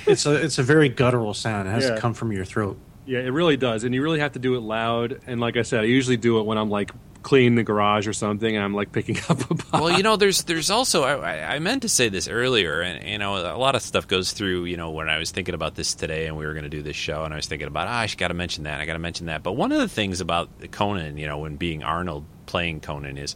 [0.06, 1.68] It's a it's a very guttural sound.
[1.68, 1.94] It has Yeah.
[1.96, 2.78] to come from your throat.
[3.06, 5.20] Yeah, it really does, and you really have to do it loud.
[5.26, 6.90] And like I said, I usually do it when I'm like
[7.24, 9.72] cleaning the garage or something, and I'm like picking up a box.
[9.72, 13.18] well, you know, there's there's also I, I- meant to say this earlier, and you
[13.18, 14.66] know, a lot of stuff goes through.
[14.66, 16.82] You know, when I was thinking about this today, and we were going to do
[16.82, 18.92] this show, and I was thinking about, ah, I got to mention that, I got
[18.92, 19.42] to mention that.
[19.42, 23.34] But one of the things about Conan, you know, when being Arnold playing Conan is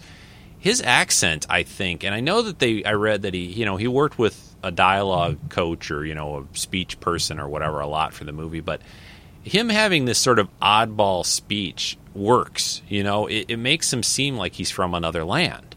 [0.61, 3.77] his accent, I think, and I know that they, I read that he, you know,
[3.77, 7.87] he worked with a dialogue coach or you know a speech person or whatever a
[7.87, 8.81] lot for the movie, but
[9.45, 12.83] him having this sort of oddball speech works.
[12.89, 15.77] You know, it, it makes him seem like he's from another land,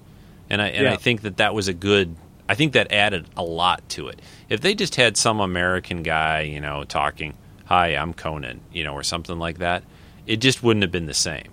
[0.49, 0.93] and I and Yeah.
[0.93, 2.15] I think that that was a good.
[2.49, 4.22] I think that added a lot to it.
[4.49, 7.35] If they just had some American guy, you know, talking,
[7.65, 9.84] "Hi, I'm Conan," you know, or something like that,
[10.27, 11.47] it just wouldn't have been the same.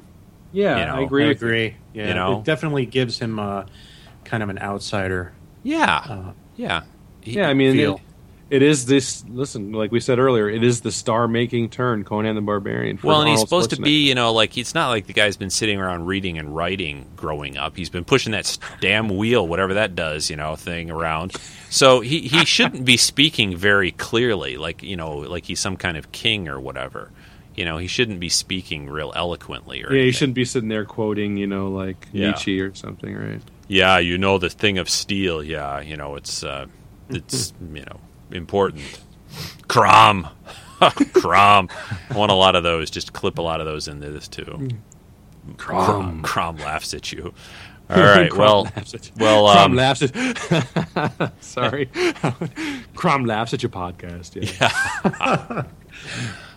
[0.50, 1.26] Yeah, You know, I agree.
[1.26, 1.74] I agree.
[1.92, 2.38] Yeah, You know?
[2.38, 3.66] it definitely gives him a,
[4.24, 5.32] kind of an outsider.
[5.62, 6.82] Yeah, Uh, yeah,
[7.22, 8.00] Yeah, I mean, feel.
[8.50, 9.24] It, is this.
[9.28, 12.96] Listen, like we said earlier, it is the star-making turn, Conan the Barbarian.
[12.96, 15.36] For Well, and he's supposed to be, you know, like it's not like the guy's
[15.36, 17.76] been sitting around reading and writing growing up.
[17.76, 21.34] He's been pushing that damn wheel, whatever that does, you know, thing around.
[21.70, 25.96] So he he shouldn't be speaking very clearly, like you know, like he's some kind
[25.96, 27.10] of king or whatever.
[27.54, 30.12] You know, he shouldn't be speaking real eloquently or Yeah, anything.
[30.12, 32.30] shouldn't be sitting there quoting, you know, like Yeah.
[32.30, 33.40] Nietzsche or something, right?
[33.66, 35.42] Yeah, you know the thing of steel.
[35.42, 36.66] Yeah, you know it's uh,
[37.10, 37.98] it's you know
[38.32, 39.00] important.
[39.68, 40.28] Crom,
[41.14, 41.68] Crom.
[42.10, 42.90] I want a lot of those.
[42.90, 44.68] Just clip a lot of those into this too.
[45.56, 47.32] Crom, Crom laughs at you.
[47.90, 48.30] All right.
[48.30, 49.12] Crom well, laughs at you.
[49.18, 49.50] well.
[49.52, 51.32] Crom Um, laughs at.
[51.42, 51.88] Sorry,
[52.94, 54.36] Crom laughs at your podcast.
[54.60, 55.64] Yeah.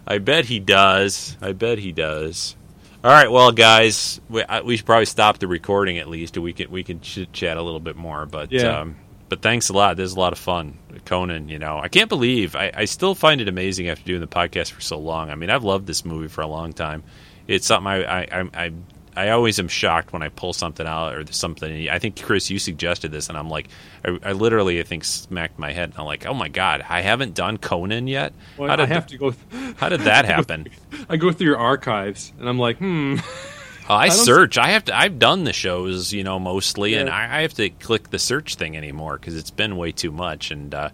[0.07, 1.37] I bet he does.
[1.41, 2.55] I bet he does.
[3.03, 6.37] All right, well, guys, we, I, we should probably stop the recording at least.
[6.37, 8.79] We can we can chit chat a little bit more, but Yeah.
[8.81, 8.95] um,
[9.31, 9.95] but thanks a lot.
[9.95, 11.47] This is a lot of fun, Conan.
[11.47, 14.71] You know, I can't believe I, I still find it amazing after doing the podcast
[14.71, 15.29] for so long.
[15.29, 17.01] I mean, I've loved this movie for a long time.
[17.47, 18.71] It's something I I I,
[19.15, 21.87] I, always am shocked when I pull something out or something.
[21.87, 23.69] I think Chris, you suggested this, and I'm like,
[24.03, 25.91] I, I literally I think smacked my head.
[25.91, 28.33] And I'm like, oh my god, I haven't done Conan yet.
[28.57, 29.73] Well, How I have th- to go.
[29.77, 30.67] How did that happen?
[31.07, 33.15] I go through your archives, and I'm like, hmm.
[33.91, 34.57] Oh, I, I search.
[34.57, 34.97] I have to.
[34.97, 38.55] I've done the shows, you know, mostly, and I, I have to click the search
[38.55, 40.49] thing anymore because it's been way too much.
[40.51, 40.89] And uh,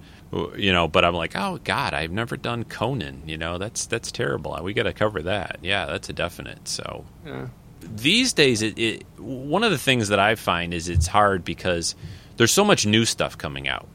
[0.55, 3.21] you know, but I'm like, oh God, I've never done Conan.
[3.27, 4.57] You know, that's that's terrible.
[4.63, 5.59] We got to cover that.
[5.61, 6.67] Yeah, that's a definite.
[6.67, 7.47] So Yeah.
[7.81, 11.95] these days, it, it one of the things that I find is it's hard because
[12.37, 13.87] there's so much new stuff coming out.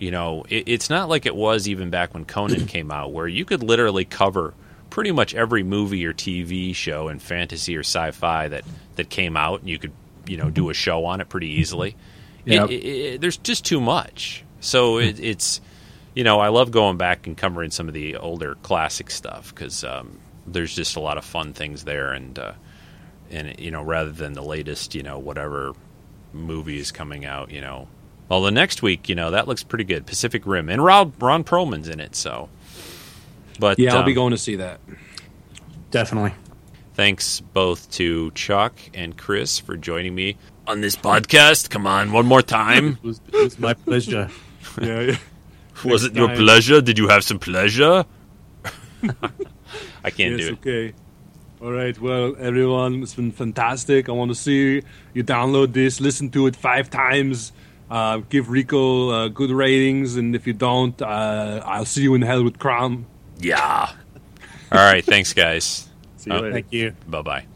[0.00, 3.28] You know, it, it's not like it was even back when Conan came out, where
[3.28, 4.52] you could literally cover
[4.92, 8.62] pretty much every movie or TV show in fantasy or sci-fi that
[8.96, 9.92] that came out, and you could
[10.26, 11.96] you know do a show on it pretty easily.
[12.44, 12.70] It- Yep.
[12.70, 15.62] it- it- there's just too much, so it, it's
[16.14, 19.82] you know I love going back and covering some of the older classic stuff because
[19.82, 22.52] um, there's just a lot of fun things there, and uh,
[23.30, 25.72] and you know rather than the latest you know whatever
[26.34, 27.88] movie is coming out, you know.
[28.28, 30.06] Well, the next week, you know, that looks pretty good.
[30.06, 32.48] Pacific Rim, and Ron, Ron Perlman's in it, so.
[33.58, 34.80] But Yeah, I'll be um, going to see that.
[35.90, 36.32] Definitely.
[36.94, 41.70] Thanks both to Chuck and Chris for joining me on this podcast.
[41.70, 42.98] Come on, one more time.
[43.02, 44.28] It was, it was my pleasure.
[44.80, 45.16] yeah, yeah.
[45.84, 46.36] Was Next it your time.
[46.36, 46.80] pleasure?
[46.80, 48.04] Did you have some pleasure?
[50.04, 50.52] I can't yes, do it.
[50.52, 50.94] okay.
[51.62, 51.98] All right.
[51.98, 54.08] Well, everyone, it's been fantastic.
[54.08, 54.82] I want to see
[55.14, 57.52] you download this, listen to it five times,
[57.90, 62.22] uh, give Rico uh, good ratings, and if you don't, uh, I'll see you in
[62.22, 63.06] hell with Crom.
[63.42, 63.90] Yeah.
[64.70, 65.04] All right.
[65.04, 65.88] Thanks, guys.
[66.16, 66.52] See you oh, later.
[66.52, 66.94] Thank you.
[67.08, 67.46] Bye bye.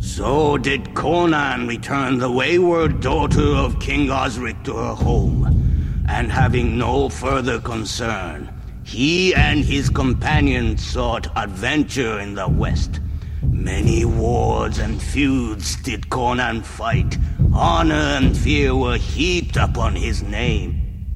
[0.00, 6.76] So did Conan return the wayward daughter of King Osric to her home, and having
[6.76, 8.52] no further concern,
[8.84, 13.00] he and his companions sought adventure in the west.
[13.42, 17.16] Many wars and feuds did Conan fight.
[17.52, 21.06] Honor and fear were heaped upon his name.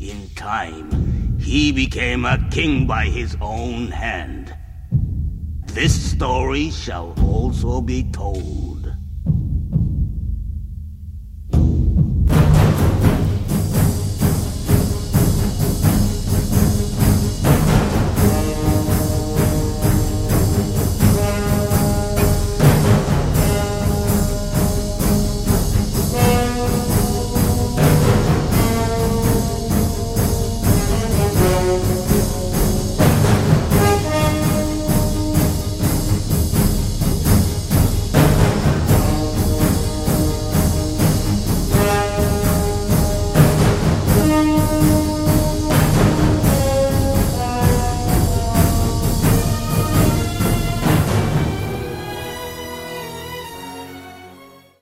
[0.00, 4.54] In time, he became a king by his own hand.
[5.66, 8.73] This story shall also be told.